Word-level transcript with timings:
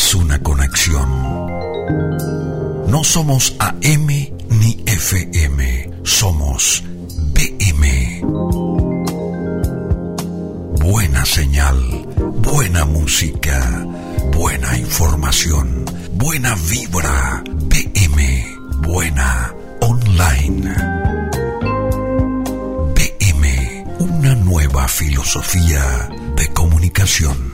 es 0.00 0.14
una 0.14 0.42
conexión. 0.42 1.10
No 2.86 3.04
somos 3.04 3.54
AM 3.58 4.06
ni 4.48 4.82
FM, 4.86 5.90
somos 6.04 6.82
BM. 7.34 8.22
Buena 10.80 11.26
señal, 11.26 11.78
buena 12.50 12.86
música, 12.86 13.86
buena 14.32 14.78
información, 14.78 15.84
buena 16.14 16.54
vibra, 16.70 17.44
BM, 17.44 18.56
buena 18.88 19.54
online. 19.82 20.74
BM, 22.96 23.84
una 23.98 24.34
nueva 24.34 24.88
filosofía 24.88 26.08
de 26.36 26.48
comunicación. 26.54 27.49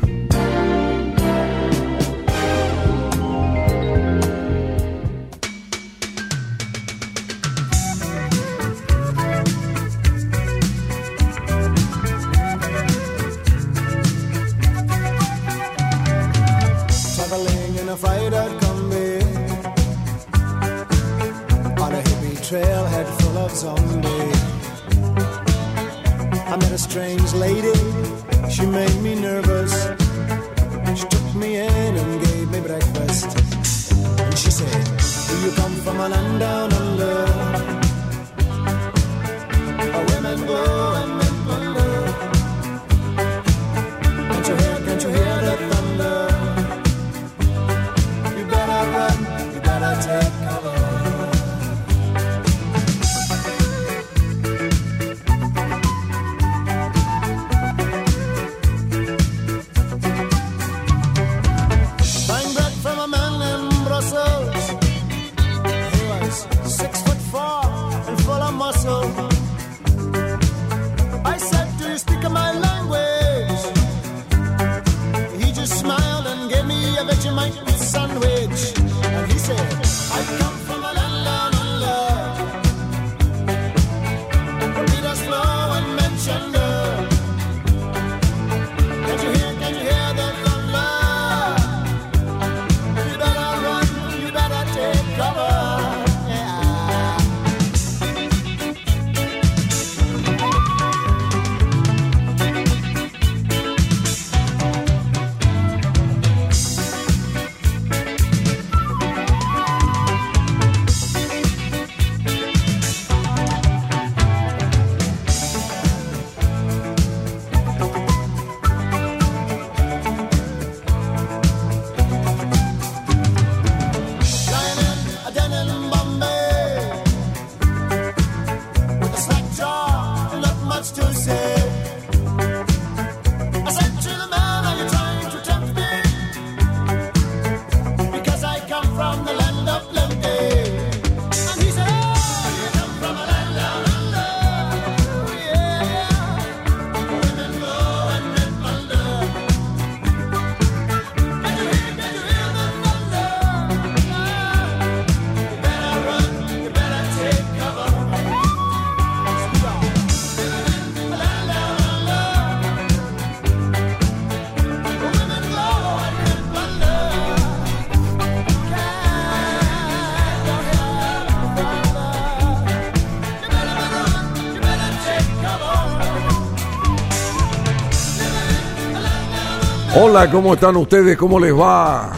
¿Cómo 180.31 180.55
están 180.55 180.77
ustedes? 180.77 181.17
¿Cómo 181.17 181.39
les 181.39 181.55
va? 181.55 182.13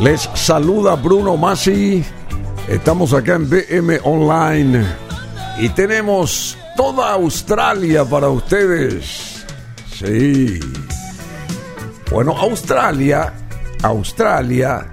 Les 0.00 0.28
saluda 0.34 0.94
Bruno 0.96 1.36
Masi. 1.36 2.04
Estamos 2.68 3.12
acá 3.12 3.34
en 3.34 3.48
BM 3.48 4.00
Online 4.04 4.86
y 5.58 5.68
tenemos 5.70 6.56
toda 6.76 7.12
Australia 7.12 8.04
para 8.04 8.28
ustedes. 8.28 9.44
Sí. 9.92 10.60
Bueno, 12.10 12.36
Australia, 12.36 13.32
Australia 13.82 14.86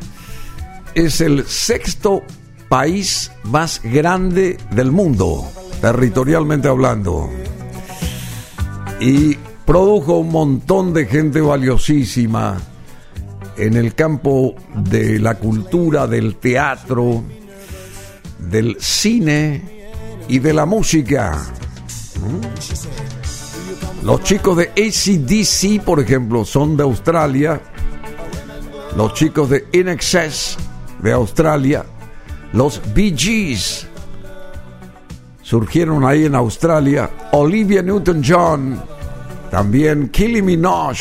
es 0.94 1.22
el 1.22 1.46
sexto 1.46 2.24
país 2.70 3.32
más 3.44 3.82
grande 3.84 4.58
del 4.72 4.92
mundo, 4.92 5.46
territorialmente 5.82 6.68
hablando 6.68 7.30
y 9.00 9.35
produjo 9.76 10.20
un 10.20 10.32
montón 10.32 10.94
de 10.94 11.06
gente 11.06 11.42
valiosísima 11.42 12.56
en 13.58 13.76
el 13.76 13.94
campo 13.94 14.56
de 14.74 15.20
la 15.20 15.36
cultura, 15.36 16.08
del 16.08 16.38
teatro, 16.38 17.26
del 18.40 18.78
cine 18.80 19.90
y 20.30 20.40
de 20.40 20.54
la 20.54 20.66
música. 20.66 21.46
¿Mm? 22.22 24.06
Los 24.06 24.24
chicos 24.24 24.56
de 24.56 24.70
ACDC, 24.70 25.84
por 25.84 26.00
ejemplo, 26.00 26.46
son 26.46 26.78
de 26.78 26.84
Australia. 26.84 27.60
Los 28.96 29.14
chicos 29.14 29.50
de 29.50 29.68
In 29.74 29.90
Excess 29.90 30.56
de 31.04 31.12
Australia. 31.12 31.84
Los 32.54 32.82
Bee 32.94 33.14
Gees 33.14 33.86
surgieron 35.42 36.06
ahí 36.06 36.24
en 36.24 36.36
Australia. 36.36 37.10
Olivia 37.34 37.82
Newton-John, 37.82 38.95
también 39.56 40.10
Kylie 40.10 40.42
Minogue, 40.42 40.98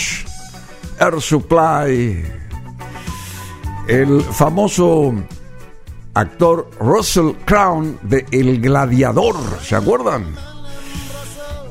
Air 1.01 1.21
Supply, 1.21 2.25
el 3.89 4.23
famoso 4.23 5.13
actor 6.15 6.71
Russell 6.79 7.33
Crown 7.45 7.99
de 8.03 8.25
El 8.31 8.61
Gladiador, 8.61 9.35
¿se 9.61 9.75
acuerdan? 9.75 10.37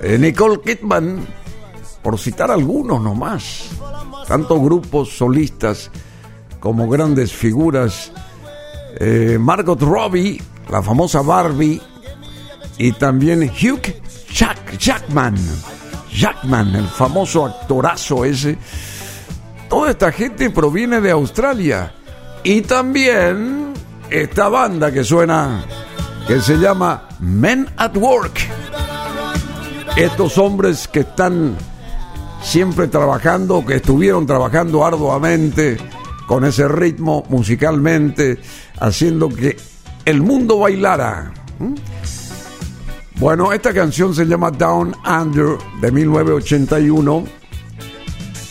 Eh, 0.01 0.17
Nicole 0.19 0.59
Kidman, 0.59 1.25
por 2.01 2.19
citar 2.19 2.51
algunos 2.51 3.01
nomás, 3.01 3.69
tanto 4.27 4.59
grupos 4.59 5.07
solistas 5.17 5.89
como 6.59 6.89
grandes 6.89 7.31
figuras, 7.31 8.11
eh, 8.99 9.37
Margot 9.39 9.81
Robbie, 9.81 10.41
la 10.69 10.83
famosa 10.83 11.21
Barbie, 11.21 11.81
y 12.77 12.91
también 12.91 13.43
Hugh 13.43 13.79
Jack- 14.33 14.77
Jackman, 14.77 15.37
Jackman, 16.13 16.75
el 16.75 16.87
famoso 16.87 17.45
actorazo 17.45 18.25
ese. 18.25 18.57
toda 19.69 19.91
esta 19.91 20.11
gente 20.11 20.49
proviene 20.49 21.01
de 21.01 21.11
Australia. 21.11 21.93
Y 22.43 22.61
también 22.61 23.73
esta 24.09 24.49
banda 24.49 24.91
que 24.91 25.03
suena, 25.03 25.65
que 26.27 26.39
se 26.41 26.57
llama 26.57 27.07
Men 27.19 27.67
at 27.77 27.95
Work. 27.97 28.39
Estos 29.95 30.37
hombres 30.37 30.87
que 30.87 31.01
están 31.01 31.55
siempre 32.41 32.87
trabajando, 32.87 33.65
que 33.65 33.75
estuvieron 33.75 34.25
trabajando 34.25 34.85
arduamente 34.85 35.77
con 36.27 36.45
ese 36.45 36.67
ritmo 36.67 37.23
musicalmente, 37.29 38.39
haciendo 38.79 39.29
que 39.29 39.57
el 40.05 40.21
mundo 40.21 40.59
bailara. 40.59 41.33
Bueno, 43.15 43.53
esta 43.53 43.73
canción 43.73 44.13
se 44.13 44.25
llama 44.25 44.51
Down 44.51 44.95
Under 45.05 45.57
de 45.79 45.91
1981 45.91 47.23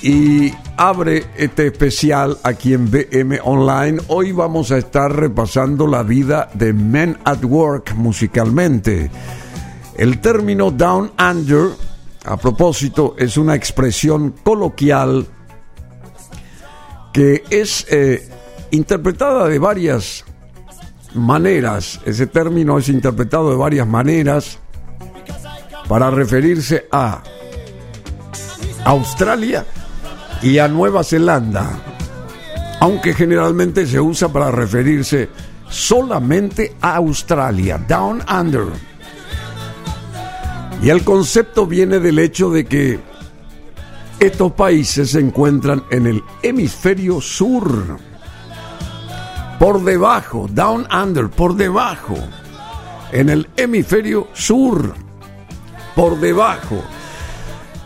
y 0.02 0.52
abre 0.76 1.24
este 1.36 1.66
especial 1.66 2.38
aquí 2.42 2.72
en 2.72 2.90
BM 2.90 3.40
Online. 3.42 4.00
Hoy 4.08 4.32
vamos 4.32 4.70
a 4.70 4.78
estar 4.78 5.14
repasando 5.14 5.86
la 5.86 6.02
vida 6.02 6.48
de 6.54 6.72
Men 6.72 7.18
at 7.24 7.44
Work 7.44 7.94
musicalmente. 7.96 9.10
El 9.96 10.20
término 10.20 10.70
Down 10.70 11.12
Under, 11.18 11.70
a 12.24 12.36
propósito, 12.36 13.16
es 13.18 13.36
una 13.36 13.54
expresión 13.54 14.34
coloquial 14.42 15.26
que 17.12 17.42
es 17.50 17.84
eh, 17.90 18.28
interpretada 18.70 19.48
de 19.48 19.58
varias 19.58 20.24
maneras. 21.14 22.00
Ese 22.04 22.26
término 22.26 22.78
es 22.78 22.88
interpretado 22.88 23.50
de 23.50 23.56
varias 23.56 23.86
maneras 23.86 24.58
para 25.88 26.10
referirse 26.10 26.86
a 26.90 27.22
Australia 28.84 29.64
y 30.42 30.58
a 30.58 30.68
Nueva 30.68 31.04
Zelanda, 31.04 31.70
aunque 32.80 33.14
generalmente 33.14 33.86
se 33.86 34.00
usa 34.00 34.28
para 34.28 34.50
referirse 34.50 35.28
solamente 35.68 36.76
a 36.80 36.96
Australia, 36.96 37.78
Down 37.78 38.22
Under. 38.28 38.66
Y 40.82 40.90
el 40.90 41.04
concepto 41.04 41.66
viene 41.66 42.00
del 42.00 42.18
hecho 42.18 42.50
de 42.50 42.64
que 42.64 42.98
estos 44.18 44.52
países 44.52 45.10
se 45.10 45.20
encuentran 45.20 45.84
en 45.90 46.06
el 46.06 46.22
hemisferio 46.42 47.20
sur, 47.20 47.98
por 49.62 49.84
debajo, 49.84 50.48
Down 50.50 50.88
Under, 50.92 51.30
por 51.30 51.54
debajo, 51.54 52.16
en 53.12 53.30
el 53.30 53.48
hemisferio 53.56 54.26
sur, 54.32 54.92
por 55.94 56.18
debajo 56.18 56.82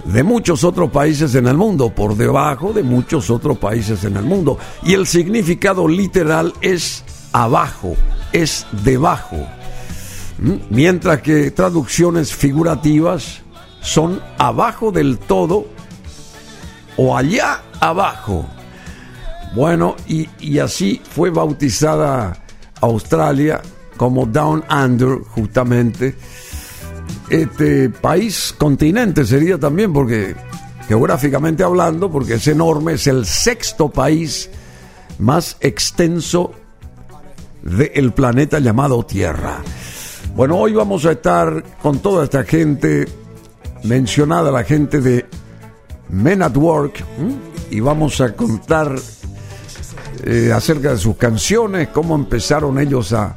de 0.06 0.22
muchos 0.22 0.64
otros 0.64 0.90
países 0.90 1.34
en 1.34 1.46
el 1.46 1.58
mundo, 1.58 1.90
por 1.90 2.16
debajo 2.16 2.72
de 2.72 2.82
muchos 2.82 3.28
otros 3.28 3.58
países 3.58 4.04
en 4.04 4.16
el 4.16 4.22
mundo. 4.22 4.56
Y 4.84 4.94
el 4.94 5.06
significado 5.06 5.86
literal 5.86 6.54
es 6.62 7.04
abajo, 7.32 7.94
es 8.32 8.66
debajo. 8.82 9.36
¿Mm? 10.38 10.54
Mientras 10.70 11.20
que 11.20 11.50
traducciones 11.50 12.34
figurativas 12.34 13.42
son 13.82 14.22
abajo 14.38 14.92
del 14.92 15.18
todo 15.18 15.66
o 16.96 17.14
allá 17.14 17.60
abajo. 17.80 18.46
Bueno, 19.54 19.96
y, 20.06 20.58
así 20.58 21.00
fue 21.10 21.30
bautizada 21.30 22.42
Australia 22.80 23.62
como 23.96 24.26
Down 24.26 24.64
Under, 24.70 25.20
justamente 25.30 26.14
este 27.30 27.88
país, 27.88 28.54
continente 28.56 29.24
sería 29.24 29.58
también, 29.58 29.92
porque 29.92 30.36
geográficamente 30.86 31.64
hablando, 31.64 32.10
porque 32.10 32.34
es 32.34 32.46
enorme, 32.46 32.94
es 32.94 33.06
el 33.06 33.24
sexto 33.26 33.88
país 33.88 34.50
más 35.18 35.56
extenso 35.60 36.52
del 37.62 38.12
planeta 38.12 38.58
llamado 38.60 39.04
Tierra. 39.04 39.62
Bueno, 40.36 40.56
hoy 40.56 40.74
vamos 40.74 41.04
a 41.06 41.12
estar 41.12 41.64
con 41.82 41.98
toda 42.00 42.24
esta 42.24 42.44
gente 42.44 43.08
mencionada, 43.84 44.50
la 44.50 44.64
gente 44.64 45.00
de 45.00 45.26
Men 46.10 46.42
at 46.42 46.56
Work, 46.56 47.04
y 47.70 47.80
vamos 47.80 48.20
a 48.20 48.34
contar 48.34 48.94
eh, 50.28 50.52
acerca 50.52 50.90
de 50.90 50.98
sus 50.98 51.16
canciones, 51.16 51.86
cómo 51.88 52.16
empezaron 52.16 52.80
ellos 52.80 53.12
a 53.12 53.36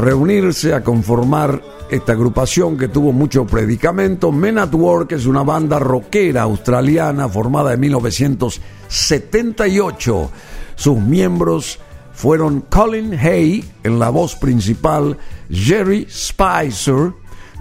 reunirse, 0.00 0.72
a 0.72 0.82
conformar 0.82 1.62
esta 1.90 2.12
agrupación 2.12 2.78
que 2.78 2.88
tuvo 2.88 3.12
mucho 3.12 3.46
predicamento. 3.46 4.32
Men 4.32 4.56
at 4.56 4.74
Work 4.74 5.12
es 5.12 5.26
una 5.26 5.42
banda 5.42 5.78
rockera 5.78 6.40
australiana 6.42 7.28
formada 7.28 7.74
en 7.74 7.80
1978. 7.80 10.30
Sus 10.76 10.98
miembros 10.98 11.78
fueron 12.14 12.62
Colin 12.62 13.12
Hay 13.12 13.70
en 13.84 13.98
la 13.98 14.08
voz 14.08 14.34
principal, 14.34 15.18
Jerry 15.50 16.06
Spicer 16.10 17.12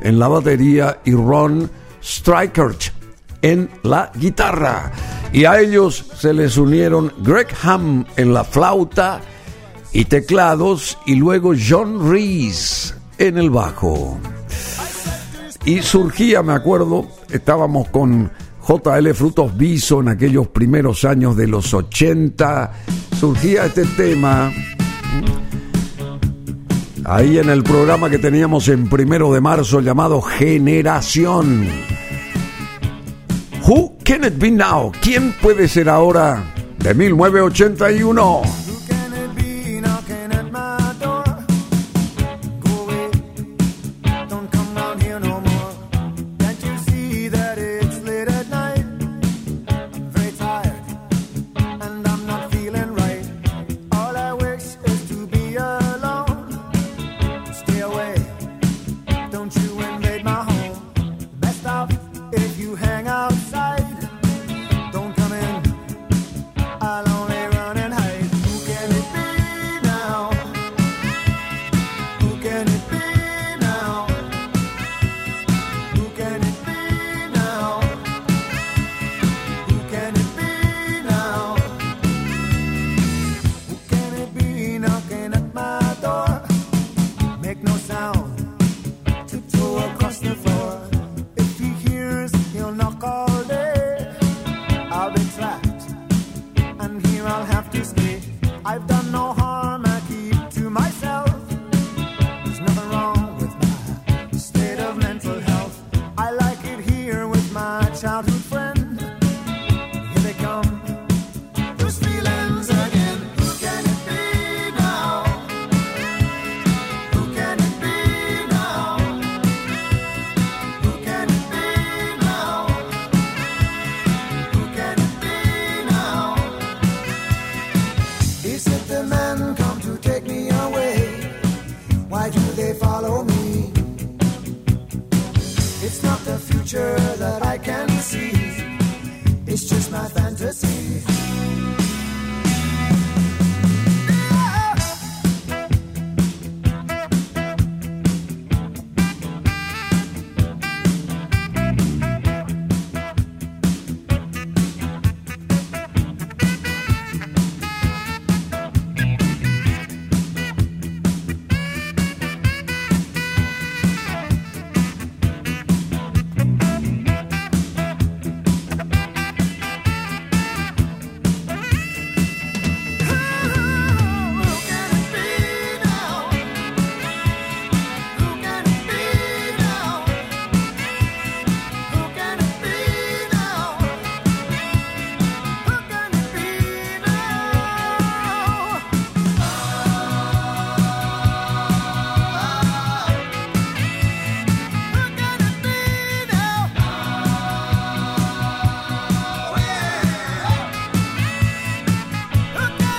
en 0.02 0.20
la 0.20 0.30
batería 0.30 1.02
y 1.04 1.12
Ron 1.12 1.70
Strikert 2.02 2.97
en 3.42 3.70
la 3.84 4.12
guitarra. 4.16 4.92
Y 5.34 5.46
a 5.46 5.60
ellos 5.60 6.06
se 6.18 6.34
les 6.34 6.58
unieron 6.58 7.14
Greg 7.20 7.48
Ham 7.64 8.06
en 8.16 8.34
la 8.34 8.44
flauta 8.44 9.22
y 9.92 10.06
teclados 10.06 10.98
y 11.06 11.16
luego 11.16 11.54
John 11.58 12.10
Reese 12.12 12.96
en 13.18 13.38
el 13.38 13.50
bajo. 13.50 14.18
Y 15.66 15.82
surgía, 15.82 16.44
me 16.44 16.54
acuerdo, 16.54 17.08
estábamos 17.30 17.90
con 17.90 18.32
JL 18.68 19.14
Frutos 19.14 19.56
Viso 19.58 20.02
en 20.02 20.10
aquellos 20.10 20.48
primeros 20.48 21.06
años 21.06 21.36
de 21.36 21.48
los 21.48 21.74
80, 21.74 22.72
surgía 23.20 23.66
este 23.66 23.86
tema 23.86 24.52
ahí 27.08 27.38
en 27.38 27.50
el 27.50 27.64
programa 27.64 28.10
que 28.10 28.20
teníamos 28.20 28.68
en 28.68 28.90
primero 28.90 29.34
de 29.34 29.42
marzo 29.42 29.80
llamado 29.80 30.22
Generación. 30.22 31.97
Who 33.68 33.98
can 34.06 34.24
it 34.24 34.40
be 34.40 34.50
now? 34.50 34.94
¿Quién 35.02 35.34
puede 35.42 35.68
ser 35.68 35.90
ahora 35.90 36.42
de 36.80 36.94
1981? 36.94 38.57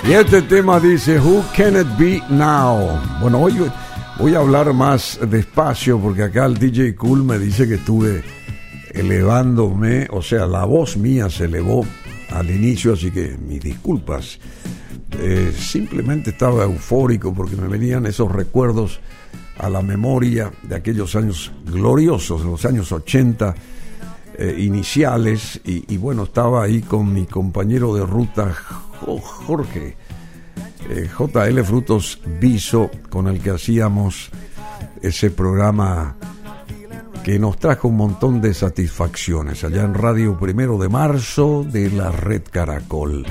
Y 0.08 0.12
este 0.12 0.40
tema 0.40 0.80
dice, 0.80 1.20
Who 1.20 1.44
can 1.54 1.76
it 1.76 1.86
be 1.98 2.22
now? 2.30 2.98
Bueno, 3.20 3.40
hoy 3.40 3.58
voy 4.18 4.34
a 4.34 4.38
hablar 4.38 4.72
más 4.72 5.20
despacio 5.28 6.00
porque 6.00 6.22
acá 6.22 6.46
el 6.46 6.56
DJ 6.56 6.94
Cool 6.94 7.24
me 7.24 7.38
dice 7.38 7.68
que 7.68 7.74
estuve 7.74 8.24
elevándome, 8.92 10.08
o 10.10 10.22
sea, 10.22 10.46
la 10.46 10.64
voz 10.64 10.96
mía 10.96 11.28
se 11.28 11.44
elevó 11.44 11.84
al 12.30 12.48
inicio, 12.50 12.94
así 12.94 13.10
que 13.10 13.36
mis 13.36 13.60
disculpas. 13.60 14.38
Eh, 15.12 15.52
simplemente 15.54 16.30
estaba 16.30 16.64
eufórico 16.64 17.34
porque 17.34 17.56
me 17.56 17.68
venían 17.68 18.06
esos 18.06 18.32
recuerdos 18.32 19.00
a 19.58 19.68
la 19.68 19.82
memoria 19.82 20.50
de 20.62 20.74
aquellos 20.74 21.14
años 21.16 21.52
gloriosos, 21.66 22.46
los 22.46 22.64
años 22.64 22.90
80 22.92 23.54
eh, 24.38 24.56
iniciales, 24.58 25.60
y, 25.66 25.92
y 25.92 25.98
bueno, 25.98 26.22
estaba 26.22 26.62
ahí 26.62 26.80
con 26.80 27.12
mi 27.12 27.26
compañero 27.26 27.94
de 27.94 28.06
ruta, 28.06 28.54
Jorge, 29.06 29.96
eh, 30.90 31.08
JL 31.08 31.62
Frutos 31.62 32.20
Viso, 32.40 32.90
con 33.10 33.28
el 33.28 33.40
que 33.40 33.50
hacíamos 33.50 34.30
ese 35.02 35.30
programa 35.30 36.16
que 37.22 37.38
nos 37.38 37.58
trajo 37.58 37.88
un 37.88 37.96
montón 37.96 38.40
de 38.40 38.54
satisfacciones 38.54 39.62
allá 39.64 39.82
en 39.82 39.94
Radio 39.94 40.38
Primero 40.38 40.78
de 40.78 40.88
Marzo 40.88 41.64
de 41.64 41.90
la 41.90 42.10
Red 42.10 42.42
Caracol. 42.50 43.26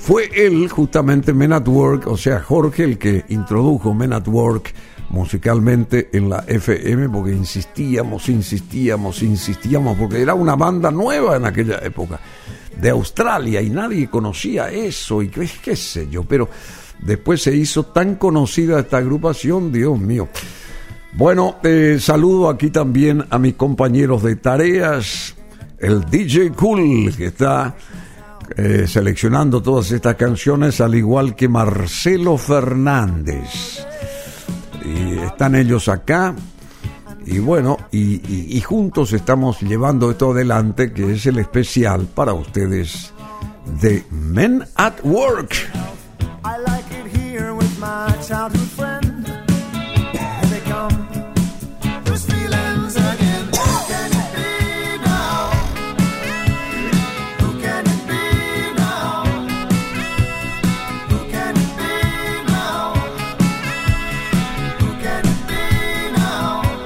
Fue 0.00 0.28
él, 0.34 0.68
justamente 0.68 1.32
Men 1.32 1.52
at 1.52 1.68
Work, 1.68 2.06
o 2.06 2.16
sea, 2.16 2.40
Jorge, 2.40 2.84
el 2.84 2.98
que 2.98 3.24
introdujo 3.28 3.94
Men 3.94 4.12
at 4.12 4.26
Work 4.26 4.72
musicalmente 5.10 6.08
en 6.12 6.28
la 6.28 6.44
FM, 6.46 7.08
porque 7.10 7.32
insistíamos, 7.32 8.28
insistíamos, 8.28 9.22
insistíamos, 9.22 9.96
porque 9.96 10.20
era 10.20 10.34
una 10.34 10.56
banda 10.56 10.90
nueva 10.90 11.36
en 11.36 11.46
aquella 11.46 11.78
época, 11.78 12.20
de 12.80 12.90
Australia, 12.90 13.60
y 13.60 13.70
nadie 13.70 14.08
conocía 14.08 14.70
eso, 14.70 15.22
y 15.22 15.28
qué, 15.28 15.48
qué 15.62 15.76
sé 15.76 16.08
yo, 16.08 16.24
pero 16.24 16.48
después 17.00 17.42
se 17.42 17.54
hizo 17.54 17.84
tan 17.84 18.16
conocida 18.16 18.80
esta 18.80 18.98
agrupación, 18.98 19.72
Dios 19.72 19.98
mío. 19.98 20.28
Bueno, 21.14 21.56
eh, 21.62 21.98
saludo 22.00 22.48
aquí 22.48 22.70
también 22.70 23.24
a 23.30 23.38
mis 23.38 23.54
compañeros 23.54 24.22
de 24.22 24.36
tareas, 24.36 25.34
el 25.78 26.04
DJ 26.04 26.52
Cool, 26.52 27.14
que 27.16 27.26
está 27.26 27.74
eh, 28.56 28.86
seleccionando 28.86 29.62
todas 29.62 29.90
estas 29.90 30.14
canciones, 30.16 30.80
al 30.80 30.94
igual 30.94 31.34
que 31.34 31.48
Marcelo 31.48 32.36
Fernández. 32.38 33.84
Y 34.84 35.18
están 35.18 35.54
ellos 35.54 35.88
acá. 35.88 36.34
Y 37.26 37.38
bueno, 37.40 37.76
y, 37.90 38.60
juntos 38.60 39.12
estamos 39.12 39.60
llevando 39.60 40.10
esto 40.10 40.32
adelante, 40.32 40.92
que 40.92 41.12
es 41.12 41.26
el 41.26 41.38
especial 41.38 42.06
para 42.14 42.32
ustedes 42.32 43.12
de 43.80 44.04
Men 44.10 44.64
at 44.76 44.94
Work. 45.04 45.54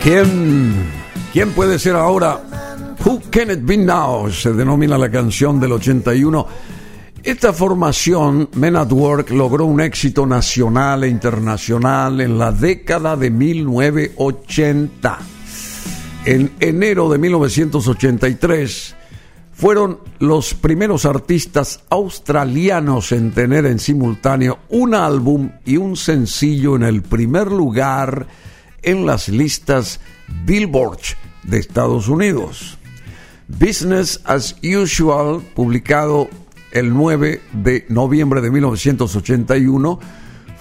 ¿Quién, 0.03 0.75
¿Quién 1.33 1.51
puede 1.53 1.79
ser 1.79 1.95
ahora? 1.95 2.41
Who 3.05 3.21
Can 3.31 3.53
It 3.53 3.61
Be 3.63 3.77
Now? 3.77 4.33
Se 4.33 4.53
denomina 4.53 4.99
la 4.99 5.09
canción 5.09 5.61
del 5.61 5.71
81. 5.71 6.45
Esta 7.23 7.53
formación, 7.53 8.49
Men 8.55 8.75
at 8.75 8.91
Work, 8.91 9.31
logró 9.31 9.65
un 9.65 9.81
éxito 9.81 10.27
nacional 10.27 11.05
e 11.05 11.09
internacional 11.09 12.21
en 12.21 12.37
la 12.37 12.51
década 12.51 13.15
de 13.15 13.31
1980. 13.31 15.19
En 16.25 16.51
enero 16.59 17.09
de 17.09 17.19
1983 17.19 18.97
fueron 19.53 20.01
los 20.19 20.55
primeros 20.55 21.05
artistas 21.05 21.85
australianos 21.91 23.13
en 23.13 23.31
tener 23.31 23.67
en 23.67 23.79
simultáneo 23.79 24.59
un 24.69 24.97
álbum 24.97 25.53
y 25.65 25.77
un 25.77 25.97
sencillo 25.97 26.75
en 26.75 26.83
el 26.83 27.03
primer 27.03 27.53
lugar 27.53 28.27
en 28.83 29.07
las 29.07 29.29
listas 29.29 30.01
Billboard 30.45 31.01
de 31.45 31.59
Estados 31.59 32.09
Unidos. 32.09 32.79
Business 33.49 34.21
as 34.25 34.57
Usual, 34.63 35.43
publicado 35.55 36.29
el 36.73 36.93
9 36.95 37.41
de 37.53 37.85
noviembre 37.89 38.41
de 38.41 38.51
1981, 38.51 40.01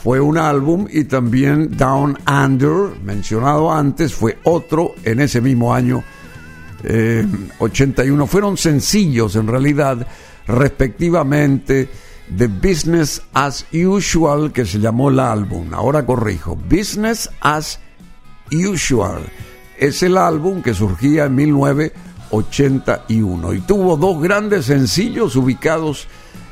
fue 0.04 0.20
un 0.20 0.38
álbum 0.38 0.88
y 0.90 1.04
también 1.04 1.78
Down 1.78 2.18
Under, 2.28 3.00
mencionado 3.04 3.72
antes, 3.72 4.14
fue 4.14 4.40
otro 4.44 4.96
en 5.04 5.20
ese 5.20 5.42
mismo 5.42 5.74
año 5.74 6.04
eh, 6.84 7.26
81. 7.60 8.26
Fueron 8.28 8.58
sencillos 8.58 9.36
en 9.36 9.48
realidad, 9.48 10.08
respectivamente, 10.48 11.88
de 12.28 12.48
Business 12.48 13.22
as 13.34 13.66
Usual, 13.72 14.52
que 14.52 14.66
se 14.66 14.80
llamó 14.80 15.10
el 15.10 15.20
álbum. 15.20 15.74
Ahora 15.74 16.06
corrijo, 16.06 16.56
Business 16.56 17.30
as 17.40 17.76
Usual. 17.76 17.91
Es 19.78 20.04
el 20.04 20.18
álbum 20.18 20.62
que 20.62 20.74
surgía 20.74 21.26
en 21.26 21.36
1981 21.36 23.54
y 23.54 23.62
tuvo 23.62 23.96
dos 23.98 24.22
grandes 24.22 24.66
sencillos 24.66 25.36
ubicados 25.36 26.08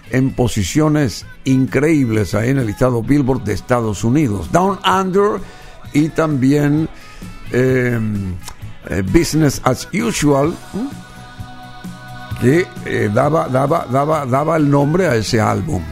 en 0.10 0.34
posiciones 0.34 1.25
increíbles 1.44 2.34
ahí 2.34 2.50
en 2.50 2.58
el 2.60 2.68
listado 2.68 3.03
Billboard 3.03 3.44
de 3.44 3.53
Estados 3.53 4.03
Unidos. 4.03 4.51
Down 4.51 4.79
Under 4.86 5.39
y 5.94 6.10
también 6.10 6.89
eh, 7.51 8.00
eh, 8.89 9.01
Business 9.01 9.62
as 9.63 9.88
Usual, 9.94 10.53
que 12.41 12.65
eh, 12.86 13.10
daba, 13.13 13.48
daba, 13.50 13.86
daba, 13.91 14.25
daba 14.25 14.58
el 14.58 14.70
nombre 14.70 15.08
a 15.08 15.15
ese 15.15 15.41
álbum. 15.41 15.84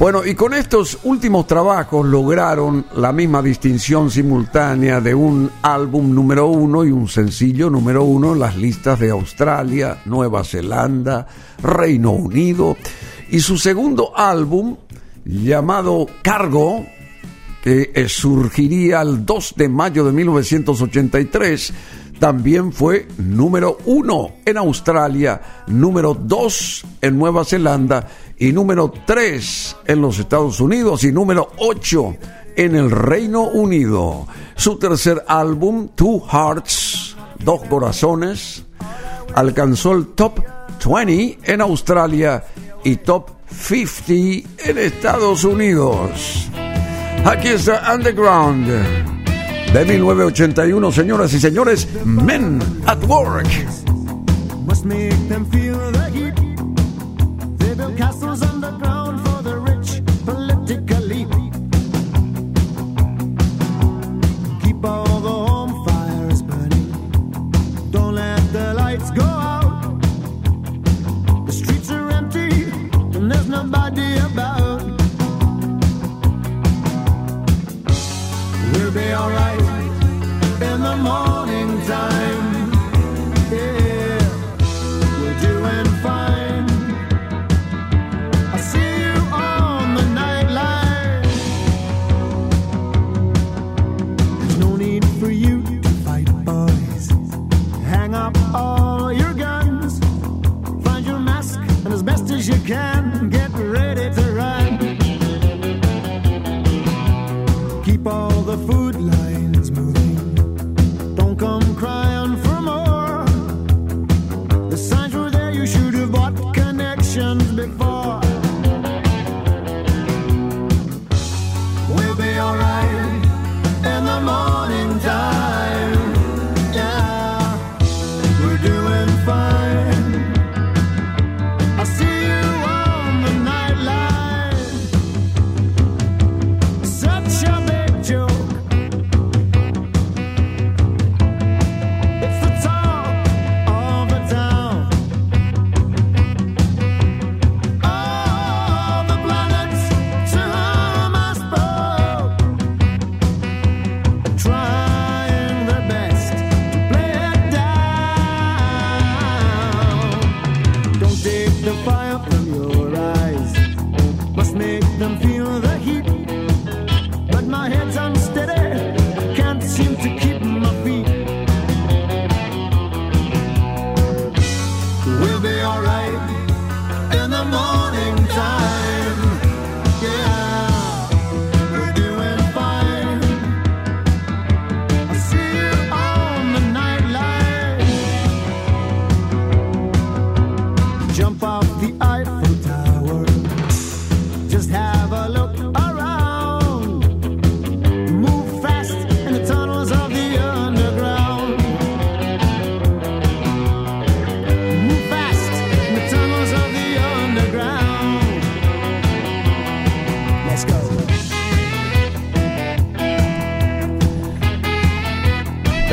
Bueno, 0.00 0.24
y 0.24 0.34
con 0.34 0.54
estos 0.54 0.98
últimos 1.02 1.46
trabajos 1.46 2.06
lograron 2.06 2.86
la 2.96 3.12
misma 3.12 3.42
distinción 3.42 4.10
simultánea 4.10 4.98
de 4.98 5.14
un 5.14 5.50
álbum 5.60 6.14
número 6.14 6.46
uno 6.46 6.86
y 6.86 6.90
un 6.90 7.06
sencillo 7.06 7.68
número 7.68 8.04
uno 8.04 8.32
en 8.32 8.38
las 8.38 8.56
listas 8.56 8.98
de 8.98 9.10
Australia, 9.10 9.98
Nueva 10.06 10.42
Zelanda, 10.42 11.26
Reino 11.62 12.12
Unido. 12.12 12.78
Y 13.28 13.40
su 13.40 13.58
segundo 13.58 14.16
álbum, 14.16 14.78
llamado 15.26 16.06
Cargo, 16.22 16.82
que 17.62 17.92
eh, 17.94 18.08
surgiría 18.08 19.02
el 19.02 19.26
2 19.26 19.54
de 19.54 19.68
mayo 19.68 20.06
de 20.06 20.12
1983, 20.12 21.74
también 22.18 22.72
fue 22.72 23.06
número 23.18 23.78
uno 23.84 24.32
en 24.46 24.56
Australia, 24.58 25.40
número 25.66 26.14
dos 26.14 26.84
en 27.00 27.18
Nueva 27.18 27.46
Zelanda 27.46 28.06
y 28.40 28.52
número 28.52 28.92
tres 29.06 29.76
en 29.86 30.00
los 30.00 30.18
Estados 30.18 30.60
Unidos 30.60 31.04
y 31.04 31.12
número 31.12 31.50
ocho 31.58 32.16
en 32.56 32.74
el 32.74 32.90
Reino 32.90 33.42
Unido. 33.42 34.26
Su 34.56 34.78
tercer 34.78 35.22
álbum, 35.28 35.90
Two 35.94 36.20
Hearts, 36.26 37.16
Dos 37.38 37.60
Corazones, 37.68 38.64
alcanzó 39.34 39.92
el 39.92 40.08
top 40.08 40.40
20 40.84 41.38
en 41.44 41.60
Australia 41.60 42.42
y 42.82 42.96
Top 42.96 43.30
50 43.50 44.68
en 44.70 44.78
Estados 44.78 45.44
Unidos. 45.44 46.48
Aquí 47.26 47.48
está 47.48 47.94
Underground 47.94 48.66
de 48.66 49.84
1981, 49.84 50.92
señoras 50.92 51.32
y 51.34 51.40
señores, 51.40 51.86
Men 52.06 52.58
at 52.86 53.04
Work. 53.04 53.46
must 54.66 54.84
make 54.84 55.28
them 55.28 55.44
feel 55.50 55.99
We'll 78.72 78.92
be 78.92 79.12
alright 79.14 79.60
in 80.60 80.82
the 80.82 80.96
morning 80.96 81.80
time. 81.86 82.72
Yeah. 83.52 84.18
We're 85.20 85.40
doing 85.40 85.86
fine. 86.02 86.66
I 88.52 88.58
see 88.58 88.90
you 89.04 89.14
on 89.32 89.94
the. 89.94 90.00
There's 94.38 94.58
no 94.58 94.76
need 94.76 95.04
for 95.20 95.30
you 95.30 95.62
to 95.82 95.88
fight, 96.04 96.28
boys. 96.44 97.10
Hang 97.84 98.14
up 98.14 98.36
all 98.52 99.12
your 99.12 99.34
guns. 99.34 100.00
Find 100.84 101.06
your 101.06 101.20
mask, 101.20 101.60
and 101.84 101.92
as 101.94 102.02
best 102.02 102.30
as 102.30 102.48
you 102.48 102.58
can, 102.66 103.30
get 103.30 103.49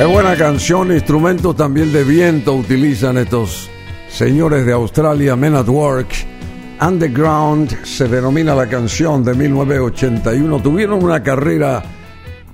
buena 0.08 0.36
canción, 0.36 0.92
instrumentos 0.92 1.56
también 1.56 1.92
de 1.92 2.04
viento 2.04 2.54
utilizan 2.54 3.18
estos 3.18 3.70
señores 4.10 4.66
de 4.66 4.72
Australia, 4.72 5.36
Men 5.36 5.56
at 5.56 5.68
Work. 5.68 6.08
Underground 6.82 7.84
se 7.84 8.08
denomina 8.08 8.56
la 8.56 8.68
canción 8.68 9.24
de 9.24 9.34
1981. 9.34 10.62
Tuvieron 10.62 11.04
una 11.04 11.22
carrera 11.22 11.84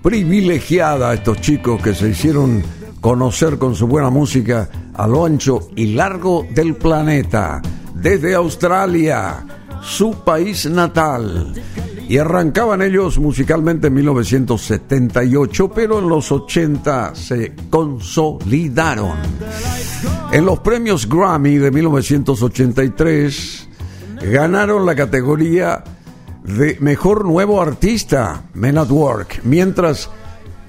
privilegiada 0.02 1.14
estos 1.14 1.42
chicos 1.42 1.82
que 1.82 1.94
se 1.94 2.10
hicieron 2.10 2.64
conocer 3.00 3.58
con 3.58 3.76
su 3.76 3.88
buena 3.88 4.10
música 4.10 4.70
a 4.94 5.08
lo 5.08 5.26
ancho 5.26 5.70
y 5.76 5.94
largo 5.94 6.46
del 6.50 6.76
planeta, 6.76 7.62
desde 7.94 8.36
Australia, 8.36 9.46
su 9.82 10.24
país 10.24 10.66
natal. 10.66 11.54
Y 12.14 12.20
arrancaban 12.20 12.84
ellos 12.84 13.18
musicalmente 13.18 13.88
en 13.88 13.96
1978, 13.96 15.72
pero 15.74 15.98
en 15.98 16.08
los 16.08 16.32
80 16.32 17.16
se 17.16 17.54
consolidaron. 17.72 19.14
En 20.32 20.46
los 20.46 20.60
premios 20.60 21.10
Grammy 21.10 21.58
de 21.58 21.72
1983 21.72 23.68
ganaron 24.32 24.86
la 24.86 24.94
categoría 24.94 25.84
de 26.44 26.78
Mejor 26.82 27.26
Nuevo 27.26 27.60
Artista, 27.60 28.44
Men 28.54 28.78
at 28.78 28.92
Work, 28.92 29.42
mientras 29.44 30.08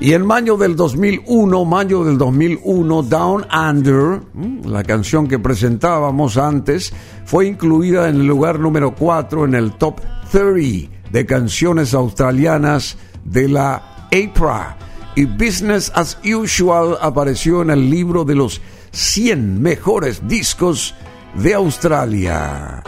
Y 0.00 0.12
en 0.12 0.24
mayo 0.24 0.56
del 0.56 0.76
2001, 0.76 1.64
mayo 1.64 2.04
del 2.04 2.18
2001, 2.18 3.02
Down 3.02 3.46
Under, 3.52 4.20
la 4.64 4.84
canción 4.84 5.26
que 5.26 5.40
presentábamos 5.40 6.36
antes, 6.36 6.92
fue 7.24 7.46
incluida 7.46 8.08
en 8.08 8.16
el 8.16 8.26
lugar 8.26 8.60
número 8.60 8.94
4 8.94 9.46
en 9.46 9.56
el 9.56 9.72
top 9.72 10.00
30 10.30 10.88
de 11.10 11.26
canciones 11.26 11.94
australianas 11.94 12.96
de 13.24 13.48
la 13.48 14.06
APRA. 14.12 14.76
Y 15.16 15.24
Business 15.24 15.90
as 15.96 16.16
Usual 16.24 16.96
apareció 17.00 17.62
en 17.62 17.70
el 17.70 17.90
libro 17.90 18.24
de 18.24 18.36
los 18.36 18.60
100 18.92 19.60
mejores 19.60 20.28
discos 20.28 20.94
de 21.34 21.54
Australia. 21.54 22.84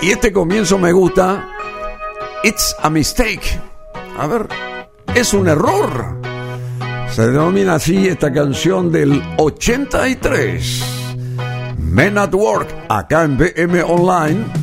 Y 0.00 0.10
este 0.10 0.32
comienzo 0.32 0.78
me 0.78 0.92
gusta 0.92 1.48
It's 2.44 2.76
a 2.80 2.88
mistake. 2.88 3.42
A 4.16 4.28
ver, 4.28 4.48
es 5.14 5.34
un 5.34 5.48
error. 5.48 6.20
Se 7.10 7.26
denomina 7.26 7.74
así 7.74 8.08
esta 8.08 8.32
canción 8.32 8.90
del 8.92 9.22
83. 9.36 10.84
Men 11.78 12.18
at 12.18 12.34
Work, 12.34 12.68
acá 12.88 13.24
en 13.24 13.36
BM 13.36 13.82
Online. 13.82 14.59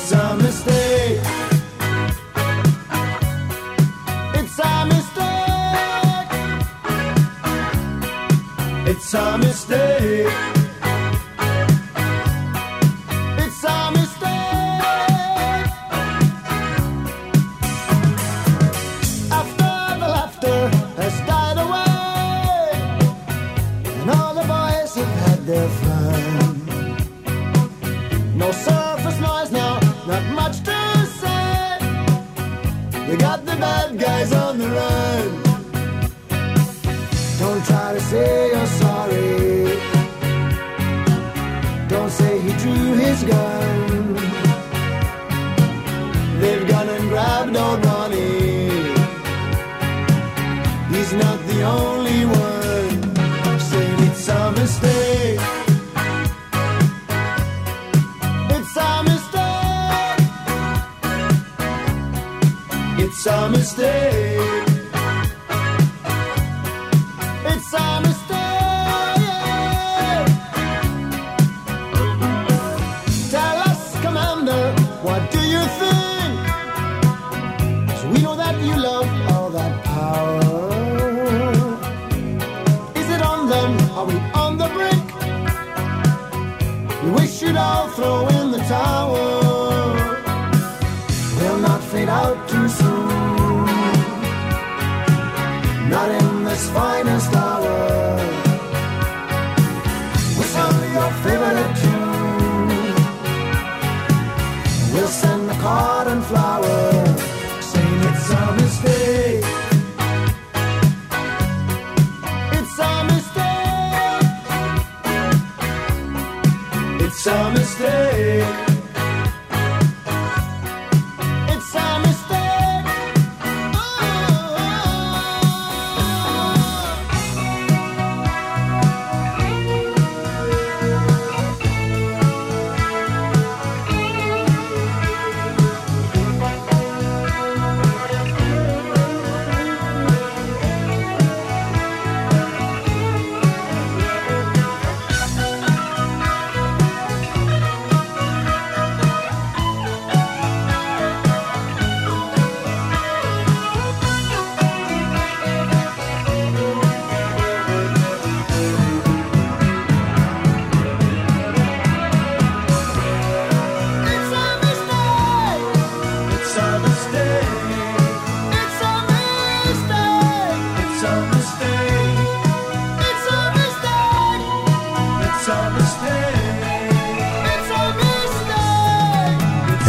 It's 0.00 0.12
a 0.12 0.36
mistake. 0.36 1.20
It's 4.34 4.58
a 4.60 4.86
mistake. 4.86 6.28
It's 8.86 9.14
a 9.14 9.38
mistake. 9.38 10.57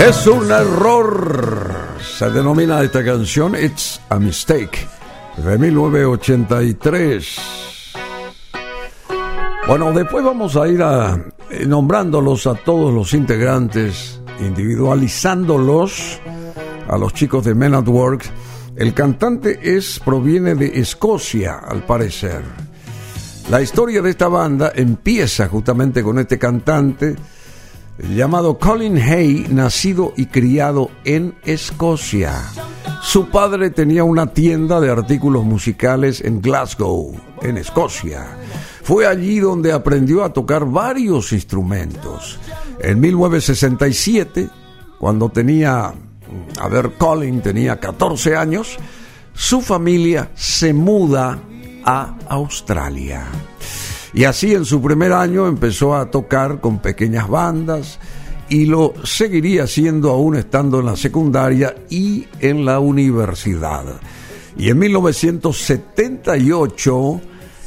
Es 0.10 0.26
un 0.26 0.52
error. 0.52 1.72
Se 2.18 2.32
denomina 2.32 2.82
esta 2.82 3.06
canción 3.06 3.54
It's 3.54 4.02
a 4.10 4.18
Mistake 4.18 4.88
de 5.38 5.56
1983. 5.60 7.36
Bueno, 9.68 9.92
después 9.94 10.26
vamos 10.26 10.56
a 10.56 10.68
ir 10.68 10.82
a, 10.82 11.14
eh, 11.52 11.68
nombrándolos 11.68 12.48
a 12.48 12.56
todos 12.56 12.92
los 12.92 13.14
integrantes, 13.14 14.20
individualizándolos 14.40 16.20
a 16.88 16.98
los 16.98 17.14
chicos 17.14 17.46
de 17.46 17.54
Men 17.54 17.76
at 17.76 17.88
Work. 17.88 18.26
El 18.78 18.96
cantante 18.96 19.60
es 19.62 20.00
proviene 20.04 20.56
de 20.56 20.80
Escocia, 20.80 21.60
al 21.60 21.86
parecer. 21.86 22.42
La 23.52 23.62
historia 23.62 24.02
de 24.02 24.10
esta 24.10 24.28
banda 24.28 24.72
empieza 24.74 25.48
justamente 25.48 26.02
con 26.02 26.18
este 26.18 26.40
cantante 26.40 27.16
llamado 28.08 28.58
Colin 28.58 28.98
Hay, 28.98 29.46
nacido 29.50 30.14
y 30.16 30.28
criado 30.28 30.90
en 31.04 31.36
Escocia. 31.44 32.34
Su 33.02 33.30
padre 33.30 33.70
tenía 33.70 34.04
una 34.04 34.28
tienda 34.28 34.80
de 34.80 34.90
artículos 34.92 35.44
musicales 35.44 36.22
en 36.22 36.42
Glasgow, 36.42 37.16
en 37.42 37.58
Escocia. 37.58 38.26
Fue 38.84 39.06
allí 39.06 39.40
donde 39.40 39.72
aprendió 39.72 40.24
a 40.24 40.34
tocar 40.34 40.66
varios 40.66 41.32
instrumentos. 41.32 42.40
En 42.82 43.00
1967, 43.00 44.50
cuando 44.98 45.30
tenía, 45.30 45.94
a 46.60 46.68
ver, 46.70 46.94
Colin 46.98 47.42
tenía 47.42 47.80
14 47.80 48.36
años, 48.36 48.78
su 49.34 49.62
familia 49.62 50.32
se 50.36 50.74
muda 50.74 51.40
a 51.86 52.16
Australia. 52.28 53.26
Y 54.14 54.24
así 54.24 54.54
en 54.54 54.66
su 54.66 54.82
primer 54.82 55.14
año 55.14 55.48
empezó 55.48 55.96
a 55.96 56.10
tocar 56.10 56.60
con 56.60 56.80
pequeñas 56.80 57.30
bandas 57.30 58.00
y 58.50 58.66
lo 58.66 58.96
seguiría 59.04 59.64
haciendo 59.64 60.10
aún 60.10 60.36
estando 60.36 60.80
en 60.80 60.88
la 60.88 60.96
secundaria 60.96 61.76
y 61.90 62.26
en 62.40 62.66
la 62.66 62.80
universidad. 62.80 63.86
Y 64.58 64.70
en 64.70 64.80
1978, 64.80 67.22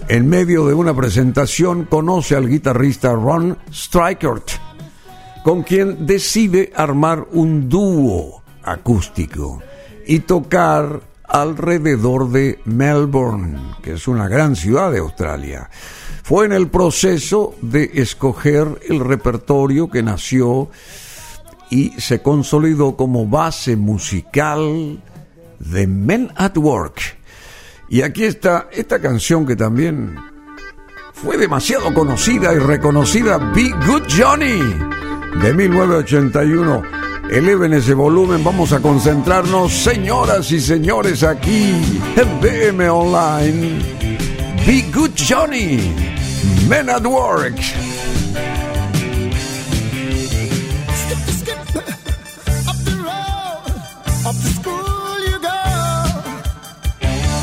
en 0.08 0.28
medio 0.28 0.66
de 0.66 0.74
una 0.74 0.92
presentación, 0.94 1.84
conoce 1.84 2.34
al 2.34 2.48
guitarrista 2.48 3.12
Ron 3.12 3.56
Strikert, 3.72 4.50
con 5.44 5.62
quien 5.62 6.04
decide 6.06 6.72
armar 6.74 7.28
un 7.32 7.68
dúo 7.68 8.42
acústico 8.64 9.62
y 10.06 10.20
tocar 10.20 11.00
alrededor 11.28 12.30
de 12.30 12.60
Melbourne, 12.64 13.58
que 13.82 13.94
es 13.94 14.06
una 14.06 14.28
gran 14.28 14.54
ciudad 14.56 14.92
de 14.92 14.98
Australia. 14.98 15.70
Fue 16.22 16.46
en 16.46 16.52
el 16.52 16.68
proceso 16.68 17.54
de 17.60 17.90
escoger 17.94 18.80
el 18.88 19.00
repertorio 19.00 19.90
que 19.90 20.02
nació 20.02 20.70
y 21.68 21.90
se 22.00 22.22
consolidó 22.22 22.96
como 22.96 23.26
base 23.26 23.76
musical 23.76 25.02
de 25.58 25.86
Men 25.86 26.30
at 26.36 26.56
Work. 26.56 27.00
Y 27.88 28.02
aquí 28.02 28.24
está 28.24 28.68
esta 28.72 29.00
canción 29.00 29.46
que 29.46 29.56
también 29.56 30.16
fue 31.12 31.36
demasiado 31.36 31.92
conocida 31.94 32.52
y 32.52 32.58
reconocida, 32.58 33.38
Be 33.38 33.70
Good 33.86 34.04
Johnny, 34.08 34.60
de 35.42 35.54
1981. 35.54 36.82
Eleven 37.30 37.72
ese 37.72 37.94
volumen, 37.94 38.42
vamos 38.44 38.72
a 38.72 38.80
concentrarnos, 38.80 39.72
señoras 39.72 40.50
y 40.50 40.60
señores, 40.60 41.22
aquí 41.22 41.72
en 42.16 42.40
BM 42.40 42.90
Online. 42.90 44.11
Be 44.66 44.80
Good 44.92 45.16
Johnny, 45.16 45.76
Men 46.68 46.88
at 46.88 47.04
Work. 47.04 47.56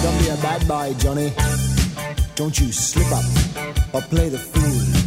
Don't 0.01 0.19
be 0.19 0.29
a 0.29 0.38
bad 0.41 0.65
boy, 0.65 0.93
Johnny. 0.97 1.34
Don't 2.36 2.58
you 2.58 2.71
slip 2.71 3.12
up 3.12 3.25
or 3.93 4.01
play 4.03 4.29
the 4.29 4.38
fool. 4.38 4.98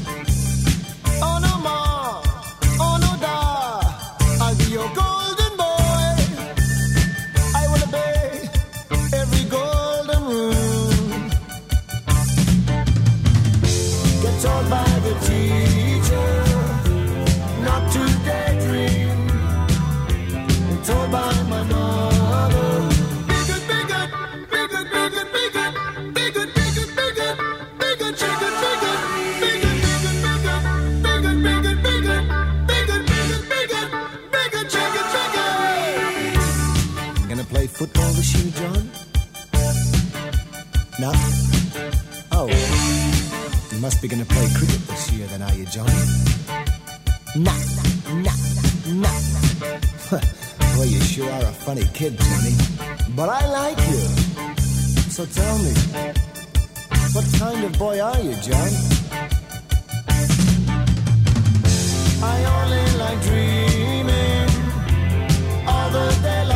This 38.23 38.35
year, 38.37 38.53
John? 38.61 38.91
No? 41.01 41.11
Oh. 42.31 42.47
You 43.73 43.79
must 43.81 44.01
be 44.01 44.07
gonna 44.09 44.25
play 44.25 44.49
cricket 44.55 44.83
this 44.87 45.11
year, 45.13 45.27
then, 45.27 45.43
are 45.43 45.55
you, 45.55 45.67
Johnny? 45.67 45.93
Nah, 47.35 47.59
nah, 48.27 48.39
nah, 48.95 49.03
nah. 49.03 49.19
well, 50.77 50.87
you 50.87 51.01
sure 51.01 51.31
are 51.31 51.43
a 51.43 51.55
funny 51.67 51.85
kid, 51.95 52.17
Johnny. 52.19 52.55
But 53.17 53.29
I 53.29 53.43
like 53.59 53.79
you. 53.91 54.03
So 55.17 55.27
tell 55.27 55.59
me, 55.59 55.75
what 57.15 57.27
kind 57.39 57.65
of 57.65 57.79
boy 57.79 58.01
are 58.01 58.21
you, 58.21 58.35
John? 58.47 58.71
I 62.25 62.37
only 62.59 62.87
like 63.03 63.21
dreaming 63.23 64.49
all 65.67 65.91
the 65.91 66.07
day 66.23 66.52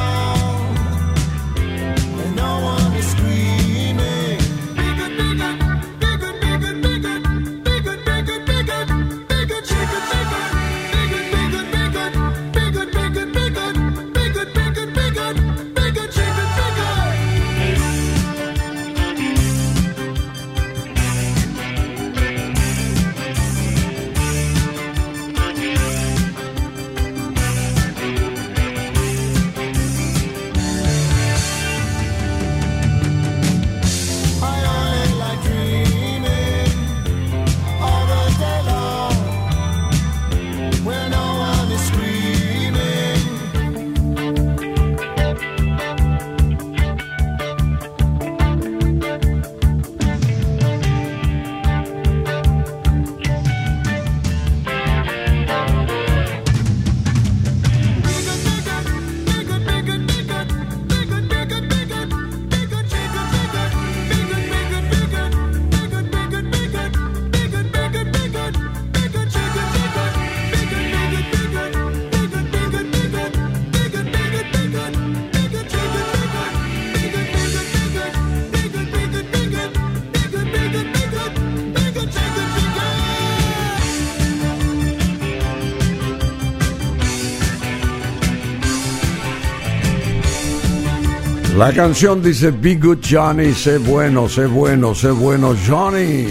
La 91.66 91.72
canción 91.72 92.22
dice 92.22 92.52
Be 92.52 92.76
Good 92.76 92.98
Johnny, 93.02 93.52
sé 93.52 93.78
bueno, 93.78 94.28
sé 94.28 94.46
bueno, 94.46 94.94
sé 94.94 95.10
bueno 95.10 95.52
Johnny. 95.66 96.24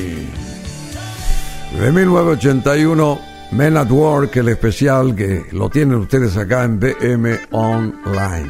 De 1.78 1.92
1981, 1.92 3.20
Men 3.52 3.76
at 3.76 3.92
Work, 3.92 4.38
el 4.38 4.48
especial 4.48 5.14
que 5.14 5.46
lo 5.52 5.70
tienen 5.70 5.96
ustedes 5.96 6.38
acá 6.38 6.64
en 6.64 6.80
BM 6.80 7.38
Online. 7.52 8.50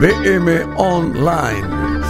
BM 0.00 0.64
Online. 0.78 2.02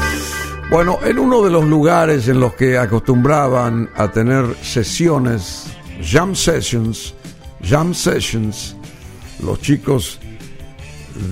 Bueno, 0.70 0.98
en 1.04 1.18
uno 1.18 1.42
de 1.42 1.50
los 1.50 1.66
lugares 1.66 2.26
en 2.28 2.40
los 2.40 2.54
que 2.54 2.78
acostumbraban 2.78 3.90
a 3.96 4.10
tener 4.10 4.46
sesiones, 4.62 5.66
jam 6.00 6.34
sessions, 6.34 7.14
jam 7.62 7.92
sessions, 7.92 8.74
los 9.44 9.60
chicos 9.60 10.18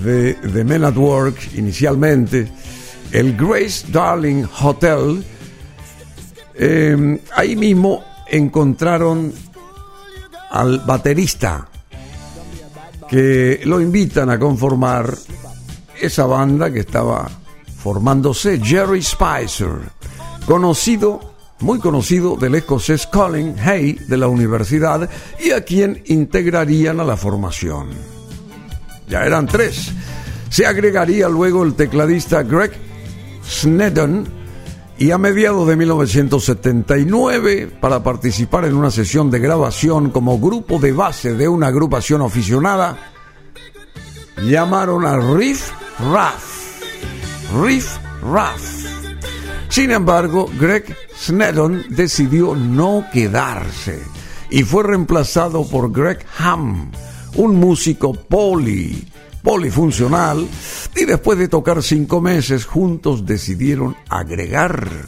de, 0.03 0.35
de 0.35 0.63
Men 0.63 0.83
at 0.83 0.95
Work 0.95 1.55
inicialmente, 1.55 2.58
el 3.11 3.35
Grace 3.35 3.85
Darling 3.91 4.45
Hotel. 4.61 5.23
eh, 6.55 7.21
ahí 7.35 7.55
mismo 7.55 8.03
encontraron 8.27 9.33
al 10.51 10.79
baterista 10.79 11.67
que 13.09 13.61
lo 13.65 13.79
invitan 13.81 14.29
a 14.29 14.37
conformar 14.37 15.15
esa 15.99 16.25
banda 16.25 16.71
que 16.71 16.81
estaba 16.81 17.29
formándose, 17.77 18.59
Jerry 18.59 19.01
Spicer, 19.01 19.71
conocido, 20.45 21.33
muy 21.59 21.79
conocido 21.79 22.35
del 22.35 22.55
escocés 22.55 23.07
Colin 23.07 23.55
Hay 23.59 23.93
de 23.93 24.17
la 24.17 24.27
universidad 24.27 25.09
y 25.39 25.51
a 25.51 25.63
quien 25.63 26.03
integrarían 26.05 26.99
a 26.99 27.03
la 27.03 27.17
formación 27.17 28.19
ya 29.09 29.25
eran 29.25 29.47
tres. 29.47 29.91
Se 30.49 30.65
agregaría 30.65 31.27
luego 31.27 31.63
el 31.63 31.73
tecladista 31.73 32.43
Greg 32.43 32.71
Snedden 33.49 34.27
Y 34.97 35.11
a 35.11 35.17
mediados 35.17 35.67
de 35.67 35.75
1979, 35.75 37.71
para 37.79 38.03
participar 38.03 38.65
en 38.65 38.75
una 38.75 38.91
sesión 38.91 39.31
de 39.31 39.39
grabación 39.39 40.09
como 40.11 40.39
grupo 40.39 40.77
de 40.77 40.91
base 40.91 41.33
de 41.33 41.47
una 41.47 41.67
agrupación 41.67 42.21
aficionada, 42.21 42.97
llamaron 44.43 45.05
a 45.05 45.17
Riff 45.17 45.71
Raff. 46.11 46.81
Riff 47.63 47.97
Raff. 48.21 48.61
Sin 49.69 49.91
embargo, 49.91 50.49
Greg 50.59 50.95
Snedon 51.17 51.85
decidió 51.89 52.55
no 52.55 53.05
quedarse 53.13 54.01
y 54.49 54.63
fue 54.63 54.83
reemplazado 54.83 55.65
por 55.65 55.91
Greg 55.91 56.25
Ham, 56.39 56.91
un 57.35 57.55
músico 57.55 58.13
poli, 58.13 59.07
polifuncional, 59.41 60.47
y 60.95 61.05
después 61.05 61.37
de 61.39 61.47
tocar 61.47 61.81
cinco 61.83 62.21
meses 62.21 62.65
juntos 62.65 63.25
decidieron 63.25 63.95
agregar 64.09 65.07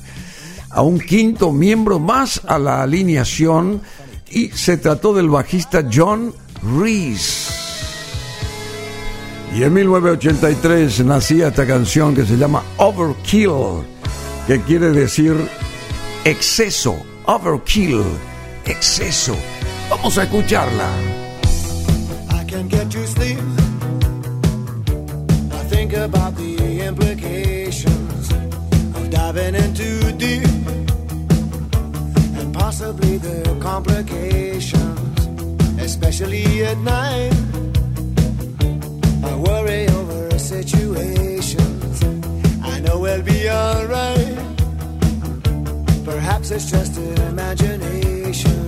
a 0.69 0.81
un 0.81 0.99
quinto 0.99 1.51
miembro 1.51 1.99
más 1.99 2.41
a 2.47 2.57
la 2.57 2.81
alineación 2.81 3.81
y 4.29 4.49
se 4.49 4.77
trató 4.77 5.13
del 5.13 5.29
bajista 5.29 5.85
John 5.91 6.33
Reese. 6.63 7.51
Y 9.53 9.63
en 9.63 9.73
1983 9.73 11.03
nacía 11.05 11.49
esta 11.49 11.67
canción 11.67 12.15
que 12.15 12.25
se 12.25 12.37
llama 12.37 12.63
Overkill, 12.77 13.83
que 14.47 14.61
quiere 14.61 14.91
decir 14.91 15.35
exceso, 16.23 16.95
overkill, 17.25 18.01
exceso. 18.65 19.35
Vamos 19.89 20.17
a 20.17 20.23
escucharla. 20.23 20.87
Think 25.91 26.03
about 26.05 26.35
the 26.37 26.85
implications 26.87 28.31
of 28.95 29.09
diving 29.09 29.55
in 29.55 29.73
too 29.73 30.13
deep 30.13 30.47
and 32.39 32.53
possibly 32.53 33.17
the 33.17 33.57
complications, 33.59 35.27
especially 35.77 36.63
at 36.63 36.77
night. 36.77 37.33
I 39.21 39.35
worry 39.35 39.89
over 39.89 40.39
situations. 40.39 42.01
I 42.63 42.79
know 42.79 42.97
we'll 42.97 43.21
be 43.21 43.49
alright. 43.49 44.37
Perhaps 46.05 46.51
it's 46.51 46.71
just 46.71 46.97
imagination. 46.97 48.60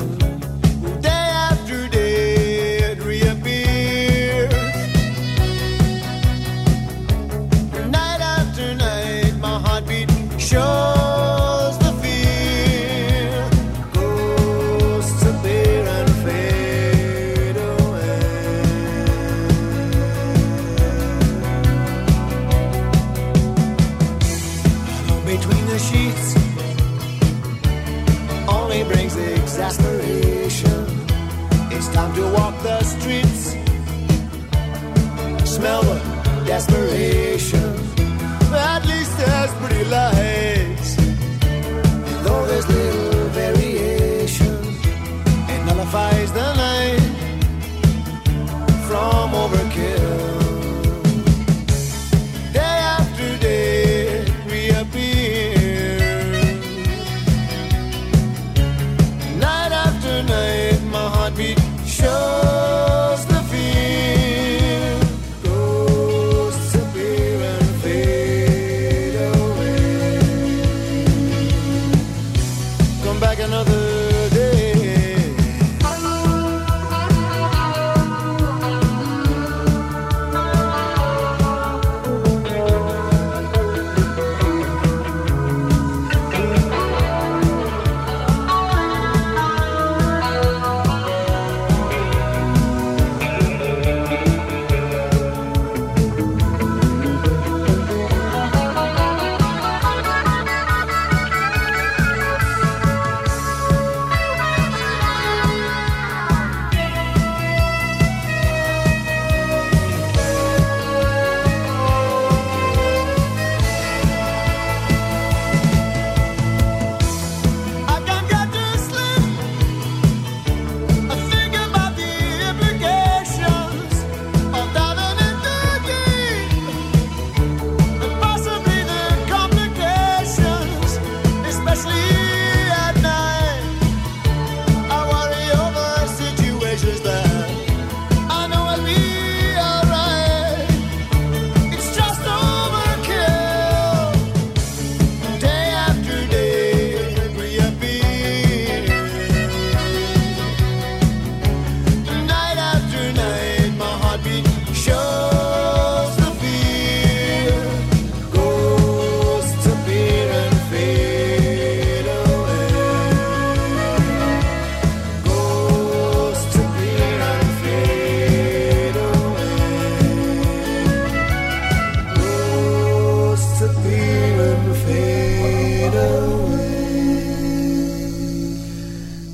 through 36.66 36.93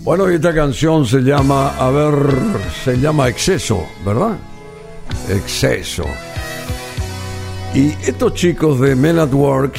Bueno, 0.10 0.32
y 0.32 0.34
esta 0.34 0.56
canción 0.56 1.06
se 1.06 1.19
llama, 1.19 1.78
a 1.78 1.91
ver, 1.91 2.13
se 2.84 2.98
llama 2.98 3.28
Exceso, 3.28 3.86
¿verdad? 4.04 4.39
Exceso. 5.29 6.04
Y 7.75 7.90
estos 8.10 8.34
chicos 8.34 8.79
de 8.79 8.96
Men 8.96 9.19
at 9.19 9.31
Work, 9.31 9.75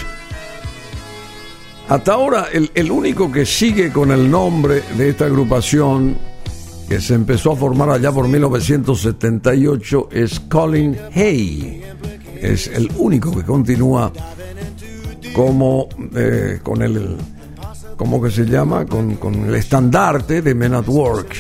hasta 1.89 2.13
ahora 2.13 2.47
el, 2.53 2.71
el 2.77 2.93
único 2.93 3.33
que 3.33 3.45
sigue 3.45 3.91
con 3.91 4.13
el 4.13 4.31
nombre 4.31 4.85
de 4.97 5.09
esta 5.09 5.25
agrupación, 5.25 6.17
que 6.89 7.01
se 7.01 7.15
empezó 7.15 7.51
a 7.55 7.57
formar 7.57 7.91
allá 7.91 8.13
por 8.13 8.29
1978, 8.29 10.11
es 10.13 10.39
Colin 10.39 10.97
Hay. 11.13 11.83
Es 12.41 12.69
el 12.69 12.89
único 12.99 13.37
que 13.37 13.43
continúa 13.43 14.13
como 15.35 15.89
eh, 16.15 16.61
con 16.63 16.83
el 16.83 17.17
¿cómo 18.01 18.23
que 18.23 18.31
se 18.31 18.47
llama? 18.47 18.87
Con, 18.87 19.17
con 19.17 19.35
el 19.45 19.55
estandarte 19.55 20.41
de 20.41 20.55
Men 20.55 20.73
at 20.73 20.89
Work, 20.89 21.37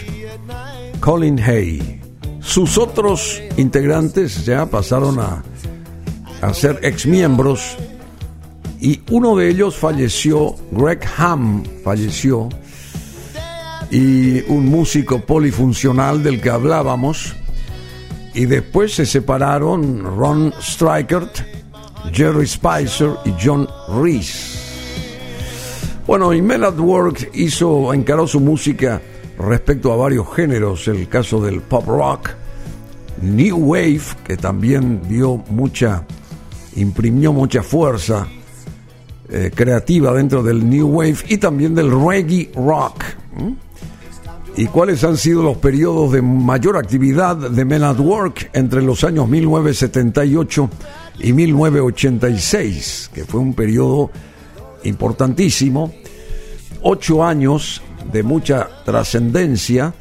Colin 1.00 1.40
Hay. 1.40 2.02
Sus 2.42 2.76
otros 2.76 3.40
integrantes 3.56 4.44
ya 4.44 4.66
pasaron 4.66 5.18
a, 5.20 5.42
a 6.42 6.52
ser 6.52 6.78
exmiembros 6.82 7.78
y 8.78 9.00
uno 9.11 9.36
de 9.36 9.48
ellos 9.48 9.74
falleció, 9.74 10.54
Greg 10.70 11.00
Ham 11.16 11.64
falleció, 11.82 12.50
y 13.90 14.42
un 14.42 14.66
músico 14.66 15.24
polifuncional 15.24 16.22
del 16.22 16.42
que 16.42 16.50
hablábamos, 16.50 17.36
y 18.34 18.44
después 18.44 18.94
se 18.94 19.06
separaron 19.06 20.02
Ron 20.02 20.52
Strikert, 20.61 21.38
Jerry 22.12 22.46
Spicer 22.46 23.12
y 23.24 23.32
John 23.42 23.66
Reese. 23.88 24.59
Bueno, 26.11 26.30
Mel 26.30 26.64
at 26.64 26.76
Work 26.76 27.30
hizo, 27.34 27.94
encaró 27.94 28.26
su 28.26 28.40
música 28.40 29.00
respecto 29.38 29.92
a 29.92 29.96
varios 29.96 30.26
géneros, 30.34 30.88
el 30.88 31.08
caso 31.08 31.40
del 31.40 31.61
pop 31.61 31.86
rock, 31.86 32.30
New 33.22 33.56
Wave, 33.56 34.02
que 34.24 34.36
también 34.36 35.02
dio 35.08 35.36
mucha, 35.50 36.04
imprimió 36.74 37.32
mucha 37.32 37.62
fuerza 37.62 38.26
eh, 39.28 39.52
creativa 39.54 40.12
dentro 40.12 40.42
del 40.42 40.68
New 40.68 40.88
Wave 40.88 41.18
y 41.28 41.36
también 41.36 41.76
del 41.76 41.92
reggae 41.92 42.50
rock. 42.56 43.04
¿Y 44.56 44.66
cuáles 44.66 45.04
han 45.04 45.16
sido 45.16 45.44
los 45.44 45.58
periodos 45.58 46.11
de 46.11 46.22
mayor 46.22 46.76
actividad 46.76 47.36
de 47.36 47.64
Men 47.64 47.84
at 47.84 48.00
Work 48.00 48.50
entre 48.52 48.82
los 48.82 49.04
años 49.04 49.28
1978 49.28 50.70
y 51.20 51.32
1986? 51.32 53.12
Que 53.14 53.24
fue 53.24 53.38
un 53.38 53.54
periodo 53.54 54.11
importantísimo, 54.84 55.92
ocho 56.82 57.24
años 57.24 57.82
de 58.12 58.22
mucha 58.22 58.68
trascendencia 58.84 59.94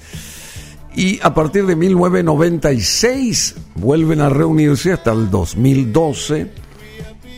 y 0.96 1.20
a 1.22 1.34
partir 1.34 1.66
de 1.66 1.76
1996 1.76 3.56
vuelven 3.76 4.22
a 4.22 4.30
reunirse 4.30 4.92
hasta 4.92 5.12
el 5.12 5.30
2012 5.30 6.48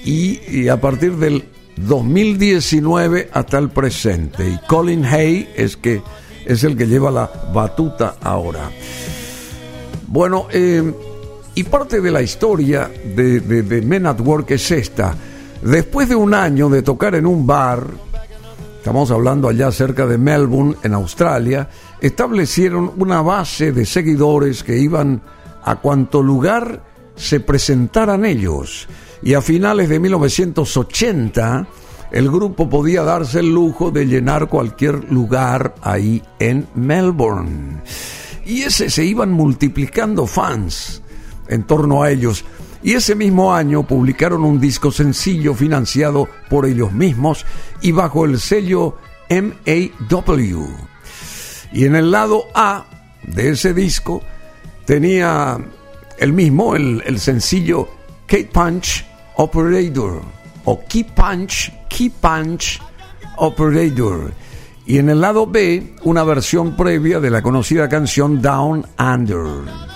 y, 0.06 0.40
y 0.50 0.68
a 0.68 0.80
partir 0.80 1.18
del 1.18 1.46
2019 1.76 3.30
hasta 3.34 3.58
el 3.58 3.70
presente. 3.70 4.50
Y 4.50 4.60
Colin 4.68 5.06
Hay 5.06 5.50
es 5.56 5.78
que 5.78 6.02
es 6.46 6.64
el 6.64 6.76
que 6.76 6.88
lleva 6.88 7.12
la 7.12 7.32
batuta 7.54 8.16
ahora. 8.22 8.72
Bueno, 10.08 10.48
eh, 10.52 10.92
y 11.56 11.64
parte 11.64 12.02
de 12.02 12.12
la 12.12 12.22
historia 12.22 12.90
de, 13.16 13.42
de, 13.42 13.62
de 13.64 13.82
Men 13.82 14.06
at 14.06 14.20
Work 14.22 14.52
es 14.52 14.72
esta. 14.72 15.16
Después 15.62 16.10
de 16.10 16.16
un 16.16 16.34
año 16.34 16.70
de 16.70 16.82
tocar 16.82 17.14
en 17.16 17.28
un 17.28 17.46
bar, 17.46 17.86
estamos 18.78 19.12
hablando 19.12 19.48
allá 19.48 19.72
cerca 19.72 20.08
de 20.08 20.18
Melbourne, 20.18 20.76
en 20.82 20.94
Australia, 20.94 21.70
establecieron 22.00 22.94
una 22.98 23.22
base 23.22 23.72
de 23.72 23.86
seguidores 23.86 24.64
que 24.64 24.78
iban 24.78 25.22
a 25.64 25.76
cuanto 25.76 26.24
lugar 26.24 26.84
se 27.16 27.40
presentaran 27.40 28.26
ellos. 28.26 28.88
Y 29.22 29.36
a 29.36 29.42
finales 29.42 29.88
de 29.88 30.00
1980, 30.00 31.68
el 32.12 32.30
grupo 32.32 32.68
podía 32.68 33.04
darse 33.04 33.40
el 33.40 33.54
lujo 33.54 33.92
de 33.92 34.06
llenar 34.06 34.50
cualquier 34.50 35.12
lugar 35.12 35.76
ahí 35.84 36.24
en 36.40 36.68
Melbourne. 36.74 37.82
Y 38.46 38.64
ese 38.64 38.90
se 38.90 39.06
iban 39.06 39.32
multiplicando 39.32 40.26
fans 40.26 41.04
en 41.48 41.64
torno 41.64 42.02
a 42.02 42.10
ellos. 42.10 42.44
Y 42.84 42.94
ese 42.94 43.16
mismo 43.16 43.54
año 43.54 43.84
publicaron 43.84 44.44
un 44.44 44.60
disco 44.60 44.92
sencillo 44.92 45.54
financiado 45.54 46.28
por 46.50 46.66
ellos 46.66 46.92
mismos 46.92 47.46
y 47.82 47.92
bajo 47.92 48.26
el 48.26 48.40
sello 48.40 48.98
MAW. 49.30 50.68
Y 51.74 51.86
en 51.86 51.96
el 51.96 52.12
lado 52.12 52.46
A 52.54 52.86
de 53.24 53.50
ese 53.50 53.74
disco 53.74 54.22
tenía 54.86 55.58
el 56.18 56.34
mismo, 56.34 56.76
el, 56.76 57.20
sencillo 57.20 57.88
Kate 58.28 58.50
Punch 58.52 59.06
Operator 59.38 60.22
o 60.66 60.84
Key 60.88 61.04
Punch, 61.04 61.72
Key 61.90 62.10
Punch 62.10 62.82
Operator. 63.38 64.32
Y 64.86 64.98
en 64.98 65.10
el 65.10 65.22
lado 65.22 65.48
B, 65.48 65.96
una 66.04 66.24
versión 66.24 66.76
previa 66.76 67.20
de 67.20 67.30
la 67.30 67.42
conocida 67.42 67.88
canción 67.88 68.42
Down 68.42 68.86
Under. 69.00 69.91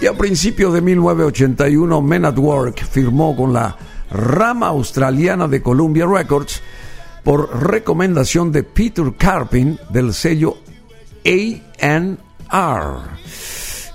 Y 0.00 0.06
a 0.06 0.12
principios 0.12 0.72
de 0.74 0.80
1981, 0.80 2.02
Men 2.02 2.24
at 2.24 2.38
Work 2.38 2.84
firmó 2.84 3.34
con 3.34 3.52
la 3.52 3.76
rama 4.10 4.68
australiana 4.68 5.48
de 5.48 5.60
Columbia 5.60 6.06
Records 6.06 6.62
por 7.24 7.68
recomendación 7.68 8.52
de 8.52 8.62
Peter 8.62 9.12
Carpin 9.18 9.76
del 9.90 10.14
sello 10.14 10.58
A&R. 11.24 11.88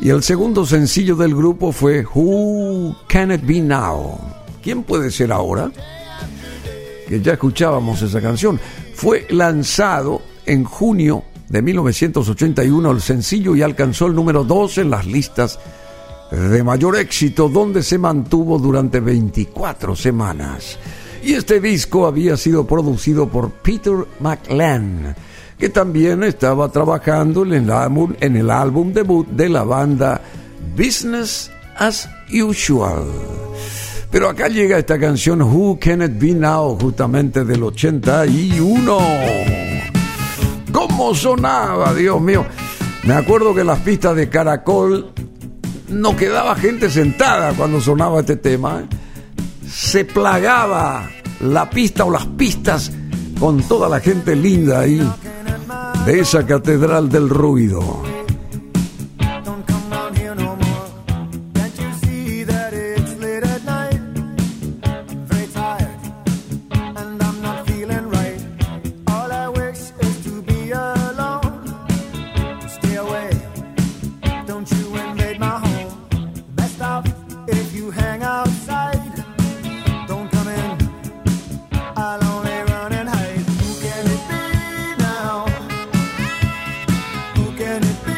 Y 0.01 0.09
el 0.09 0.21
segundo 0.23 0.65
sencillo 0.65 1.15
del 1.15 1.33
grupo 1.33 1.71
fue 1.71 2.05
Who 2.05 2.97
Can 3.07 3.31
It 3.31 3.45
Be 3.45 3.61
Now? 3.61 4.19
¿Quién 4.61 4.83
puede 4.83 5.09
ser 5.09 5.31
ahora? 5.31 5.71
Que 7.07 7.21
ya 7.21 7.33
escuchábamos 7.33 8.01
esa 8.01 8.21
canción. 8.21 8.59
Fue 8.93 9.25
lanzado 9.29 10.21
en 10.45 10.65
junio 10.65 11.23
de 11.47 11.61
1981 11.61 12.91
el 12.91 13.01
sencillo 13.01 13.55
y 13.55 13.61
alcanzó 13.61 14.07
el 14.07 14.15
número 14.15 14.43
2 14.43 14.79
en 14.79 14.89
las 14.89 15.05
listas 15.05 15.59
de 16.33 16.63
mayor 16.63 16.97
éxito 16.97 17.47
donde 17.47 17.83
se 17.83 17.97
mantuvo 17.97 18.57
durante 18.57 18.99
24 18.99 19.95
semanas. 19.95 20.79
Y 21.23 21.33
este 21.33 21.61
disco 21.61 22.05
había 22.05 22.35
sido 22.35 22.65
producido 22.65 23.27
por 23.29 23.51
Peter 23.51 23.93
McLean, 24.19 25.15
que 25.57 25.69
también 25.69 26.23
estaba 26.23 26.69
trabajando 26.69 27.43
en 27.43 27.53
el 27.53 27.71
álbum, 27.71 28.13
en 28.19 28.35
el 28.35 28.49
álbum 28.49 28.91
debut 28.91 29.27
de 29.29 29.47
la 29.47 29.63
banda 29.63 30.21
Business 30.75 31.51
as 31.77 32.09
Usual. 32.33 33.05
Pero 34.11 34.29
acá 34.29 34.47
llega 34.47 34.77
esta 34.77 34.99
canción 34.99 35.41
Who 35.41 35.79
Can 35.79 36.01
It 36.01 36.19
Be 36.19 36.33
Now, 36.33 36.77
justamente 36.79 37.45
del 37.45 37.63
81. 37.63 38.97
¿Cómo 40.71 41.15
sonaba, 41.15 41.93
Dios 41.93 42.19
mío? 42.21 42.45
Me 43.05 43.13
acuerdo 43.13 43.55
que 43.55 43.63
las 43.63 43.79
pistas 43.79 44.15
de 44.15 44.29
Caracol 44.29 45.13
no 45.93 46.15
quedaba 46.15 46.55
gente 46.55 46.89
sentada 46.89 47.53
cuando 47.53 47.79
sonaba 47.79 48.21
este 48.21 48.35
tema. 48.35 48.81
¿eh? 48.81 49.67
Se 49.67 50.05
plagaba 50.05 51.09
la 51.41 51.69
pista 51.69 52.05
o 52.05 52.11
las 52.11 52.25
pistas 52.25 52.91
con 53.39 53.61
toda 53.63 53.89
la 53.89 53.99
gente 53.99 54.35
linda 54.35 54.81
ahí 54.81 55.01
de 56.05 56.19
esa 56.19 56.45
catedral 56.45 57.09
del 57.09 57.29
ruido. 57.29 58.12
Who 87.73 88.12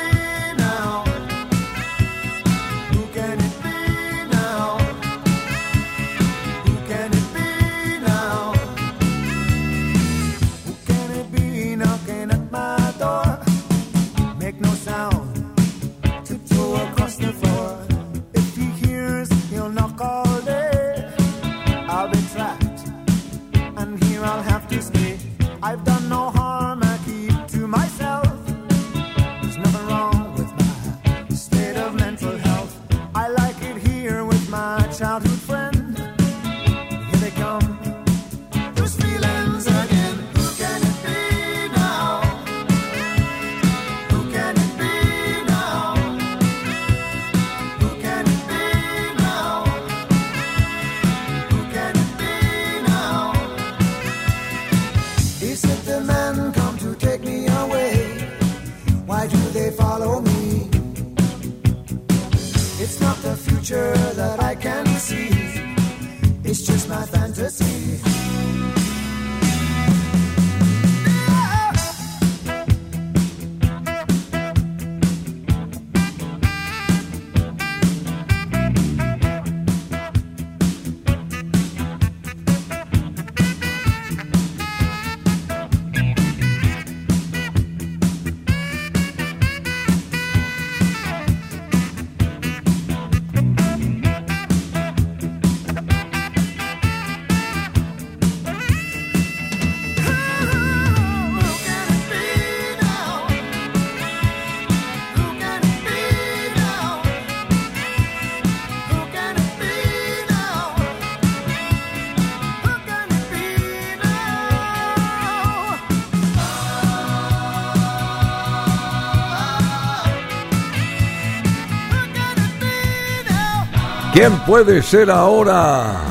¿Quién 124.28 124.40
puede 124.40 124.82
ser 124.82 125.12
ahora? 125.12 126.02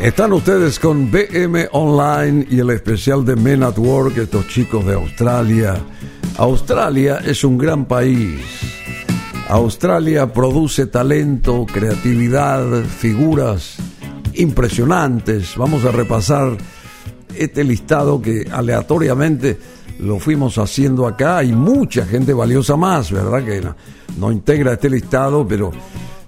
Están 0.00 0.32
ustedes 0.32 0.78
con 0.78 1.10
BM 1.10 1.66
Online 1.72 2.46
y 2.48 2.60
el 2.60 2.70
especial 2.70 3.24
de 3.24 3.34
Men 3.34 3.64
at 3.64 3.76
Work, 3.76 4.16
estos 4.16 4.46
chicos 4.46 4.86
de 4.86 4.94
Australia. 4.94 5.74
Australia 6.38 7.22
es 7.24 7.42
un 7.42 7.58
gran 7.58 7.86
país. 7.86 8.40
Australia 9.48 10.32
produce 10.32 10.86
talento, 10.86 11.66
creatividad, 11.66 12.84
figuras 12.84 13.74
impresionantes. 14.34 15.56
Vamos 15.56 15.84
a 15.84 15.90
repasar 15.90 16.56
este 17.34 17.64
listado 17.64 18.22
que 18.22 18.46
aleatoriamente 18.48 19.58
lo 19.98 20.20
fuimos 20.20 20.56
haciendo 20.56 21.08
acá. 21.08 21.38
Hay 21.38 21.50
mucha 21.50 22.06
gente 22.06 22.32
valiosa 22.32 22.76
más, 22.76 23.10
¿verdad? 23.10 23.44
Que 23.44 23.60
no, 23.60 23.74
no 24.20 24.30
integra 24.30 24.74
este 24.74 24.88
listado, 24.88 25.44
pero 25.48 25.72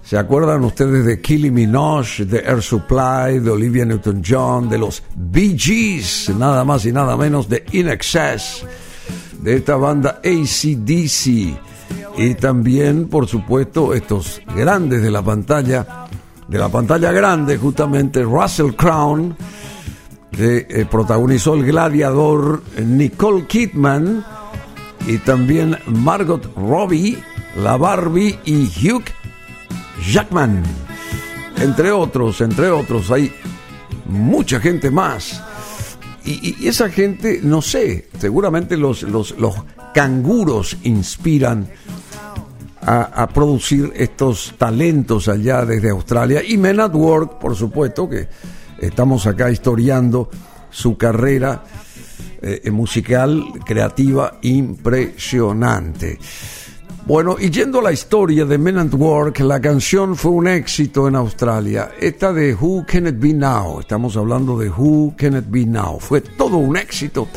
¿se 0.03 0.17
acuerdan 0.17 0.63
ustedes 0.63 1.05
de 1.05 1.21
Killing 1.21 1.53
Minogue, 1.53 2.25
de 2.25 2.39
Air 2.39 2.61
Supply, 2.61 3.39
de 3.39 3.49
Olivia 3.49 3.85
Newton-John, 3.85 4.69
de 4.69 4.77
los 4.77 5.03
Bee 5.15 5.57
Gees, 5.57 6.31
nada 6.37 6.63
más 6.63 6.85
y 6.85 6.91
nada 6.91 7.15
menos 7.17 7.49
de 7.49 7.65
In 7.71 7.87
Excess, 7.87 8.65
de 9.41 9.55
esta 9.55 9.75
banda 9.75 10.21
ACDC 10.23 11.73
y 12.17 12.35
también, 12.35 13.07
por 13.07 13.27
supuesto, 13.27 13.93
estos 13.93 14.41
grandes 14.55 15.01
de 15.01 15.09
la 15.09 15.21
pantalla, 15.21 16.07
de 16.47 16.57
la 16.57 16.69
pantalla 16.69 17.11
grande, 17.11 17.57
justamente 17.57 18.21
Russell 18.23 18.73
Crown, 18.75 19.35
que 20.31 20.67
eh, 20.69 20.85
protagonizó 20.89 21.55
El 21.55 21.65
Gladiador, 21.65 22.61
Nicole 22.83 23.45
Kidman 23.47 24.23
y 25.07 25.17
también 25.19 25.77
Margot 25.87 26.53
Robbie, 26.55 27.17
la 27.57 27.77
Barbie 27.77 28.39
y 28.45 28.65
Hugh 28.65 29.03
Jackman. 30.11 30.63
Entre 31.57 31.91
otros, 31.91 32.41
entre 32.41 32.69
otros, 32.69 33.11
hay 33.11 33.31
mucha 34.05 34.59
gente 34.59 34.91
más. 34.91 35.41
Y, 36.25 36.67
esa 36.67 36.89
gente, 36.89 37.41
no 37.43 37.61
sé, 37.61 38.07
seguramente 38.17 38.77
los, 38.77 39.03
los, 39.03 39.37
los 39.37 39.55
canguros 39.93 40.77
inspiran 40.83 41.67
a, 42.85 43.27
producir 43.29 43.93
estos 43.95 44.55
talentos 44.57 45.27
allá 45.27 45.65
desde 45.65 45.89
Australia. 45.89 46.41
Y 46.45 46.57
Men 46.57 46.79
at 46.79 46.93
Work, 46.93 47.39
por 47.39 47.55
supuesto, 47.55 48.09
que 48.09 48.27
estamos 48.79 49.25
acá 49.27 49.49
historiando 49.49 50.29
su 50.69 50.97
carrera 50.97 51.63
eh, 52.41 52.69
musical, 52.71 53.43
creativa, 53.65 54.39
impresionante. 54.41 56.19
Bueno, 57.05 57.35
y 57.37 57.49
yendo 57.49 57.79
a 57.79 57.83
la 57.83 57.91
historia 57.91 58.45
de 58.45 58.57
Men 58.57 58.77
at 58.77 58.93
Work, 58.93 59.41
la 59.41 59.59
canción 59.59 60.15
fue 60.15 60.31
un 60.31 60.47
éxito 60.47 61.05
en 61.09 61.17
Australia. 61.17 61.91
Esta 61.99 62.31
de 62.31 62.55
Who 62.55 62.85
Can 62.87 63.07
It 63.07 63.19
Be 63.19 63.33
Now, 63.33 63.81
estamos 63.81 64.15
hablando 64.15 64.57
de 64.57 64.69
Who 64.69 65.13
Can 65.17 65.35
It 65.35 65.45
Be 65.49 65.65
Now, 65.65 65.99
fue 65.99 66.21
todo 66.21 66.55
un 66.55 66.77
éxito 66.77 67.27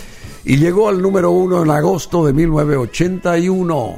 y 0.44 0.56
llegó 0.56 0.88
al 0.88 1.02
número 1.02 1.32
uno 1.32 1.64
en 1.64 1.70
agosto 1.70 2.24
de 2.24 2.32
1981. 2.32 3.96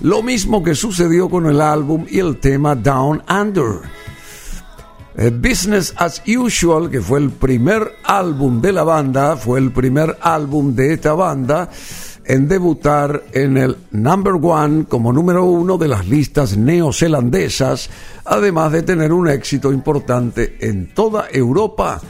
Lo 0.00 0.22
mismo 0.22 0.62
que 0.62 0.74
sucedió 0.74 1.28
con 1.28 1.44
el 1.44 1.60
álbum 1.60 2.06
y 2.08 2.18
el 2.18 2.38
tema 2.38 2.74
Down 2.74 3.22
Under. 3.28 3.80
Eh, 5.14 5.28
Business 5.28 5.92
as 5.98 6.22
Usual, 6.26 6.88
que 6.88 7.02
fue 7.02 7.18
el 7.18 7.30
primer 7.30 7.96
álbum 8.04 8.62
de 8.62 8.72
la 8.72 8.82
banda, 8.82 9.36
fue 9.36 9.58
el 9.58 9.72
primer 9.72 10.16
álbum 10.22 10.74
de 10.74 10.94
esta 10.94 11.12
banda 11.12 11.68
en 12.24 12.48
debutar 12.48 13.24
en 13.32 13.56
el 13.56 13.76
number 13.90 14.34
one 14.40 14.84
como 14.84 15.12
número 15.12 15.44
uno 15.44 15.78
de 15.78 15.88
las 15.88 16.06
listas 16.08 16.56
neozelandesas, 16.56 17.90
además 18.24 18.72
de 18.72 18.82
tener 18.82 19.12
un 19.12 19.28
éxito 19.28 19.72
importante 19.72 20.56
en 20.60 20.94
toda 20.94 21.26
Europa 21.32 22.00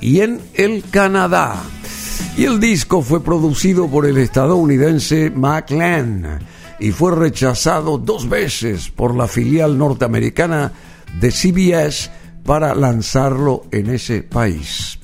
y 0.00 0.20
en 0.20 0.40
el 0.54 0.84
Canadá. 0.90 1.62
Y 2.36 2.44
el 2.44 2.60
disco 2.60 3.02
fue 3.02 3.22
producido 3.22 3.88
por 3.88 4.06
el 4.06 4.18
estadounidense 4.18 5.30
McLean 5.30 6.40
y 6.78 6.90
fue 6.90 7.14
rechazado 7.14 7.98
dos 7.98 8.28
veces 8.28 8.90
por 8.90 9.14
la 9.14 9.26
filial 9.26 9.78
norteamericana 9.78 10.72
de 11.20 11.30
CBS 11.30 12.10
para 12.44 12.74
lanzarlo 12.74 13.64
en 13.70 13.90
ese 13.90 14.22
país. 14.22 14.98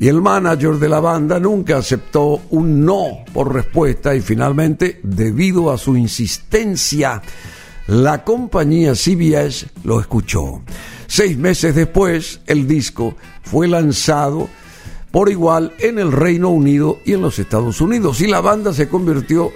Y 0.00 0.06
el 0.06 0.22
manager 0.22 0.76
de 0.76 0.88
la 0.88 1.00
banda 1.00 1.40
nunca 1.40 1.78
aceptó 1.78 2.40
un 2.50 2.84
no 2.84 3.24
por 3.32 3.52
respuesta 3.52 4.14
y 4.14 4.20
finalmente, 4.20 5.00
debido 5.02 5.72
a 5.72 5.78
su 5.78 5.96
insistencia, 5.96 7.20
la 7.88 8.22
compañía 8.22 8.94
CBS 8.94 9.66
lo 9.82 10.00
escuchó. 10.00 10.62
Seis 11.08 11.36
meses 11.36 11.74
después, 11.74 12.40
el 12.46 12.68
disco 12.68 13.16
fue 13.42 13.66
lanzado 13.66 14.48
por 15.10 15.30
igual 15.30 15.72
en 15.78 15.98
el 15.98 16.12
Reino 16.12 16.50
Unido 16.50 16.98
y 17.04 17.14
en 17.14 17.22
los 17.22 17.38
Estados 17.40 17.80
Unidos 17.80 18.20
y 18.20 18.28
la 18.28 18.40
banda 18.40 18.72
se 18.72 18.88
convirtió 18.88 19.50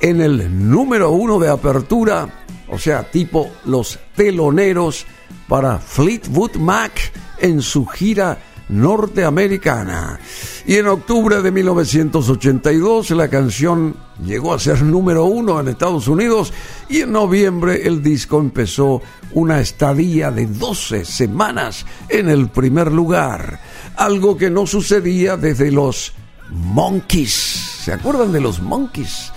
en 0.00 0.20
el 0.20 0.70
número 0.70 1.10
uno 1.10 1.40
de 1.40 1.48
apertura, 1.48 2.44
o 2.68 2.78
sea, 2.78 3.10
tipo 3.10 3.50
los 3.64 3.98
teloneros 4.14 5.06
para 5.48 5.78
Fleetwood 5.78 6.56
Mac 6.56 6.92
en 7.38 7.60
su 7.60 7.86
gira 7.86 8.38
norteamericana. 8.68 10.18
Y 10.66 10.76
en 10.76 10.86
octubre 10.86 11.42
de 11.42 11.50
1982 11.50 13.10
la 13.10 13.28
canción 13.28 13.96
llegó 14.24 14.54
a 14.54 14.58
ser 14.58 14.82
número 14.82 15.24
uno 15.24 15.60
en 15.60 15.68
Estados 15.68 16.08
Unidos 16.08 16.52
y 16.88 17.00
en 17.00 17.12
noviembre 17.12 17.86
el 17.86 18.02
disco 18.02 18.38
empezó 18.40 19.02
una 19.32 19.60
estadía 19.60 20.30
de 20.30 20.46
12 20.46 21.04
semanas 21.04 21.84
en 22.08 22.28
el 22.28 22.48
primer 22.48 22.92
lugar, 22.92 23.60
algo 23.96 24.36
que 24.36 24.50
no 24.50 24.66
sucedía 24.66 25.36
desde 25.36 25.70
los 25.70 26.12
Monkeys. 26.50 27.80
¿Se 27.84 27.92
acuerdan 27.92 28.32
de 28.32 28.40
los 28.40 28.60
Monkeys? 28.62 29.32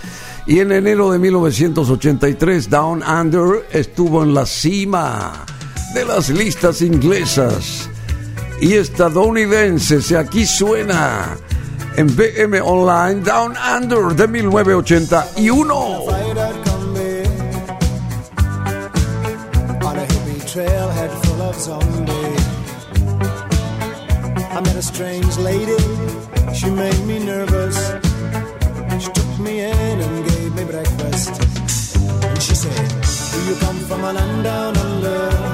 Y 0.46 0.60
en 0.60 0.72
enero 0.72 1.12
de 1.12 1.18
1983 1.18 2.70
Down 2.70 3.02
Under 3.02 3.66
estuvo 3.70 4.22
en 4.22 4.32
la 4.32 4.46
cima 4.46 5.44
de 5.92 6.06
las 6.06 6.30
listas 6.30 6.80
inglesas 6.80 7.90
y 8.60 8.74
estadounidenses. 8.74 10.12
Aquí 10.12 10.46
suena 10.46 11.36
en 11.96 12.14
BM 12.14 12.60
Online 12.60 13.22
Down 13.22 13.56
Under 13.56 14.14
de 14.14 14.28
1981. 14.28 16.04
trailhead 20.48 21.10
full 21.24 21.42
of 21.42 21.54
zombies. 21.54 22.44
I 24.50 24.60
met 24.64 24.76
a 24.76 24.82
strange 24.82 25.36
lady, 25.38 25.76
she 26.54 26.70
made 26.70 27.04
me 27.06 27.18
nervous. 27.18 27.76
She 28.98 29.10
took 29.12 29.38
me 29.38 29.60
in 29.60 30.00
and 30.06 30.28
gave 30.30 30.54
me 30.54 30.64
breakfast. 30.64 31.32
And 32.24 32.42
she 32.42 32.54
said, 32.54 32.88
Do 33.32 33.38
you 33.48 33.56
come 33.60 33.78
from 33.88 34.04
a 34.04 34.12
land 34.12 34.44
down 34.44 34.76
under? 34.78 35.47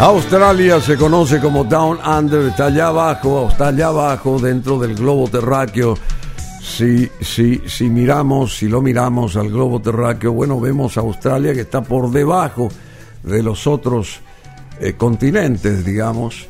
Australia 0.00 0.80
se 0.80 0.96
conoce 0.96 1.40
como 1.40 1.64
Down 1.64 1.98
Under, 2.06 2.46
está 2.46 2.66
allá 2.66 2.86
abajo, 2.86 3.48
está 3.50 3.68
allá 3.68 3.88
abajo 3.88 4.38
dentro 4.38 4.78
del 4.78 4.94
globo 4.94 5.26
terráqueo. 5.28 5.96
Si, 6.62 7.10
si, 7.20 7.62
si 7.66 7.90
miramos, 7.90 8.56
si 8.56 8.68
lo 8.68 8.80
miramos 8.80 9.36
al 9.36 9.50
globo 9.50 9.80
terráqueo, 9.80 10.32
bueno, 10.32 10.60
vemos 10.60 10.96
a 10.96 11.00
Australia 11.00 11.52
que 11.52 11.62
está 11.62 11.82
por 11.82 12.12
debajo 12.12 12.68
de 13.24 13.42
los 13.42 13.66
otros 13.66 14.20
eh, 14.78 14.92
continentes, 14.92 15.84
digamos, 15.84 16.46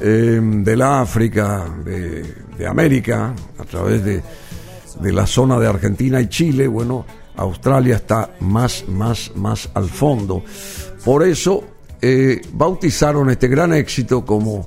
eh, 0.00 0.40
de 0.42 0.76
la 0.76 1.02
África, 1.02 1.66
de, 1.84 2.22
de 2.56 2.66
América, 2.66 3.34
a 3.58 3.64
través 3.64 4.02
de, 4.02 4.22
de 5.00 5.12
la 5.12 5.26
zona 5.26 5.58
de 5.58 5.66
Argentina 5.66 6.18
y 6.18 6.28
Chile, 6.30 6.66
bueno, 6.66 7.04
Australia 7.36 7.96
está 7.96 8.30
más, 8.40 8.86
más, 8.88 9.32
más 9.34 9.68
al 9.74 9.90
fondo. 9.90 10.42
Por 11.04 11.24
eso 11.24 11.73
eh, 12.06 12.42
bautizaron 12.52 13.30
este 13.30 13.48
gran 13.48 13.72
éxito 13.72 14.26
como 14.26 14.66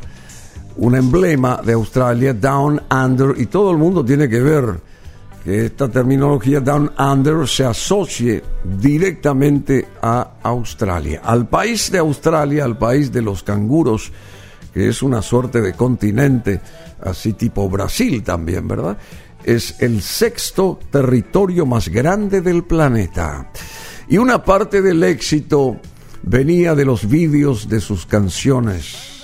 un 0.77 0.95
emblema 0.95 1.61
de 1.63 1.73
Australia, 1.73 2.33
Down 2.33 2.81
Under, 2.89 3.35
y 3.37 3.45
todo 3.45 3.69
el 3.69 3.77
mundo 3.77 4.03
tiene 4.03 4.27
que 4.27 4.41
ver 4.41 4.81
que 5.43 5.67
esta 5.67 5.87
terminología 5.87 6.61
Down 6.61 6.93
Under 6.97 7.47
se 7.47 7.63
asocie 7.63 8.43
directamente 8.63 9.87
a 10.01 10.31
Australia, 10.41 11.21
al 11.23 11.47
país 11.47 11.91
de 11.91 11.99
Australia, 11.99 12.65
al 12.65 12.79
país 12.79 13.11
de 13.11 13.21
los 13.21 13.43
canguros, 13.43 14.11
que 14.73 14.89
es 14.89 15.03
una 15.03 15.21
suerte 15.21 15.61
de 15.61 15.73
continente, 15.73 16.59
así 17.03 17.33
tipo 17.33 17.69
Brasil 17.69 18.23
también, 18.23 18.67
¿verdad? 18.67 18.97
Es 19.43 19.75
el 19.79 20.01
sexto 20.01 20.79
territorio 20.89 21.67
más 21.67 21.87
grande 21.87 22.41
del 22.41 22.63
planeta. 22.63 23.51
Y 24.07 24.17
una 24.17 24.43
parte 24.43 24.81
del 24.81 25.03
éxito 25.03 25.79
venía 26.23 26.75
de 26.75 26.85
los 26.85 27.07
vídeos 27.07 27.69
de 27.69 27.81
sus 27.81 28.05
canciones, 28.05 29.23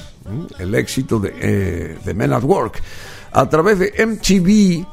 el 0.60 0.76
éxito 0.76 1.20
de, 1.20 1.34
eh, 1.40 1.98
de, 2.04 2.14
Men 2.14 2.34
at 2.34 2.44
Work. 2.44 2.82
A 3.32 3.50
través 3.50 3.80
de 3.80 4.06
MTV 4.06 4.86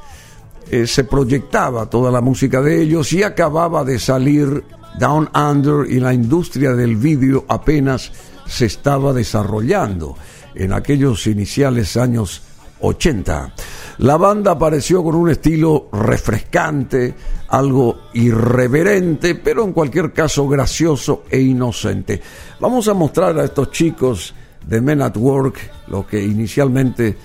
eh, 0.70 0.86
se 0.86 1.04
proyectaba 1.04 1.88
toda 1.88 2.10
la 2.10 2.20
música 2.20 2.60
de 2.60 2.82
ellos 2.82 3.12
y 3.12 3.22
acababa 3.22 3.84
de 3.84 3.98
salir 3.98 4.64
Down 4.98 5.28
Under 5.34 5.90
y 5.90 6.00
la 6.00 6.12
industria 6.12 6.72
del 6.72 6.96
vídeo 6.96 7.44
apenas 7.48 8.12
se 8.46 8.66
estaba 8.66 9.12
desarrollando 9.12 10.16
en 10.54 10.72
aquellos 10.72 11.26
iniciales 11.26 11.96
años 11.96 12.42
80. 12.80 13.54
La 13.98 14.16
banda 14.16 14.52
apareció 14.52 15.02
con 15.04 15.14
un 15.14 15.30
estilo 15.30 15.88
refrescante, 15.92 17.14
algo 17.48 18.08
irreverente, 18.14 19.34
pero 19.34 19.64
en 19.64 19.72
cualquier 19.72 20.12
caso 20.12 20.48
gracioso 20.48 21.24
e 21.30 21.40
inocente. 21.40 22.20
Vamos 22.60 22.88
a 22.88 22.94
mostrar 22.94 23.38
a 23.38 23.44
estos 23.44 23.70
chicos 23.70 24.34
de 24.66 24.80
Men 24.80 25.02
at 25.02 25.16
Work 25.16 25.58
lo 25.88 26.06
que 26.06 26.22
inicialmente 26.22 27.16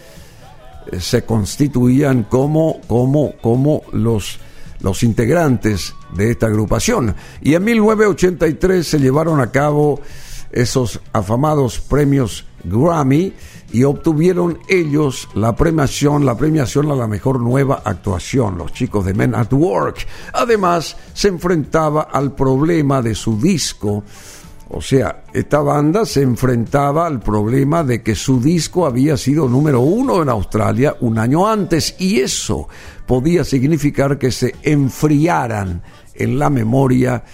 eh, 0.92 1.00
se 1.00 1.24
constituían 1.24 2.24
como, 2.24 2.82
como, 2.88 3.34
como 3.42 3.84
los, 3.94 4.38
los 4.82 5.04
integrantes 5.04 5.94
de 6.14 6.32
esta 6.32 6.48
agrupación. 6.48 7.16
Y 7.42 7.54
en 7.54 7.64
1983 7.64 8.86
se 8.86 9.00
llevaron 9.00 9.40
a 9.40 9.52
cabo 9.52 10.02
esos 10.52 11.00
afamados 11.14 11.80
premios 11.80 12.46
Grammy 12.64 13.34
y 13.76 13.84
obtuvieron 13.84 14.60
ellos 14.70 15.28
la 15.34 15.54
premiación, 15.54 16.26
la 16.26 16.38
premiación 16.38 16.90
a 16.92 16.96
la 16.96 17.08
mejor 17.08 17.42
nueva 17.42 17.82
actuación, 17.84 18.58
los 18.58 18.72
chicos 18.72 19.04
de 19.04 19.14
Men 19.14 19.36
at 19.36 19.52
Work. 19.52 20.08
Además, 20.32 20.96
se 21.14 21.28
enfrentaba 21.28 22.04
al 22.04 22.34
problema 22.34 23.02
de 23.02 23.14
su 23.14 23.38
disco. 23.38 24.06
O 24.70 24.82
sea, 24.82 25.26
esta 25.34 25.60
banda 25.60 26.06
se 26.06 26.22
enfrentaba 26.22 27.06
al 27.06 27.20
problema 27.20 27.84
de 27.84 28.02
que 28.02 28.16
su 28.16 28.40
disco 28.40 28.86
había 28.86 29.18
sido 29.18 29.50
número 29.50 29.82
uno 29.82 30.22
en 30.22 30.30
Australia 30.30 30.96
un 31.02 31.20
año 31.20 31.46
antes 31.46 31.98
y 32.00 32.22
eso 32.22 32.70
podía 33.06 33.44
significar 33.44 34.18
que 34.18 34.32
se 34.32 34.56
enfriaran 34.64 35.84
en 36.14 36.40
la 36.40 36.50
memoria 36.50 37.26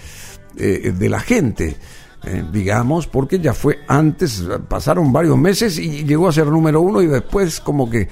eh, 0.56 0.92
de 0.92 1.08
la 1.08 1.20
gente. 1.20 1.76
Eh, 2.24 2.44
digamos, 2.52 3.08
porque 3.08 3.40
ya 3.40 3.52
fue 3.52 3.80
antes, 3.88 4.44
pasaron 4.68 5.12
varios 5.12 5.36
meses 5.36 5.76
y 5.76 6.04
llegó 6.04 6.28
a 6.28 6.32
ser 6.32 6.46
número 6.46 6.80
uno 6.80 7.02
y 7.02 7.08
después 7.08 7.60
como 7.60 7.90
que 7.90 8.08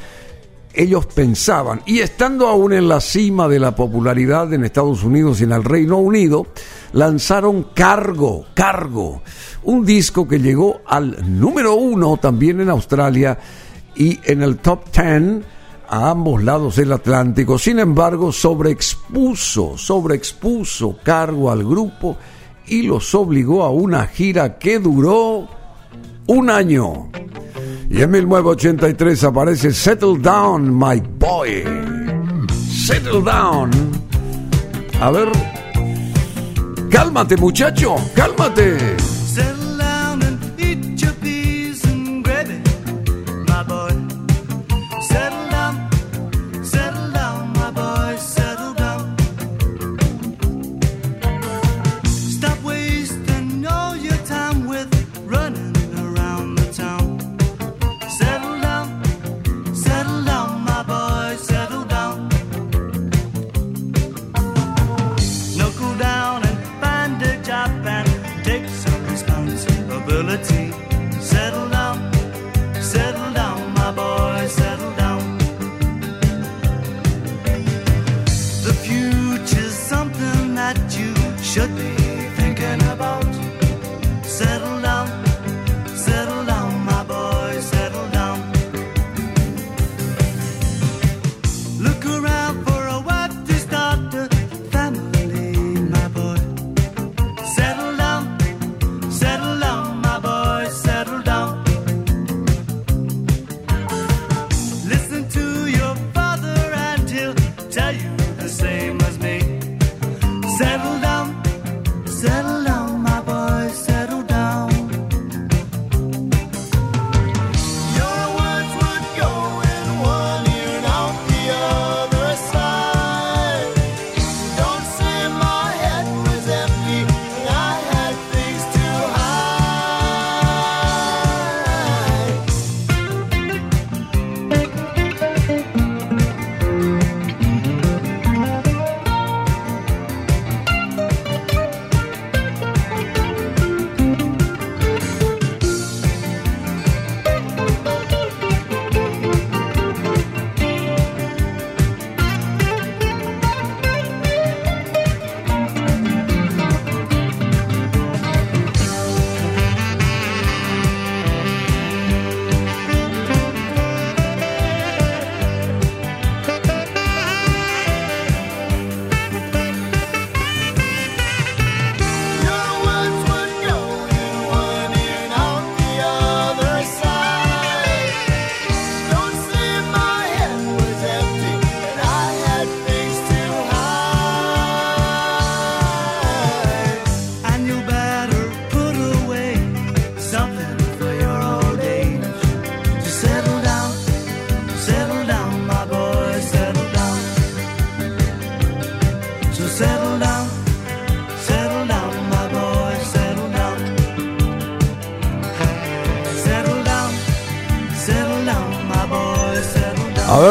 ellos 0.73 1.07
pensaban, 1.07 1.83
y 1.87 1.99
estando 1.99 2.49
aún 2.49 2.73
en 2.73 2.89
la 2.89 3.01
cima 3.01 3.49
de 3.49 3.59
la 3.59 3.75
popularidad 3.75 4.53
en 4.53 4.65
Estados 4.65 5.03
Unidos 5.03 5.41
y 5.41 5.45
en 5.45 5.53
el 5.53 5.65
Reino 5.65 5.99
Unido, 5.99 6.47
lanzaron 6.93 7.69
Cargo, 7.75 8.47
Cargo, 8.55 9.23
un 9.65 9.85
disco 9.85 10.29
que 10.29 10.39
llegó 10.39 10.81
al 10.87 11.41
número 11.41 11.75
uno 11.75 12.17
también 12.17 12.61
en 12.61 12.71
Australia 12.71 13.39
y 13.97 14.19
en 14.25 14.43
el 14.43 14.59
top 14.59 14.91
ten 14.91 15.45
a 15.89 16.11
ambos 16.11 16.43
lados 16.43 16.77
del 16.77 16.93
Atlántico. 16.93 17.59
Sin 17.59 17.81
embargo, 17.81 18.31
sobreexpuso, 18.31 19.77
sobreexpuso 19.77 20.99
Cargo 21.03 21.51
al 21.51 21.65
grupo 21.65 22.17
y 22.71 22.83
los 22.83 23.15
obligó 23.17 23.65
a 23.65 23.71
una 23.71 24.07
gira 24.07 24.59
que 24.59 24.79
duró 24.79 25.49
un 26.27 26.49
año. 26.49 27.11
Y 27.91 28.01
en 28.01 28.11
1983 28.11 29.25
aparece 29.25 29.73
Settle 29.73 30.19
Down, 30.21 30.73
My 30.73 31.03
Boy. 31.19 31.65
Settle 32.87 33.23
Down. 33.23 33.71
A 35.01 35.11
ver. 35.11 35.29
Cálmate, 36.91 37.37
muchacho, 37.37 37.97
cálmate. 38.15 38.77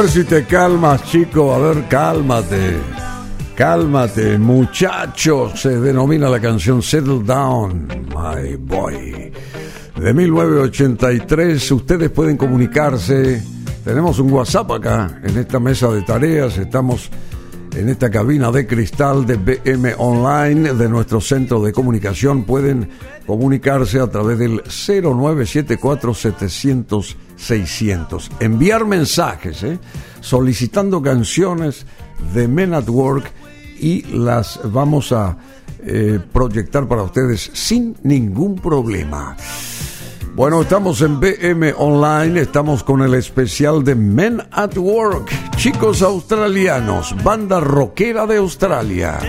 Ver 0.02 0.10
si 0.10 0.24
te 0.24 0.46
calmas, 0.46 1.04
chico. 1.04 1.54
A 1.54 1.60
ver, 1.60 1.88
cálmate. 1.90 2.78
Cálmate, 3.56 4.38
muchacho. 4.38 5.52
Se 5.56 5.78
denomina 5.78 6.30
la 6.30 6.40
canción 6.40 6.82
Settle 6.82 7.24
Down, 7.24 8.08
My 8.08 8.56
Boy. 8.56 9.32
De 9.98 10.14
1983, 10.14 11.72
ustedes 11.72 12.10
pueden 12.12 12.38
comunicarse. 12.38 13.44
Tenemos 13.84 14.20
un 14.20 14.32
WhatsApp 14.32 14.72
acá, 14.72 15.20
en 15.22 15.38
esta 15.38 15.60
mesa 15.60 15.90
de 15.90 16.02
tareas. 16.04 16.58
Estamos 16.58 17.10
en 17.76 17.90
esta 17.90 18.10
cabina 18.10 18.52
de 18.52 18.66
cristal 18.68 19.26
de 19.26 19.36
BM 19.38 19.94
Online 19.98 20.74
de 20.74 20.90
nuestro 20.90 21.22
centro 21.22 21.62
de 21.62 21.72
comunicación. 21.72 22.44
Pueden 22.44 22.90
comunicarse 23.26 24.00
a 24.00 24.08
través 24.08 24.40
del 24.40 24.62
0974 24.64 26.14
700 26.14 27.18
600. 27.40 28.32
Enviar 28.40 28.86
mensajes, 28.86 29.64
¿eh? 29.64 29.80
solicitando 30.20 31.02
canciones 31.02 31.86
de 32.34 32.48
Men 32.48 32.74
at 32.74 32.90
Work 32.90 33.32
y 33.80 34.04
las 34.04 34.60
vamos 34.66 35.12
a 35.12 35.38
eh, 35.86 36.20
proyectar 36.34 36.88
para 36.88 37.04
ustedes 37.04 37.50
sin 37.54 37.96
ningún 38.04 38.56
problema. 38.56 39.38
Bueno, 40.40 40.62
estamos 40.62 41.02
en 41.02 41.20
BM 41.20 41.74
Online, 41.76 42.40
estamos 42.40 42.82
con 42.82 43.02
el 43.02 43.14
especial 43.14 43.84
de 43.84 43.94
Men 43.94 44.42
at 44.52 44.78
Work, 44.78 45.30
chicos 45.58 46.02
australianos, 46.02 47.14
banda 47.26 47.60
rockera 47.60 48.26
de 48.26 48.38
Australia. 48.38 49.20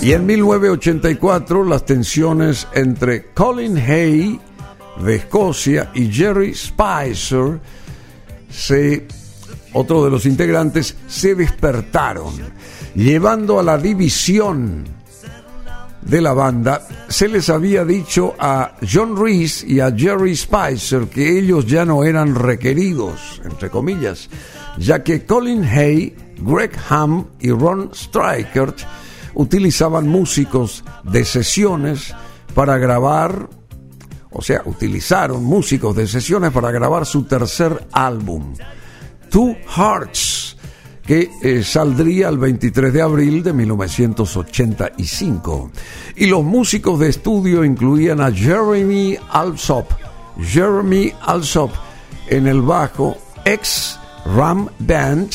Y 0.00 0.12
en 0.12 0.24
1984 0.24 1.64
las 1.64 1.84
tensiones 1.84 2.68
entre 2.74 3.32
Colin 3.32 3.76
Hay 3.76 4.38
de 5.04 5.16
Escocia 5.16 5.90
y 5.94 6.12
Jerry 6.12 6.54
Spicer, 6.54 7.58
se, 8.48 9.08
otro 9.72 10.04
de 10.04 10.12
los 10.12 10.26
integrantes, 10.26 10.96
se 11.08 11.34
despertaron, 11.34 12.34
llevando 12.94 13.58
a 13.58 13.64
la 13.64 13.78
división 13.78 14.84
de 16.06 16.20
la 16.20 16.32
banda, 16.32 16.86
se 17.08 17.28
les 17.28 17.50
había 17.50 17.84
dicho 17.84 18.34
a 18.38 18.76
John 18.88 19.16
Reese 19.16 19.66
y 19.66 19.80
a 19.80 19.90
Jerry 19.90 20.36
Spicer 20.36 21.08
que 21.08 21.38
ellos 21.38 21.66
ya 21.66 21.84
no 21.84 22.04
eran 22.04 22.34
requeridos, 22.34 23.40
entre 23.44 23.70
comillas, 23.70 24.28
ya 24.78 25.02
que 25.02 25.24
Colin 25.24 25.64
Hay, 25.64 26.14
Greg 26.38 26.72
Ham 26.88 27.26
y 27.40 27.50
Ron 27.50 27.90
Strikert 27.92 28.78
utilizaban 29.34 30.08
músicos 30.08 30.84
de 31.02 31.24
sesiones 31.24 32.14
para 32.54 32.78
grabar, 32.78 33.48
o 34.30 34.42
sea, 34.42 34.62
utilizaron 34.64 35.42
músicos 35.44 35.96
de 35.96 36.06
sesiones 36.06 36.52
para 36.52 36.70
grabar 36.70 37.04
su 37.04 37.24
tercer 37.24 37.88
álbum, 37.92 38.54
Two 39.28 39.56
Hearts, 39.76 40.55
que 41.06 41.30
eh, 41.40 41.62
saldría 41.62 42.28
el 42.28 42.36
23 42.38 42.92
de 42.92 43.00
abril 43.00 43.42
de 43.42 43.52
1985. 43.52 45.70
Y 46.16 46.26
los 46.26 46.42
músicos 46.42 46.98
de 46.98 47.08
estudio 47.08 47.64
incluían 47.64 48.20
a 48.20 48.32
Jeremy 48.32 49.16
Alsop, 49.30 49.92
Jeremy 50.40 51.12
Alsop 51.22 51.70
en 52.28 52.48
el 52.48 52.60
bajo, 52.60 53.16
ex 53.44 54.00
Ram 54.36 54.68
Band, 54.80 55.30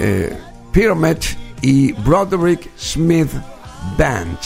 eh, 0.00 0.34
Pyramid 0.72 1.18
y 1.60 1.92
Broderick 1.92 2.70
Smith 2.78 3.30
Band, 3.98 4.38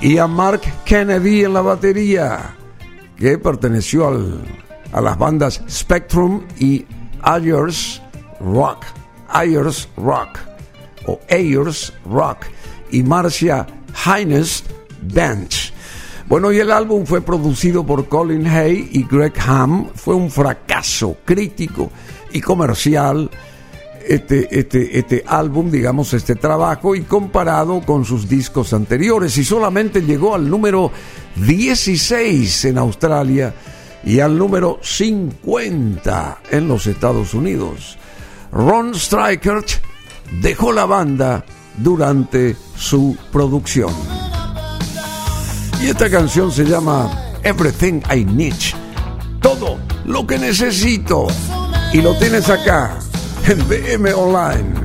y 0.00 0.18
a 0.18 0.26
Mark 0.26 0.60
Kennedy 0.84 1.44
en 1.44 1.54
la 1.54 1.62
batería, 1.62 2.54
que 3.16 3.38
perteneció 3.38 4.08
al, 4.08 4.42
a 4.92 5.00
las 5.00 5.16
bandas 5.16 5.62
Spectrum 5.68 6.42
y 6.58 6.84
Ayers 7.22 8.02
Rock. 8.40 8.84
Ayers 9.32 9.88
Rock 9.96 10.38
o 11.06 11.18
Ayers 11.30 11.92
Rock 12.04 12.46
y 12.90 13.02
Marcia 13.02 13.66
Hines 14.06 14.64
Band. 15.02 15.50
Bueno, 16.28 16.52
y 16.52 16.60
el 16.60 16.70
álbum 16.70 17.04
fue 17.04 17.20
producido 17.20 17.84
por 17.84 18.08
Colin 18.08 18.46
Hay 18.46 18.88
y 18.92 19.04
Greg 19.04 19.34
Ham. 19.46 19.90
Fue 19.94 20.14
un 20.14 20.30
fracaso 20.30 21.16
crítico 21.24 21.90
y 22.32 22.40
comercial 22.40 23.30
este, 24.08 24.58
este, 24.58 24.98
este 24.98 25.24
álbum, 25.26 25.70
digamos, 25.70 26.12
este 26.14 26.34
trabajo, 26.34 26.94
y 26.94 27.02
comparado 27.02 27.80
con 27.82 28.04
sus 28.04 28.28
discos 28.28 28.72
anteriores. 28.72 29.36
Y 29.38 29.44
solamente 29.44 30.02
llegó 30.02 30.34
al 30.34 30.48
número 30.48 30.90
16 31.36 32.64
en 32.66 32.78
Australia 32.78 33.54
y 34.04 34.20
al 34.20 34.36
número 34.36 34.78
50 34.82 36.38
en 36.50 36.68
los 36.68 36.86
Estados 36.86 37.34
Unidos. 37.34 37.98
Ron 38.52 38.94
Strikert 38.94 39.66
dejó 40.40 40.72
la 40.72 40.84
banda 40.84 41.44
durante 41.78 42.54
su 42.76 43.16
producción. 43.32 43.92
Y 45.80 45.86
esta 45.86 46.10
canción 46.10 46.52
se 46.52 46.64
llama 46.64 47.10
Everything 47.42 48.00
I 48.14 48.24
Need. 48.24 48.54
Todo 49.40 49.78
lo 50.04 50.26
que 50.26 50.38
necesito. 50.38 51.26
Y 51.92 52.02
lo 52.02 52.14
tienes 52.18 52.48
acá 52.50 52.98
en 53.48 53.58
BM 53.68 54.12
Online. 54.12 54.81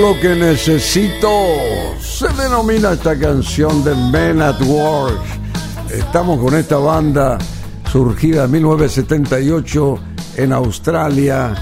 Lo 0.00 0.18
que 0.20 0.34
necesito 0.34 1.28
se 2.00 2.28
denomina 2.28 2.92
esta 2.92 3.18
canción 3.18 3.82
de 3.82 3.94
Men 3.94 4.40
at 4.40 4.60
Work. 4.62 5.20
Estamos 5.90 6.38
con 6.40 6.54
esta 6.54 6.76
banda 6.76 7.38
surgida 7.90 8.44
en 8.44 8.50
1978 8.52 9.98
en 10.36 10.52
Australia. 10.52 11.54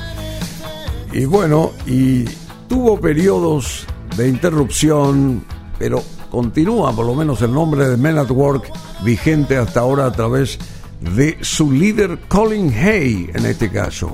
Y 1.13 1.25
bueno, 1.25 1.73
y 1.87 2.25
tuvo 2.69 3.01
periodos 3.01 3.87
de 4.17 4.29
interrupción, 4.29 5.45
pero 5.79 6.03
continúa 6.31 6.95
por 6.95 7.07
lo 7.07 7.15
menos 7.15 7.41
el 7.41 7.53
nombre 7.53 7.89
de 7.89 7.97
Men 7.97 8.19
at 8.19 8.31
Work 8.31 8.71
vigente 9.03 9.57
hasta 9.57 9.81
ahora 9.81 10.07
a 10.07 10.13
través 10.13 10.59
de 11.01 11.39
su 11.41 11.73
líder 11.73 12.19
Colin 12.29 12.73
Hay 12.73 13.31
en 13.33 13.47
este 13.47 13.71
caso. 13.71 14.13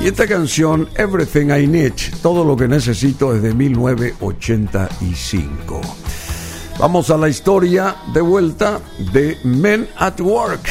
Y 0.00 0.06
esta 0.06 0.26
canción, 0.26 0.88
Everything 0.96 1.50
I 1.50 1.66
Need, 1.66 1.92
todo 2.22 2.42
lo 2.42 2.56
que 2.56 2.66
necesito, 2.66 3.34
es 3.34 3.42
de 3.42 3.52
1985. 3.52 5.78
Vamos 6.78 7.10
a 7.10 7.18
la 7.18 7.28
historia 7.28 7.96
de 8.14 8.22
vuelta 8.22 8.80
de 9.12 9.36
Men 9.44 9.86
at 9.98 10.18
Work. 10.20 10.70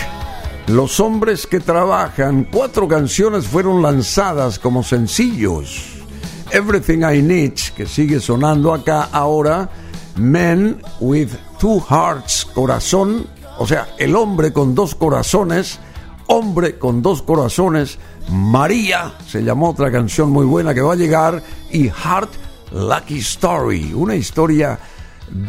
Los 0.65 0.99
hombres 0.99 1.45
que 1.45 1.59
trabajan, 1.59 2.47
cuatro 2.51 2.87
canciones 2.87 3.45
fueron 3.45 3.83
lanzadas 3.83 4.57
como 4.57 4.81
sencillos. 4.81 5.99
Everything 6.51 7.03
I 7.03 7.21
Need, 7.21 7.53
que 7.77 7.85
sigue 7.85 8.19
sonando 8.19 8.73
acá 8.73 9.09
ahora, 9.11 9.69
Men 10.15 10.81
with 10.99 11.29
Two 11.59 11.79
Hearts, 11.87 12.47
corazón, 12.55 13.27
o 13.59 13.67
sea, 13.67 13.89
el 13.99 14.15
hombre 14.15 14.51
con 14.51 14.73
dos 14.73 14.95
corazones, 14.95 15.77
hombre 16.25 16.79
con 16.79 17.03
dos 17.03 17.21
corazones, 17.21 17.99
María, 18.31 19.13
se 19.27 19.43
llamó 19.43 19.69
otra 19.69 19.91
canción 19.91 20.29
muy 20.29 20.45
buena 20.45 20.73
que 20.73 20.81
va 20.81 20.93
a 20.93 20.97
llegar, 20.97 21.43
y 21.71 21.89
Heart 21.89 22.29
Lucky 22.71 23.19
Story, 23.19 23.93
una 23.93 24.15
historia 24.15 24.79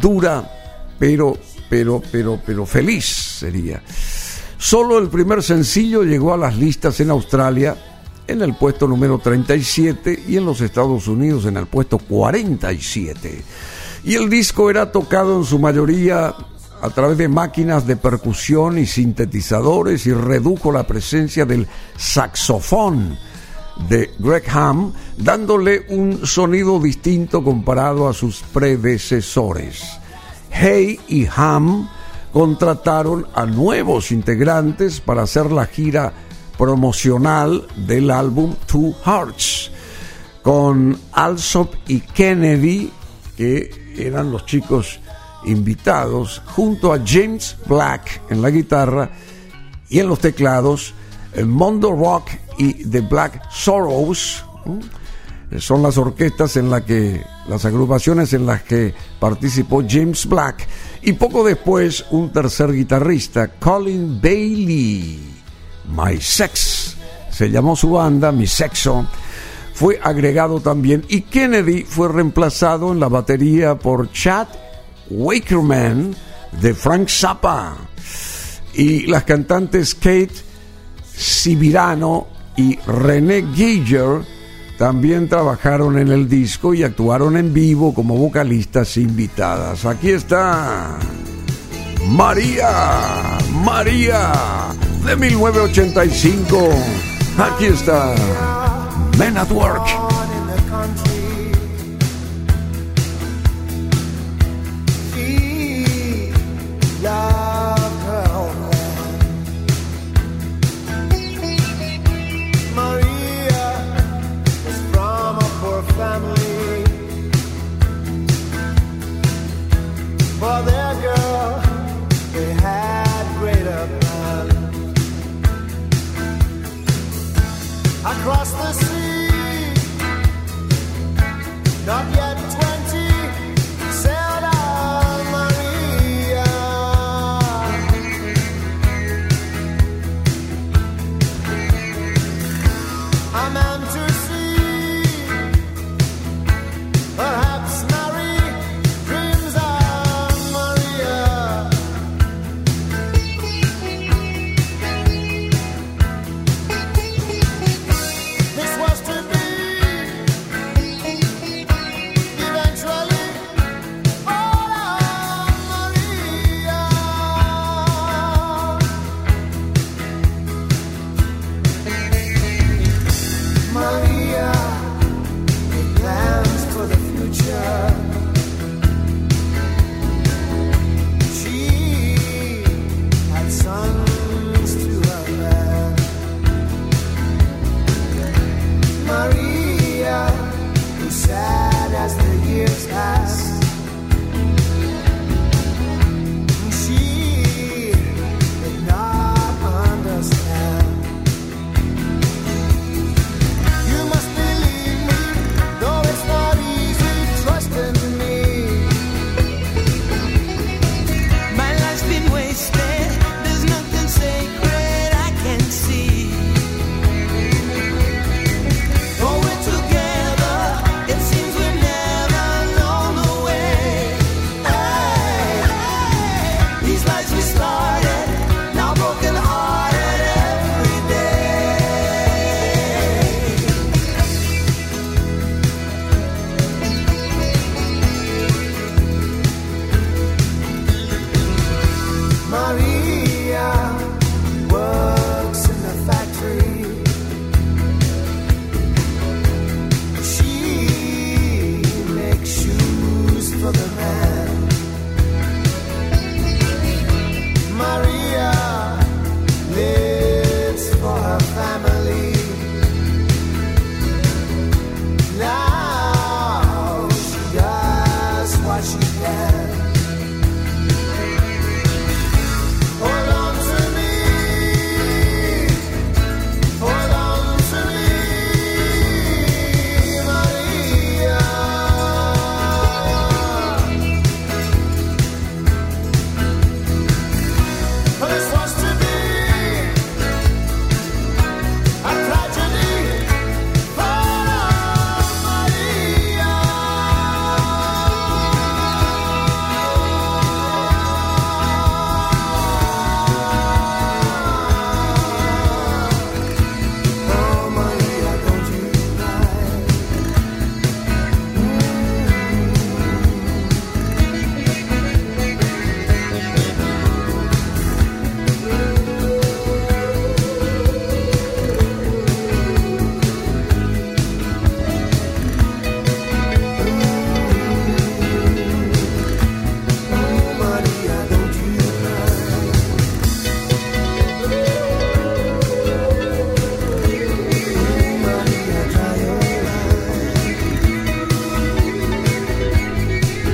dura, 0.00 0.50
pero, 0.98 1.36
pero, 1.68 2.02
pero, 2.10 2.40
pero 2.44 2.66
feliz 2.66 3.04
sería. 3.04 3.82
Solo 4.56 4.98
el 4.98 5.08
primer 5.08 5.42
sencillo 5.42 6.02
llegó 6.02 6.34
a 6.34 6.36
las 6.36 6.56
listas 6.56 7.00
en 7.00 7.10
Australia 7.10 7.76
en 8.26 8.42
el 8.42 8.54
puesto 8.54 8.86
número 8.86 9.18
37 9.18 10.24
y 10.28 10.36
en 10.36 10.44
los 10.44 10.60
Estados 10.60 11.08
Unidos 11.08 11.46
en 11.46 11.56
el 11.56 11.66
puesto 11.66 11.98
47. 11.98 13.42
Y 14.04 14.14
el 14.14 14.30
disco 14.30 14.70
era 14.70 14.92
tocado 14.92 15.38
en 15.38 15.44
su 15.44 15.58
mayoría 15.58 16.34
a 16.82 16.90
través 16.90 17.18
de 17.18 17.28
máquinas 17.28 17.86
de 17.86 17.96
percusión 17.96 18.78
y 18.78 18.86
sintetizadores 18.86 20.06
y 20.06 20.12
redujo 20.12 20.72
la 20.72 20.86
presencia 20.86 21.44
del 21.44 21.66
saxofón 21.96 23.18
de 23.88 24.10
Greg 24.18 24.44
Ham, 24.50 24.92
dándole 25.16 25.86
un 25.88 26.26
sonido 26.26 26.78
distinto 26.80 27.42
comparado 27.42 28.08
a 28.08 28.14
sus 28.14 28.42
predecesores. 28.52 29.82
Hay 30.52 31.00
y 31.08 31.26
Ham 31.34 31.88
contrataron 32.32 33.26
a 33.34 33.46
nuevos 33.46 34.12
integrantes 34.12 35.00
para 35.00 35.22
hacer 35.22 35.50
la 35.50 35.66
gira 35.66 36.12
promocional 36.58 37.66
del 37.86 38.10
álbum 38.10 38.54
Two 38.66 38.94
Hearts, 39.04 39.70
con 40.42 40.98
Alsop 41.12 41.74
y 41.88 42.00
Kennedy, 42.00 42.90
que 43.36 43.94
eran 43.96 44.30
los 44.30 44.46
chicos 44.46 45.00
invitados, 45.45 46.43
junto 46.47 46.93
a 46.93 47.01
James 47.05 47.57
Black 47.66 48.22
en 48.30 48.43
la 48.43 48.51
guitarra 48.51 49.11
y 49.88 49.99
en 49.99 50.09
los 50.09 50.18
teclados, 50.18 50.95
el 51.34 51.47
Mondo 51.47 51.93
Rock 51.93 52.30
y 52.59 52.84
The 52.84 53.01
Black 53.01 53.43
Sorrows. 53.51 54.45
¿m? 54.66 54.80
Son 55.61 55.82
las 55.82 55.99
orquestas 55.99 56.57
en 56.57 56.70
las 56.70 56.82
que, 56.82 57.24
las 57.49 57.64
agrupaciones 57.64 58.32
en 58.34 58.47
las 58.47 58.62
que 58.62 58.95
participó 59.18 59.82
James 59.88 60.26
Black. 60.26 60.66
Y 61.03 61.12
poco 61.14 61.43
después, 61.43 62.05
un 62.11 62.32
tercer 62.32 62.72
guitarrista, 62.72 63.49
Colin 63.49 64.20
Bailey. 64.20 65.18
My 65.93 66.20
Sex, 66.20 66.97
se 67.30 67.51
llamó 67.51 67.74
su 67.74 67.91
banda, 67.91 68.30
Mi 68.30 68.47
Sexo 68.47 69.07
fue 69.80 69.99
agregado 70.03 70.61
también 70.61 71.07
y 71.09 71.22
Kennedy 71.22 71.84
fue 71.84 72.09
reemplazado 72.09 72.93
en 72.93 73.01
la 73.01 73.09
batería 73.09 73.76
por 73.76 74.12
Chad 74.12 74.47
Wakerman 75.11 76.14
de 76.61 76.74
Frank 76.74 77.08
Zappa 77.08 77.76
y 78.74 79.06
las 79.06 79.24
cantantes 79.24 79.94
Kate 79.94 80.30
Sibirano 81.14 82.26
y 82.56 82.78
René 82.80 83.44
Geiger 83.54 84.22
también 84.78 85.28
trabajaron 85.28 85.98
en 85.98 86.08
el 86.08 86.28
disco 86.28 86.72
y 86.72 86.82
actuaron 86.82 87.36
en 87.36 87.52
vivo 87.52 87.92
como 87.92 88.16
vocalistas 88.16 88.96
invitadas. 88.96 89.84
Aquí 89.84 90.11
está 90.11 90.98
María, 92.08 93.38
María 93.62 94.32
de 95.04 95.16
1985. 95.16 96.70
Aquí 97.38 97.66
está 97.66 98.14
Men 99.18 99.36
at 99.36 99.50
Work. 99.50 100.09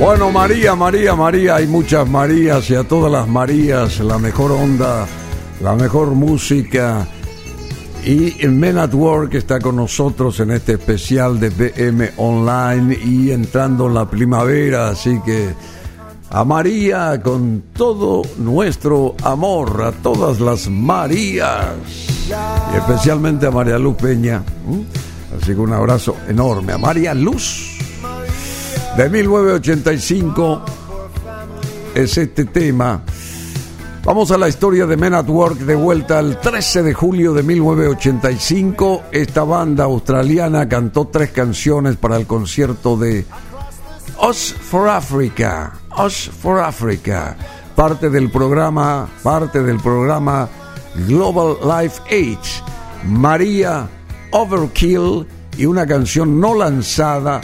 Bueno, 0.07 0.31
María, 0.31 0.77
María, 0.77 1.17
María, 1.17 1.57
hay 1.57 1.67
muchas 1.67 2.09
Marías 2.09 2.71
y 2.71 2.77
a 2.77 2.85
todas 2.85 3.11
las 3.11 3.27
Marías, 3.27 3.99
la 3.99 4.19
mejor 4.19 4.53
onda, 4.53 5.05
la 5.61 5.75
mejor 5.75 6.13
música. 6.13 7.09
Y 8.05 8.47
Men 8.47 8.79
at 8.79 8.95
Work 8.95 9.35
está 9.35 9.59
con 9.59 9.75
nosotros 9.75 10.39
en 10.39 10.53
este 10.53 10.75
especial 10.75 11.41
de 11.41 11.51
BM 11.51 12.13
Online 12.19 12.97
y 13.05 13.33
entrando 13.33 13.89
en 13.89 13.95
la 13.95 14.09
primavera, 14.09 14.91
así 14.91 15.21
que 15.25 15.53
a 16.31 16.45
María 16.45 17.21
con 17.21 17.65
todo 17.73 18.23
nuestro 18.39 19.17
amor, 19.25 19.83
a 19.83 19.91
todas 19.91 20.39
las 20.39 20.69
Marías 20.69 21.67
y 22.73 22.77
especialmente 22.77 23.49
a 23.49 23.51
María 23.51 23.77
Luz 23.77 23.97
Peña. 23.97 24.45
Así 25.37 25.53
que 25.53 25.61
un 25.61 25.73
abrazo 25.73 26.15
enorme 26.29 26.75
a 26.75 26.79
María 26.79 27.13
Luz. 27.13 27.76
De 28.97 29.11
1985 29.11 30.63
es 31.95 32.17
este 32.17 32.47
tema. 32.47 33.03
Vamos 34.05 34.31
a 34.31 34.39
la 34.39 34.49
historia 34.49 34.87
de 34.87 34.97
Men 34.97 35.13
at 35.13 35.29
Work 35.29 35.59
de 35.59 35.75
vuelta 35.75 36.19
al 36.19 36.41
13 36.41 36.83
de 36.83 36.95
julio 36.95 37.35
de 37.35 37.43
1985. 37.43 39.03
Esta 39.13 39.45
banda 39.45 39.85
australiana 39.85 40.67
cantó 40.67 41.09
tres 41.09 41.31
canciones 41.31 41.97
para 41.97 42.17
el 42.17 42.27
concierto 42.27 42.97
de 42.97 43.27
Us 44.27 44.55
for 44.59 44.89
Africa. 44.89 45.75
Us 46.03 46.31
for 46.31 46.61
Africa. 46.61 47.37
Parte 47.75 48.09
del 48.09 48.31
programa, 48.31 49.11
parte 49.23 49.63
del 49.63 49.79
programa 49.79 50.49
Global 51.07 51.59
Life 51.63 52.01
Age. 52.07 52.63
María 53.05 53.87
Overkill 54.31 55.27
y 55.59 55.67
una 55.67 55.87
canción 55.87 56.41
no 56.41 56.55
lanzada 56.55 57.43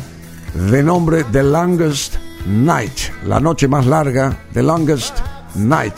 de 0.54 0.82
nombre 0.82 1.24
The 1.24 1.42
Longest 1.42 2.16
Night, 2.46 3.24
la 3.26 3.40
noche 3.40 3.68
más 3.68 3.86
larga, 3.86 4.36
The 4.52 4.62
Longest 4.62 5.18
Night. 5.54 5.94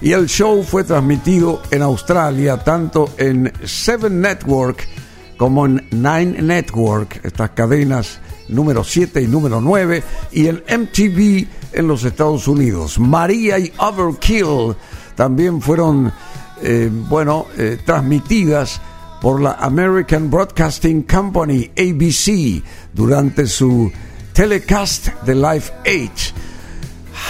Y 0.00 0.12
el 0.12 0.26
show 0.26 0.62
fue 0.62 0.84
transmitido 0.84 1.62
en 1.70 1.82
Australia, 1.82 2.58
tanto 2.58 3.10
en 3.16 3.52
Seven 3.64 4.20
Network 4.20 4.86
como 5.36 5.66
en 5.66 5.86
Nine 5.90 6.42
Network, 6.42 7.20
estas 7.22 7.50
cadenas 7.50 8.20
número 8.48 8.84
7 8.84 9.22
y 9.22 9.26
número 9.26 9.60
9, 9.60 10.02
y 10.32 10.48
en 10.48 10.62
MTV 10.68 11.46
en 11.72 11.88
los 11.88 12.04
Estados 12.04 12.46
Unidos. 12.46 12.98
María 12.98 13.58
y 13.58 13.72
Overkill 13.78 14.76
también 15.14 15.60
fueron, 15.60 16.12
eh, 16.62 16.90
bueno, 16.92 17.46
eh, 17.56 17.78
transmitidas 17.84 18.80
por 19.24 19.40
la 19.40 19.52
American 19.52 20.30
Broadcasting 20.30 21.04
Company, 21.04 21.70
ABC, 21.78 22.62
durante 22.92 23.46
su 23.46 23.90
telecast 24.34 25.08
de 25.24 25.34
Life 25.34 25.72
Age. 25.86 26.34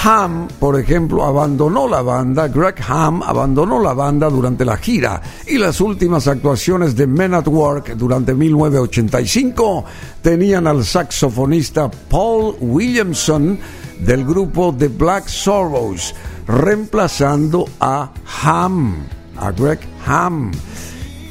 Ham, 0.03 0.49
por 0.59 0.77
ejemplo, 0.77 1.25
abandonó 1.25 1.87
la 1.87 2.03
banda, 2.03 2.49
Greg 2.49 2.75
Ham 2.89 3.23
abandonó 3.23 3.81
la 3.81 3.93
banda 3.93 4.29
durante 4.29 4.65
la 4.65 4.77
gira 4.77 5.23
y 5.47 5.57
las 5.57 5.81
últimas 5.81 6.27
actuaciones 6.27 6.97
de 6.97 7.07
Men 7.07 7.33
at 7.33 7.47
Work 7.47 7.95
durante 7.95 8.35
1985 8.35 9.85
tenían 10.21 10.67
al 10.67 10.85
saxofonista 10.85 11.89
Paul 12.11 12.57
Williamson 12.59 13.57
del 14.01 14.25
grupo 14.25 14.75
The 14.77 14.89
Black 14.89 15.29
Sorrows, 15.29 16.13
reemplazando 16.49 17.67
a 17.79 18.11
Ham, 18.43 19.07
a 19.37 19.53
Greg 19.53 19.79
Ham. 20.07 20.51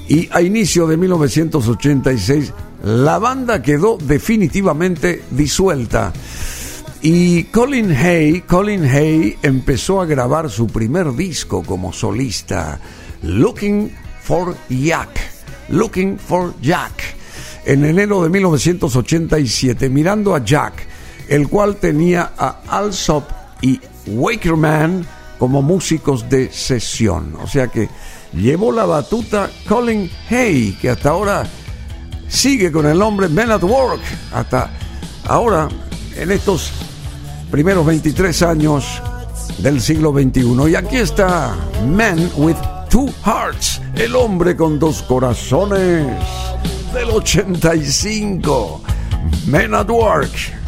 Y 0.08 0.30
a 0.32 0.42
inicio 0.42 0.88
de 0.88 0.98
1986 0.98 2.54
la 2.84 3.18
banda 3.18 3.62
quedó 3.62 3.98
definitivamente 3.98 5.24
disuelta. 5.32 6.12
Y 7.02 7.46
Colin 7.46 7.92
Hay, 7.92 8.42
Colin 8.42 8.86
Hay 8.86 9.38
empezó 9.42 10.02
a 10.02 10.06
grabar 10.06 10.50
su 10.50 10.68
primer 10.68 11.14
disco 11.14 11.64
como 11.64 11.92
solista, 11.92 12.80
Looking 13.22 13.92
for 14.22 14.56
Jack, 14.70 15.10
Looking 15.70 16.18
for 16.18 16.54
Jack, 16.62 17.16
en 17.66 17.86
enero 17.86 18.24
de 18.24 18.30
1987, 18.30 19.90
mirando 19.90 20.36
a 20.36 20.44
Jack, 20.44 20.88
el 21.28 21.48
cual 21.48 21.78
tenía 21.78 22.32
a 22.38 22.62
Alsop 22.68 23.30
y 23.62 23.80
Wakerman 24.08 25.06
como 25.40 25.62
músicos 25.62 26.30
de 26.30 26.52
sesión. 26.52 27.36
O 27.42 27.48
sea 27.48 27.68
que 27.68 27.90
llevó 28.36 28.72
la 28.72 28.86
batuta 28.86 29.50
Colin 29.68 30.10
Hay, 30.30 30.78
que 30.82 30.90
hasta 30.90 31.10
ahora 31.10 31.44
sigue 32.28 32.72
con 32.72 32.86
el 32.86 32.98
nombre 32.98 33.30
Men 33.30 33.52
at 33.52 33.64
Work, 33.64 34.02
hasta 34.34 34.70
ahora 35.28 35.70
en 36.16 36.32
estos 36.32 36.72
primeros 37.52 37.86
23 37.86 38.42
años 38.44 39.02
del 39.60 39.82
siglo 39.82 40.12
XXI. 40.12 40.72
Y 40.72 40.76
aquí 40.76 40.98
está 40.98 41.56
Man 41.88 42.32
with 42.36 42.58
Two 42.90 43.10
Hearts, 43.26 43.82
el 43.96 44.16
hombre 44.16 44.56
con 44.56 44.80
dos 44.80 45.04
corazones 45.04 46.08
del 46.94 47.10
85. 47.10 48.82
Men 49.48 49.74
at 49.74 49.90
Work. 49.90 50.63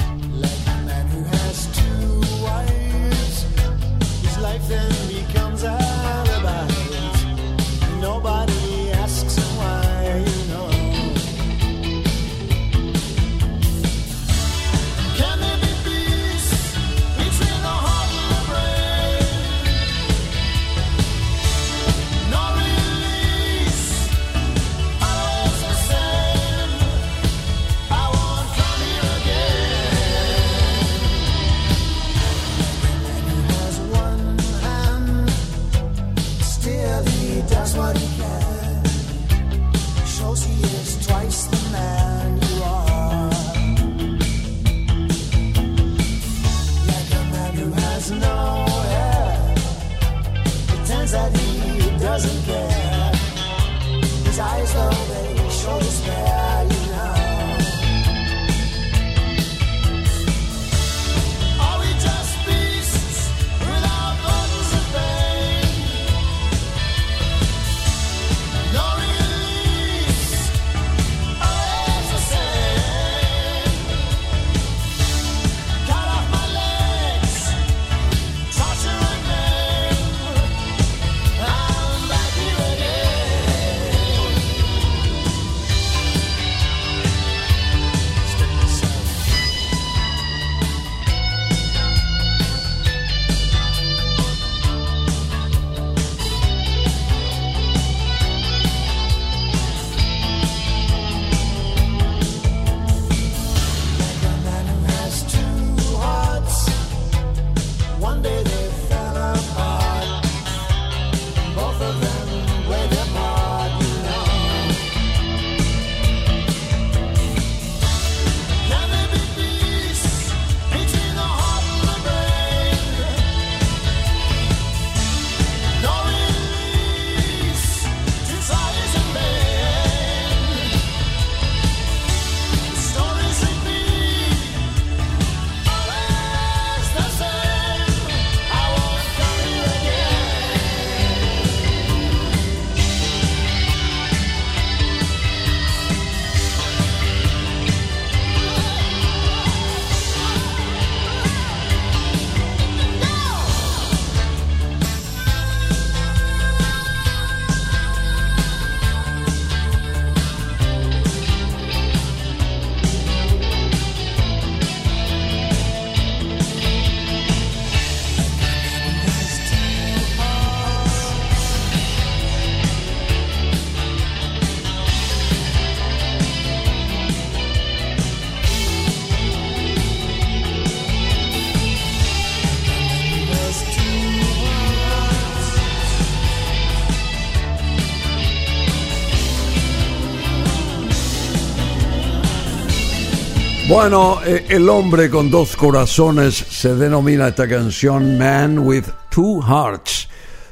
Bueno, 193.75 194.19
eh, 194.25 194.45
el 194.47 194.69
hombre 194.69 195.09
con 195.09 195.29
dos 195.29 195.57
corazones 195.57 196.33
se 196.33 196.75
denomina 196.75 197.27
esta 197.27 197.45
canción 197.45 198.17
Man 198.17 198.59
with 198.59 198.85
Two 199.09 199.41
Hearts 199.41 200.07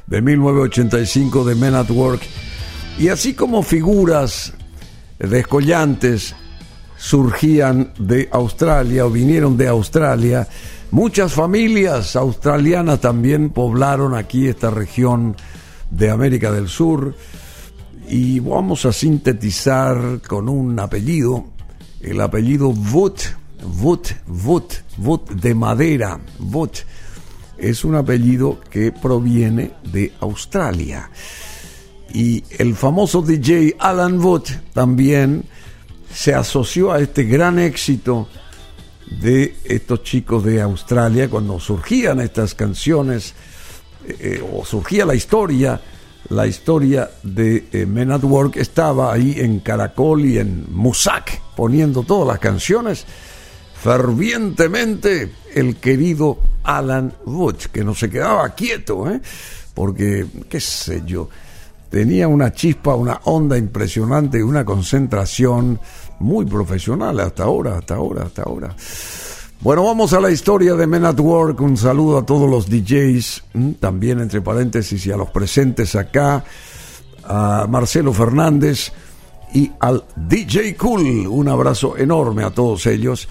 de 0.06 0.20
1985 0.20 1.42
de 1.42 1.54
Men 1.54 1.74
at 1.74 1.90
Work. 1.90 2.20
Y 2.98 3.08
así 3.08 3.32
como 3.32 3.62
figuras 3.62 4.52
descollantes 5.18 6.36
surgían 6.98 7.94
de 7.98 8.28
Australia 8.30 9.06
o 9.06 9.10
vinieron 9.10 9.56
de 9.56 9.68
Australia, 9.68 10.46
muchas 10.90 11.32
familias 11.32 12.16
australianas 12.16 13.00
también 13.00 13.48
poblaron 13.48 14.14
aquí 14.14 14.48
esta 14.48 14.68
región 14.68 15.34
de 15.90 16.10
América 16.10 16.52
del 16.52 16.68
Sur. 16.68 17.16
Y 18.06 18.40
vamos 18.40 18.84
a 18.84 18.92
sintetizar 18.92 20.20
con 20.28 20.50
un 20.50 20.78
apellido 20.78 21.53
el 22.04 22.20
apellido 22.20 22.68
Wood, 22.68 23.18
Wood, 23.80 24.06
Wood, 24.26 24.72
Wood 24.98 25.20
de 25.30 25.54
madera, 25.54 26.20
Wood, 26.38 26.70
es 27.56 27.84
un 27.84 27.94
apellido 27.94 28.60
que 28.70 28.92
proviene 28.92 29.72
de 29.90 30.12
Australia. 30.20 31.10
Y 32.12 32.44
el 32.58 32.76
famoso 32.76 33.22
DJ 33.22 33.76
Alan 33.78 34.20
Wood 34.20 34.44
también 34.72 35.44
se 36.12 36.34
asoció 36.34 36.92
a 36.92 37.00
este 37.00 37.24
gran 37.24 37.58
éxito 37.58 38.28
de 39.20 39.56
estos 39.64 40.02
chicos 40.02 40.44
de 40.44 40.60
Australia 40.60 41.28
cuando 41.28 41.58
surgían 41.58 42.20
estas 42.20 42.54
canciones 42.54 43.34
eh, 44.06 44.42
o 44.52 44.64
surgía 44.64 45.06
la 45.06 45.14
historia 45.14 45.80
la 46.30 46.46
historia 46.46 47.10
de 47.22 47.66
eh, 47.72 47.86
Men 47.86 48.12
at 48.12 48.24
Work 48.24 48.56
estaba 48.56 49.12
ahí 49.12 49.36
en 49.38 49.60
Caracol 49.60 50.24
y 50.24 50.38
en 50.38 50.66
Musac 50.70 51.40
poniendo 51.54 52.02
todas 52.02 52.28
las 52.28 52.38
canciones 52.38 53.06
fervientemente 53.74 55.32
el 55.54 55.76
querido 55.76 56.38
Alan 56.62 57.12
Wood 57.26 57.56
que 57.72 57.84
no 57.84 57.94
se 57.94 58.08
quedaba 58.08 58.54
quieto 58.54 59.10
¿eh? 59.10 59.20
porque 59.74 60.26
qué 60.48 60.60
sé 60.60 61.02
yo 61.04 61.28
tenía 61.90 62.26
una 62.26 62.52
chispa 62.52 62.94
una 62.94 63.20
onda 63.24 63.58
impresionante 63.58 64.38
y 64.38 64.42
una 64.42 64.64
concentración 64.64 65.78
muy 66.20 66.46
profesional 66.46 67.20
hasta 67.20 67.44
ahora 67.44 67.76
hasta 67.76 67.96
ahora 67.96 68.22
hasta 68.22 68.42
ahora 68.42 68.74
bueno, 69.64 69.82
vamos 69.82 70.12
a 70.12 70.20
la 70.20 70.30
historia 70.30 70.74
de 70.74 70.86
Men 70.86 71.06
at 71.06 71.18
Work. 71.18 71.58
Un 71.62 71.78
saludo 71.78 72.18
a 72.18 72.26
todos 72.26 72.50
los 72.50 72.68
DJs, 72.68 73.44
también 73.80 74.20
entre 74.20 74.42
paréntesis, 74.42 75.06
y 75.06 75.10
a 75.10 75.16
los 75.16 75.30
presentes 75.30 75.94
acá, 75.94 76.44
a 77.24 77.66
Marcelo 77.66 78.12
Fernández 78.12 78.92
y 79.54 79.72
al 79.80 80.04
DJ 80.16 80.76
Cool. 80.76 81.26
Un 81.26 81.48
abrazo 81.48 81.96
enorme 81.96 82.44
a 82.44 82.50
todos 82.50 82.84
ellos 82.84 83.26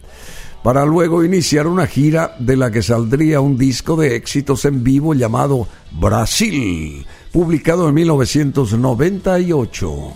para 0.62 0.86
luego 0.86 1.24
iniciar 1.24 1.66
una 1.66 1.88
gira 1.88 2.36
de 2.40 2.58
la 2.58 2.72
que 2.72 2.82
saldría 2.82 3.40
un 3.40 3.58
disco 3.58 3.96
de 3.96 4.18
éxitos 4.18 4.66
en 4.66 4.84
vivo 4.84 5.14
llamado 5.14 5.66
Brasil, 5.92 7.06
publicado 7.32 7.88
en 7.88 7.96
1998. 7.96 10.14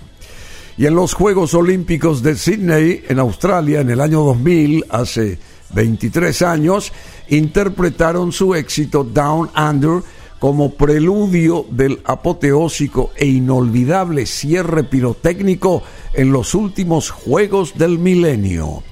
Y 0.78 0.88
en 0.88 0.96
los 0.96 1.14
Juegos 1.14 1.54
Olímpicos 1.54 2.22
de 2.22 2.36
Sydney, 2.36 3.06
en 3.08 3.20
Australia, 3.20 3.80
en 3.80 3.92
el 3.92 4.02
año 4.02 4.26
2000, 4.26 4.88
hace 4.90 5.40
23 5.74 6.42
años, 6.42 6.92
interpretaron 7.28 8.32
su 8.32 8.56
éxito 8.56 9.04
Down 9.04 9.50
Under 9.56 10.02
como 10.40 10.74
preludio 10.74 11.66
del 11.70 12.00
apoteósico 12.06 13.12
e 13.16 13.28
inolvidable 13.28 14.26
cierre 14.26 14.84
pirotécnico 14.86 15.84
en 16.14 16.32
los 16.32 16.56
últimos 16.56 17.10
Juegos 17.12 17.78
del 17.78 18.00
Milenio. 18.00 18.84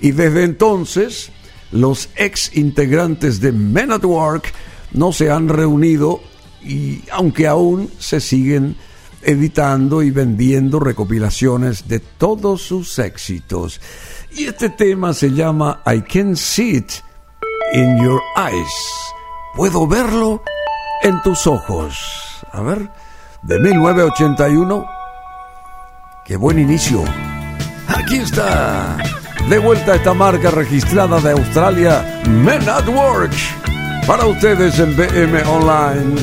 Y 0.00 0.10
desde 0.10 0.42
entonces, 0.42 1.30
los 1.70 2.08
ex 2.16 2.56
integrantes 2.56 3.40
de 3.40 3.52
Men 3.52 3.92
at 3.92 4.04
Work 4.04 4.52
no 4.92 5.12
se 5.12 5.30
han 5.30 5.48
reunido 5.48 6.20
y 6.62 7.02
aunque 7.12 7.46
aún 7.46 7.88
se 7.98 8.20
siguen 8.20 8.76
editando 9.22 10.02
y 10.02 10.10
vendiendo 10.10 10.78
recopilaciones 10.80 11.88
de 11.88 12.00
todos 12.00 12.62
sus 12.62 12.98
éxitos. 12.98 13.80
Y 14.30 14.46
este 14.46 14.68
tema 14.70 15.12
se 15.14 15.30
llama 15.30 15.82
I 15.86 16.02
Can 16.02 16.36
See 16.36 16.76
It 16.76 16.92
in 17.72 18.02
Your 18.02 18.20
Eyes. 18.36 18.72
Puedo 19.54 19.86
verlo 19.86 20.42
en 21.02 21.22
tus 21.22 21.46
ojos. 21.46 21.96
A 22.52 22.60
ver, 22.60 22.90
de 23.42 23.58
1981. 23.58 24.86
Qué 26.24 26.36
buen 26.36 26.58
inicio. 26.58 27.02
Aquí 27.88 28.16
está. 28.16 28.96
De 29.48 29.58
vuelta 29.58 29.94
esta 29.94 30.12
marca 30.12 30.50
registrada 30.50 31.20
de 31.20 31.30
Australia, 31.30 32.22
Men 32.28 32.68
at 32.68 32.88
Work. 32.88 33.32
Para 34.06 34.26
ustedes 34.26 34.78
en 34.78 34.96
BM 34.96 35.42
Online. 35.44 36.16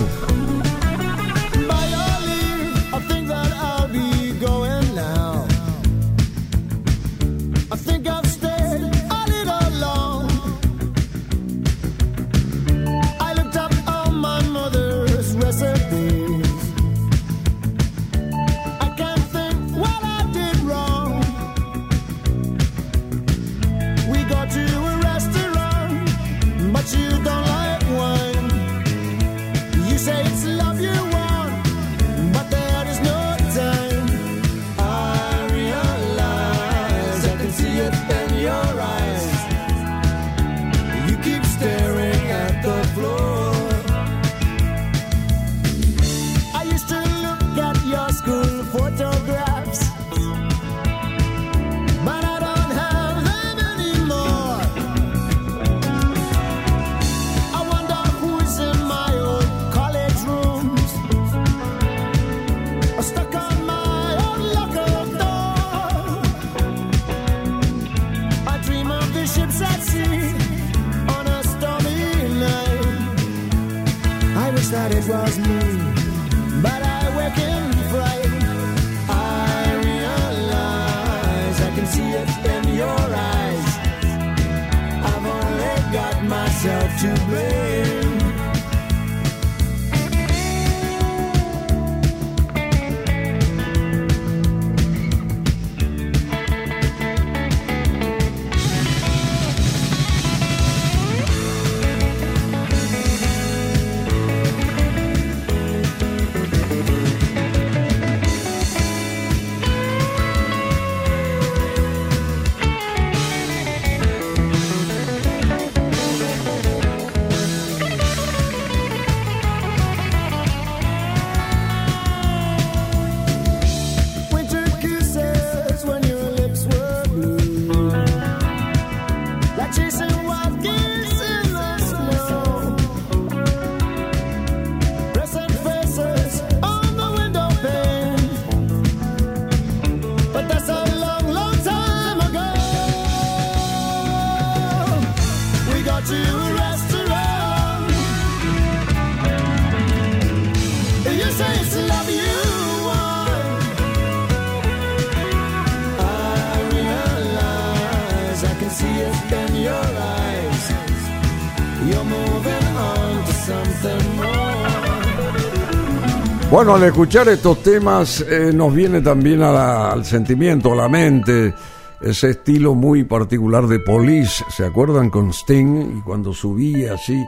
Bueno, 166.64 166.78
al 166.78 166.84
escuchar 166.86 167.28
estos 167.28 167.62
temas 167.62 168.22
eh, 168.22 168.54
nos 168.54 168.74
viene 168.74 169.02
también 169.02 169.42
a 169.42 169.52
la- 169.52 169.92
al 169.92 170.06
sentimiento, 170.06 170.72
a 170.72 170.76
la 170.78 170.88
mente, 170.88 171.54
ese 172.02 172.30
estilo 172.30 172.74
muy 172.74 173.04
particular 173.04 173.68
de 173.68 173.80
Police. 173.82 174.46
¿Se 174.50 174.64
acuerdan 174.66 175.10
con 175.10 175.32
Sting? 175.34 175.98
Y 175.98 176.02
cuando 176.04 176.32
subía 176.34 176.94
así 176.94 177.22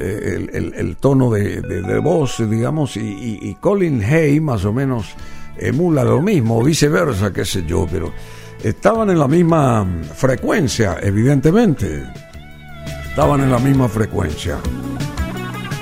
eh, 0.00 0.48
el, 0.74 0.96
tono 0.96 1.30
de, 1.30 2.00
voz, 2.02 2.38
digamos, 2.48 2.96
y, 2.96 3.00
y- 3.00 3.38
y 3.50 3.54
Colin 3.56 4.02
Hay 4.02 4.40
más 4.40 4.64
o 4.64 4.72
menos 4.72 5.08
emula 5.58 6.02
lo 6.02 6.22
mismo, 6.22 6.58
o 6.60 6.64
viceversa, 6.64 7.30
qué 7.30 7.44
sé 7.44 7.66
yo, 7.66 7.86
pero 7.92 8.10
estaban 8.62 9.10
en 9.10 9.18
la 9.18 9.28
misma 9.28 9.86
frecuencia, 10.14 10.96
evidentemente. 11.02 12.02
Estaban 13.10 13.42
en 13.42 13.50
la 13.52 13.58
misma 13.58 13.90
frecuencia. 13.90 14.56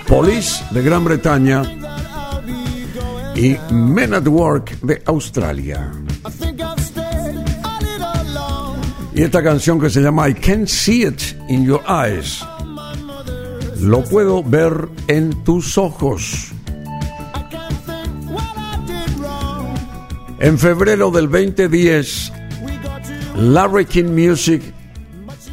Police 0.09 0.65
de 0.73 0.83
Gran 0.83 1.05
Bretaña 1.05 1.63
y 3.37 3.57
Men 3.71 4.15
at 4.15 4.27
Work 4.27 4.81
de 4.81 5.03
Australia. 5.07 5.93
Y 9.15 9.23
esta 9.23 9.43
canción 9.43 9.81
que 9.81 9.91
se 9.91 10.01
llama 10.01 10.29
I 10.29 10.35
Can't 10.35 10.69
See 10.69 11.07
It 11.07 11.21
in 11.49 11.65
Your 11.65 11.83
Eyes. 11.89 12.43
Lo 13.81 14.03
puedo 14.05 14.43
ver 14.43 14.89
en 15.09 15.45
tus 15.45 15.77
ojos. 15.79 16.53
En 20.39 20.59
febrero 20.59 21.11
del 21.11 21.31
2010, 21.31 22.33
We 22.63 22.73
got 22.83 23.03
to 23.05 23.41
Larry 23.41 23.87
King 23.87 24.15
Music 24.15 24.63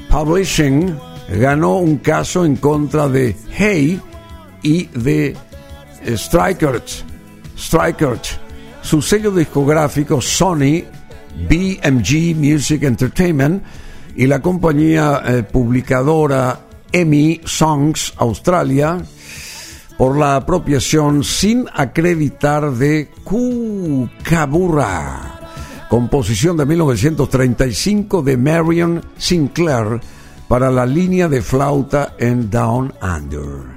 Publishing 0.10 0.96
ganó 1.30 1.78
un 1.78 1.98
caso 1.98 2.46
en 2.46 2.58
contra 2.58 3.08
de 3.08 3.36
Hey 3.50 4.00
y 4.62 4.86
de 4.88 5.36
eh, 6.06 6.18
Strikert. 7.58 8.26
Su 8.82 9.02
sello 9.02 9.32
discográfico 9.32 10.22
Sony 10.22 10.84
BMG 11.50 12.36
Music 12.36 12.84
Entertainment 12.84 13.64
y 14.16 14.28
la 14.28 14.42
compañía 14.42 15.22
eh, 15.26 15.44
publicadora 15.44 16.60
EMI 16.92 17.42
Songs 17.46 18.14
Australia 18.18 19.02
por 19.98 20.18
la 20.18 20.36
apropiación 20.36 21.24
sin 21.24 21.66
acreditar 21.74 22.72
de 22.72 23.10
Kookaburra, 23.24 24.60
composición 25.90 26.58
de 26.58 26.66
1935 26.66 28.22
de 28.22 28.38
Marion 28.38 29.02
Sinclair 29.18 30.02
para 30.48 30.70
la 30.72 30.86
línea 30.86 31.28
de 31.28 31.42
flauta 31.42 32.16
en 32.20 32.50
Down 32.50 32.94
Under. 33.02 33.74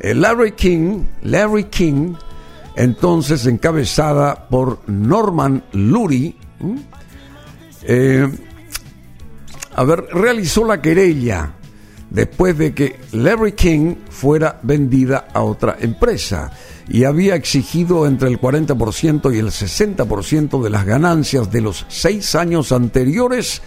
Eh, 0.00 0.14
Larry 0.14 0.52
King, 0.52 1.04
Larry 1.22 1.64
King, 1.64 2.14
entonces 2.78 3.44
encabezada 3.46 4.46
por 4.48 4.88
Norman 4.88 5.64
Lurie, 5.72 6.36
eh, 7.82 8.28
realizó 10.12 10.64
la 10.64 10.80
querella 10.80 11.54
después 12.08 12.56
de 12.56 12.74
que 12.74 13.00
Larry 13.12 13.52
King 13.52 13.96
fuera 14.08 14.60
vendida 14.62 15.26
a 15.34 15.42
otra 15.42 15.76
empresa 15.80 16.52
y 16.88 17.02
había 17.02 17.34
exigido 17.34 18.06
entre 18.06 18.28
el 18.28 18.40
40% 18.40 19.34
y 19.34 19.38
el 19.38 19.48
60% 19.48 20.62
de 20.62 20.70
las 20.70 20.86
ganancias 20.86 21.50
de 21.50 21.60
los 21.60 21.84
seis 21.88 22.36
años 22.36 22.70
anteriores 22.70 23.60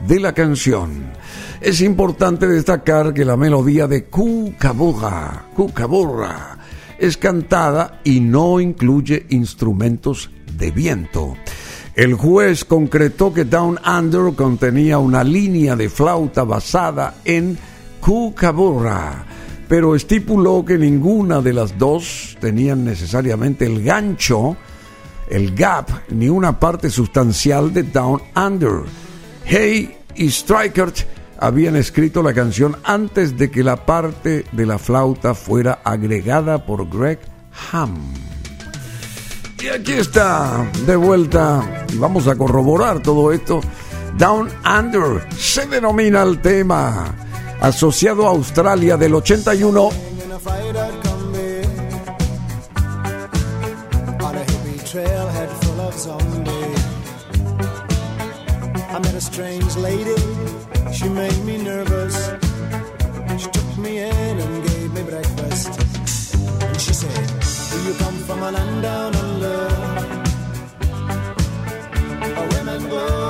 de 0.00 0.18
la 0.18 0.32
canción. 0.32 1.12
Es 1.60 1.80
importante 1.82 2.48
destacar 2.48 3.14
que 3.14 3.24
la 3.24 3.36
melodía 3.36 3.86
de 3.86 4.06
Kookaburra, 4.06 5.50
Kookaburra 5.54 6.55
es 6.98 7.16
cantada 7.16 8.00
y 8.04 8.20
no 8.20 8.60
incluye 8.60 9.26
instrumentos 9.30 10.30
de 10.56 10.70
viento. 10.70 11.36
El 11.94 12.14
juez 12.14 12.64
concretó 12.64 13.32
que 13.32 13.44
Down 13.44 13.78
Under 13.86 14.34
contenía 14.34 14.98
una 14.98 15.24
línea 15.24 15.76
de 15.76 15.88
flauta 15.88 16.44
basada 16.44 17.14
en 17.24 17.56
Kookaburra, 18.00 19.24
pero 19.66 19.94
estipuló 19.94 20.64
que 20.64 20.76
ninguna 20.76 21.40
de 21.40 21.52
las 21.54 21.78
dos 21.78 22.36
tenían 22.38 22.84
necesariamente 22.84 23.64
el 23.64 23.82
gancho, 23.82 24.56
el 25.30 25.54
gap, 25.54 25.88
ni 26.10 26.28
una 26.28 26.60
parte 26.60 26.90
sustancial 26.90 27.72
de 27.72 27.84
Down 27.84 28.20
Under. 28.36 28.82
Hay 29.50 29.96
y 30.16 30.30
Strikert 30.30 30.98
habían 31.38 31.76
escrito 31.76 32.22
la 32.22 32.34
canción 32.34 32.76
antes 32.84 33.36
de 33.36 33.50
que 33.50 33.62
la 33.62 33.86
parte 33.86 34.44
de 34.52 34.66
la 34.66 34.78
flauta 34.78 35.34
fuera 35.34 35.80
agregada 35.84 36.64
por 36.64 36.88
Greg 36.88 37.18
Ham. 37.72 37.96
Y 39.62 39.68
aquí 39.68 39.92
está, 39.92 40.70
de 40.86 40.96
vuelta, 40.96 41.86
y 41.92 41.96
vamos 41.96 42.28
a 42.28 42.36
corroborar 42.36 43.02
todo 43.02 43.32
esto. 43.32 43.60
Down 44.18 44.48
Under 44.64 45.26
se 45.36 45.66
denomina 45.66 46.22
el 46.22 46.40
tema, 46.40 47.14
asociado 47.60 48.26
a 48.26 48.30
Australia 48.30 48.96
del 48.96 49.14
81. 49.14 49.90
in 50.26 50.32
a 50.32 50.38
fighter 50.38 50.90
combi 51.04 51.62
on 54.26 54.34
a 54.36 54.44
hippie 54.50 54.80
trailhead 54.90 55.50
full 55.62 55.80
of 55.80 55.94
zombies. 55.94 56.82
I 58.94 58.98
met 58.98 59.14
a 59.14 59.20
strange 59.20 59.76
lady, 59.76 60.15
made 61.16 61.44
me 61.46 61.56
nervous. 61.56 62.16
She 63.40 63.48
took 63.48 63.78
me 63.78 63.98
in 63.98 64.38
and 64.44 64.68
gave 64.68 64.92
me 64.92 65.02
breakfast. 65.02 65.70
And 66.62 66.78
she 66.78 66.92
said, 66.92 67.26
Do 67.70 67.76
you 67.88 67.94
come 67.94 68.18
from 68.26 68.42
a 68.42 68.50
land 68.52 68.82
down 68.82 69.16
under? 69.16 69.58
Where 72.20 72.48
women 72.54 72.90
go 72.90 73.25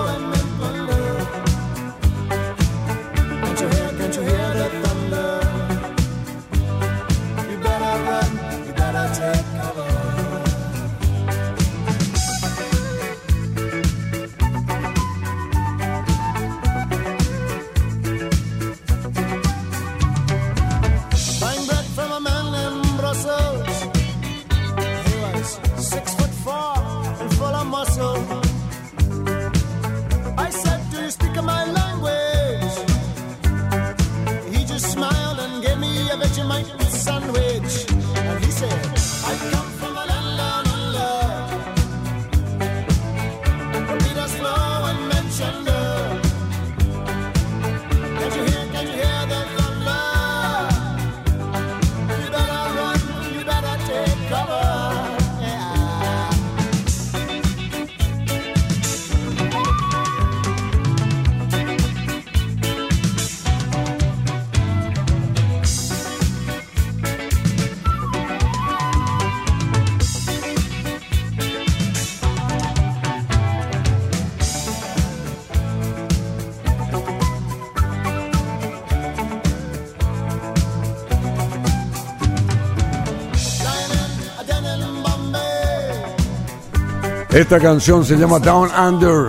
Esta 87.36 87.60
canción 87.60 88.02
se 88.02 88.16
llama 88.16 88.38
Down 88.38 88.70
Under, 88.74 89.28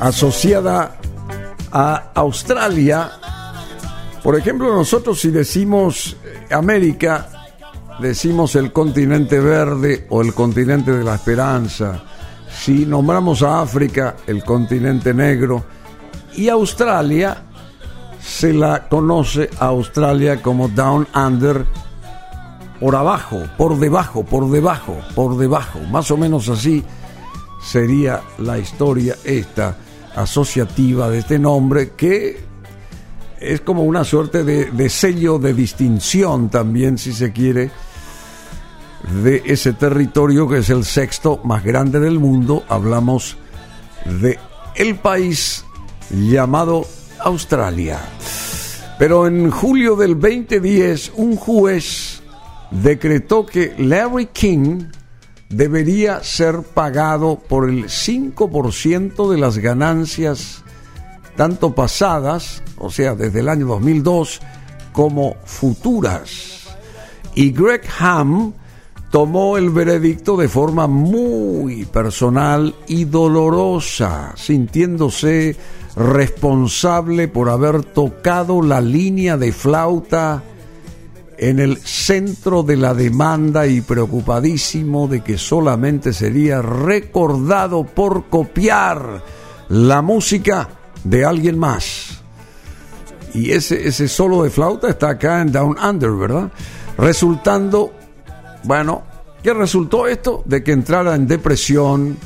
asociada 0.00 0.96
a 1.70 2.10
Australia 2.12 3.08
Por 4.20 4.36
ejemplo, 4.36 4.74
nosotros 4.74 5.20
si 5.20 5.30
decimos 5.30 6.16
eh, 6.24 6.52
América, 6.52 7.28
decimos 8.00 8.56
el 8.56 8.72
continente 8.72 9.38
verde 9.38 10.08
o 10.10 10.22
el 10.22 10.34
continente 10.34 10.90
de 10.90 11.04
la 11.04 11.14
esperanza. 11.14 12.02
Si 12.50 12.84
nombramos 12.84 13.44
a 13.44 13.60
África, 13.60 14.16
el 14.26 14.42
continente 14.42 15.14
negro. 15.14 15.62
Y 16.34 16.48
Australia, 16.48 17.44
se 18.20 18.52
la 18.52 18.88
conoce 18.88 19.50
a 19.60 19.66
Australia 19.66 20.42
como 20.42 20.66
Down 20.66 21.06
Under, 21.14 21.64
por 22.80 22.96
abajo, 22.96 23.44
por 23.56 23.78
debajo, 23.78 24.24
por 24.24 24.50
debajo, 24.50 24.96
por 25.14 25.36
debajo. 25.36 25.78
Más 25.92 26.10
o 26.10 26.16
menos 26.16 26.48
así 26.48 26.84
sería 27.64 28.22
la 28.38 28.58
historia 28.58 29.16
esta 29.24 29.76
asociativa 30.14 31.08
de 31.08 31.18
este 31.18 31.38
nombre 31.38 31.92
que 31.96 32.38
es 33.40 33.60
como 33.60 33.82
una 33.82 34.04
suerte 34.04 34.44
de, 34.44 34.88
sello 34.88 35.38
de 35.38 35.52
distinción 35.52 36.48
también, 36.48 36.96
si 36.98 37.12
se 37.12 37.32
quiere, 37.32 37.70
de 39.22 39.42
ese 39.44 39.74
territorio 39.74 40.48
que 40.48 40.58
es 40.58 40.70
el 40.70 40.84
sexto 40.84 41.40
más 41.44 41.62
grande 41.62 42.00
del 42.00 42.18
mundo. 42.18 42.64
Hablamos 42.68 43.36
de 44.20 44.38
el 44.76 44.96
país 44.96 45.64
llamado 46.10 46.86
Australia. 47.20 48.00
Pero 48.98 49.26
en 49.26 49.50
julio 49.50 49.96
del 49.96 50.18
2010, 50.18 51.12
un 51.16 51.36
juez 51.36 52.22
decretó 52.70 53.44
que 53.44 53.74
Larry 53.76 54.26
King 54.26 54.84
debería 55.56 56.22
ser 56.22 56.62
pagado 56.62 57.38
por 57.48 57.68
el 57.68 57.84
5% 57.84 59.30
de 59.30 59.38
las 59.38 59.58
ganancias 59.58 60.62
tanto 61.36 61.74
pasadas, 61.74 62.62
o 62.78 62.90
sea, 62.90 63.14
desde 63.14 63.40
el 63.40 63.48
año 63.48 63.66
2002, 63.66 64.40
como 64.92 65.36
futuras. 65.44 66.76
Y 67.34 67.50
Greg 67.50 67.82
Ham 67.98 68.52
tomó 69.10 69.56
el 69.58 69.70
veredicto 69.70 70.36
de 70.36 70.48
forma 70.48 70.86
muy 70.86 71.84
personal 71.86 72.74
y 72.86 73.04
dolorosa, 73.04 74.32
sintiéndose 74.36 75.56
responsable 75.96 77.28
por 77.28 77.48
haber 77.48 77.84
tocado 77.84 78.62
la 78.62 78.80
línea 78.80 79.36
de 79.36 79.52
flauta 79.52 80.42
en 81.38 81.58
el 81.58 81.78
centro 81.78 82.62
de 82.62 82.76
la 82.76 82.94
demanda 82.94 83.66
y 83.66 83.80
preocupadísimo 83.80 85.08
de 85.08 85.22
que 85.22 85.38
solamente 85.38 86.12
sería 86.12 86.62
recordado 86.62 87.84
por 87.84 88.28
copiar 88.28 89.22
la 89.68 90.02
música 90.02 90.68
de 91.02 91.24
alguien 91.24 91.58
más. 91.58 92.22
Y 93.34 93.50
ese, 93.50 93.88
ese 93.88 94.08
solo 94.08 94.42
de 94.44 94.50
flauta 94.50 94.88
está 94.88 95.10
acá 95.10 95.40
en 95.40 95.50
Down 95.50 95.76
Under, 95.78 96.12
¿verdad? 96.12 96.52
Resultando, 96.96 97.92
bueno, 98.62 99.02
¿qué 99.42 99.52
resultó 99.52 100.06
esto? 100.06 100.42
De 100.46 100.62
que 100.62 100.72
entrara 100.72 101.14
en 101.16 101.26
depresión 101.26 102.16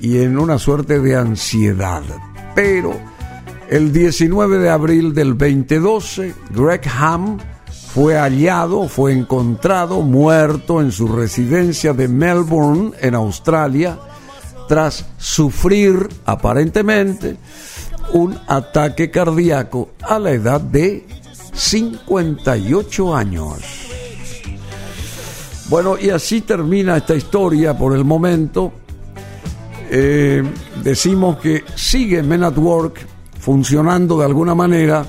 y 0.00 0.18
en 0.18 0.38
una 0.38 0.58
suerte 0.58 0.98
de 0.98 1.16
ansiedad. 1.16 2.02
Pero 2.54 2.94
el 3.68 3.92
19 3.92 4.58
de 4.58 4.70
abril 4.70 5.14
del 5.14 5.36
2012, 5.36 6.34
Greg 6.50 6.82
Ham 6.98 7.38
fue 7.94 8.16
hallado, 8.16 8.88
fue 8.88 9.12
encontrado 9.12 10.02
muerto 10.02 10.80
en 10.80 10.92
su 10.92 11.08
residencia 11.08 11.92
de 11.92 12.06
Melbourne, 12.06 12.92
en 13.00 13.14
Australia, 13.16 13.98
tras 14.68 15.04
sufrir 15.18 16.08
aparentemente 16.24 17.36
un 18.12 18.38
ataque 18.46 19.10
cardíaco 19.10 19.90
a 20.02 20.18
la 20.20 20.30
edad 20.30 20.60
de 20.60 21.04
58 21.52 23.14
años. 23.16 23.58
Bueno, 25.68 25.96
y 26.00 26.10
así 26.10 26.40
termina 26.40 26.96
esta 26.96 27.14
historia 27.14 27.76
por 27.76 27.96
el 27.96 28.04
momento. 28.04 28.72
Eh, 29.90 30.42
decimos 30.82 31.38
que 31.38 31.64
sigue 31.74 32.22
Men 32.22 32.44
at 32.44 32.56
Work 32.56 33.06
funcionando 33.40 34.18
de 34.18 34.24
alguna 34.26 34.54
manera 34.54 35.04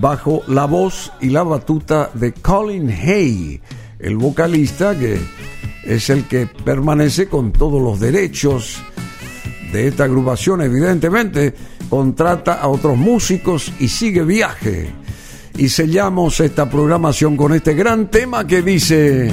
bajo 0.00 0.42
la 0.48 0.66
voz 0.66 1.12
y 1.20 1.30
la 1.30 1.42
batuta 1.42 2.10
de 2.14 2.32
Colin 2.32 2.90
Hay, 2.90 3.60
el 3.98 4.16
vocalista 4.16 4.96
que 4.98 5.18
es 5.84 6.10
el 6.10 6.24
que 6.24 6.46
permanece 6.46 7.28
con 7.28 7.52
todos 7.52 7.82
los 7.82 7.98
derechos 7.98 8.82
de 9.72 9.88
esta 9.88 10.04
agrupación, 10.04 10.62
evidentemente, 10.62 11.54
contrata 11.88 12.54
a 12.54 12.68
otros 12.68 12.96
músicos 12.96 13.72
y 13.78 13.88
sigue 13.88 14.22
viaje. 14.22 14.90
Y 15.56 15.68
sellamos 15.68 16.40
esta 16.40 16.68
programación 16.70 17.36
con 17.36 17.54
este 17.54 17.74
gran 17.74 18.10
tema 18.10 18.46
que 18.46 18.62
dice... 18.62 19.30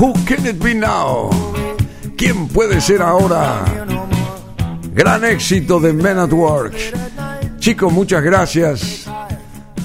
Who 0.00 0.14
can 0.26 0.46
it 0.46 0.60
be 0.60 0.74
now? 0.74 1.30
¿Quién 2.16 2.48
puede 2.48 2.80
ser 2.80 3.02
ahora? 3.02 3.64
Gran 4.94 5.24
éxito 5.24 5.80
de 5.80 5.92
Men 5.92 6.18
at 6.18 6.32
Work. 6.32 6.74
Chicos, 7.58 7.92
muchas 7.92 8.22
gracias. 8.22 9.06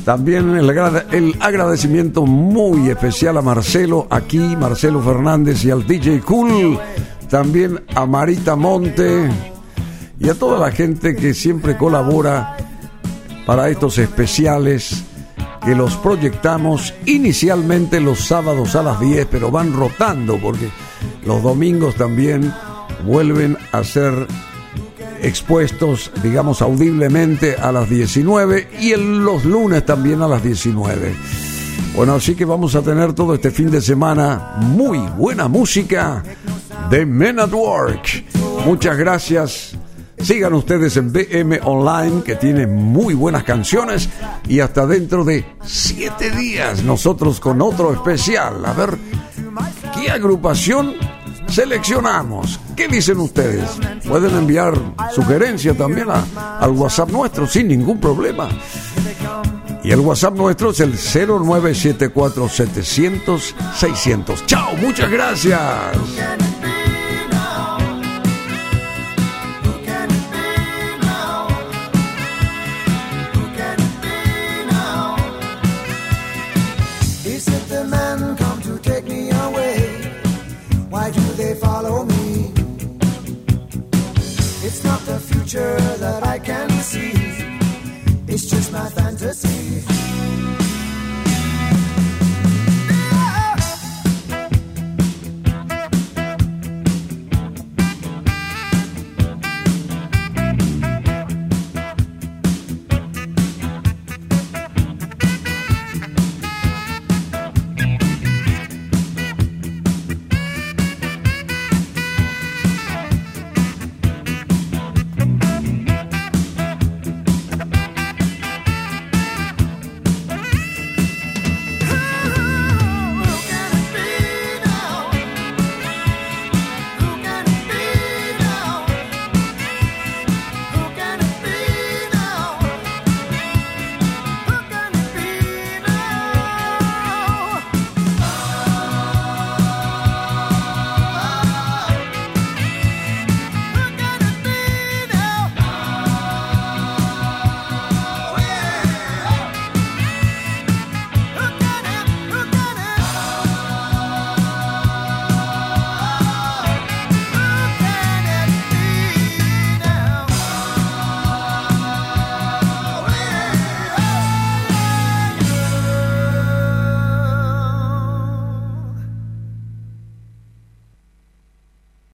También 0.03 0.55
el, 0.57 0.69
el 1.11 1.35
agradecimiento 1.39 2.25
muy 2.25 2.89
especial 2.89 3.37
a 3.37 3.41
Marcelo 3.41 4.07
aquí, 4.09 4.55
Marcelo 4.57 5.01
Fernández 5.01 5.63
y 5.63 5.71
al 5.71 5.87
DJ 5.87 6.19
Cool. 6.21 6.77
También 7.29 7.83
a 7.95 8.05
Marita 8.05 8.55
Monte 8.55 9.29
y 10.19 10.29
a 10.29 10.33
toda 10.33 10.59
la 10.59 10.71
gente 10.71 11.15
que 11.15 11.33
siempre 11.33 11.77
colabora 11.77 12.57
para 13.45 13.69
estos 13.69 13.97
especiales 13.99 15.03
que 15.63 15.75
los 15.75 15.95
proyectamos 15.97 16.93
inicialmente 17.05 18.01
los 18.01 18.19
sábados 18.19 18.75
a 18.75 18.83
las 18.83 18.99
10, 18.99 19.27
pero 19.29 19.51
van 19.51 19.73
rotando 19.73 20.37
porque 20.37 20.69
los 21.25 21.43
domingos 21.43 21.95
también 21.95 22.53
vuelven 23.05 23.57
a 23.71 23.83
ser 23.83 24.27
expuestos, 25.21 26.11
digamos, 26.23 26.61
audiblemente 26.61 27.55
a 27.55 27.71
las 27.71 27.89
19 27.89 28.69
y 28.79 28.93
en 28.93 29.23
los 29.23 29.45
lunes 29.45 29.85
también 29.85 30.21
a 30.21 30.27
las 30.27 30.43
19. 30.43 31.15
Bueno, 31.95 32.13
así 32.13 32.35
que 32.35 32.45
vamos 32.45 32.75
a 32.75 32.81
tener 32.81 33.13
todo 33.13 33.33
este 33.33 33.49
fin 33.51 33.71
de 33.71 33.81
semana 33.81 34.53
muy 34.59 34.99
buena 34.99 35.47
música 35.47 36.23
de 36.89 37.05
Men 37.05 37.39
at 37.39 37.51
Work. 37.51 38.23
Muchas 38.65 38.97
gracias. 38.97 39.75
Sigan 40.19 40.53
ustedes 40.53 40.97
en 40.97 41.11
BM 41.11 41.59
Online, 41.63 42.21
que 42.23 42.35
tiene 42.35 42.67
muy 42.67 43.13
buenas 43.13 43.43
canciones. 43.43 44.09
Y 44.47 44.59
hasta 44.59 44.85
dentro 44.85 45.23
de 45.23 45.45
siete 45.63 46.31
días, 46.31 46.83
nosotros 46.83 47.39
con 47.39 47.61
otro 47.61 47.93
especial. 47.93 48.65
A 48.65 48.73
ver, 48.73 48.97
¿qué 49.95 50.11
agrupación 50.11 50.95
seleccionamos? 51.49 52.59
¿Qué 52.75 52.87
dicen 52.87 53.19
ustedes? 53.19 53.69
Pueden 54.07 54.35
enviar 54.37 54.73
sugerencia 55.13 55.73
también 55.73 56.07
al 56.09 56.71
WhatsApp 56.71 57.09
nuestro 57.09 57.47
sin 57.47 57.67
ningún 57.67 57.99
problema. 57.99 58.49
Y 59.83 59.91
el 59.91 59.99
WhatsApp 59.99 60.35
nuestro 60.35 60.71
es 60.71 60.79
el 60.81 60.93
0974 60.93 62.49
700 62.49 63.55
600. 63.75 64.45
Chao, 64.45 64.75
muchas 64.77 65.09
gracias. 65.09 65.61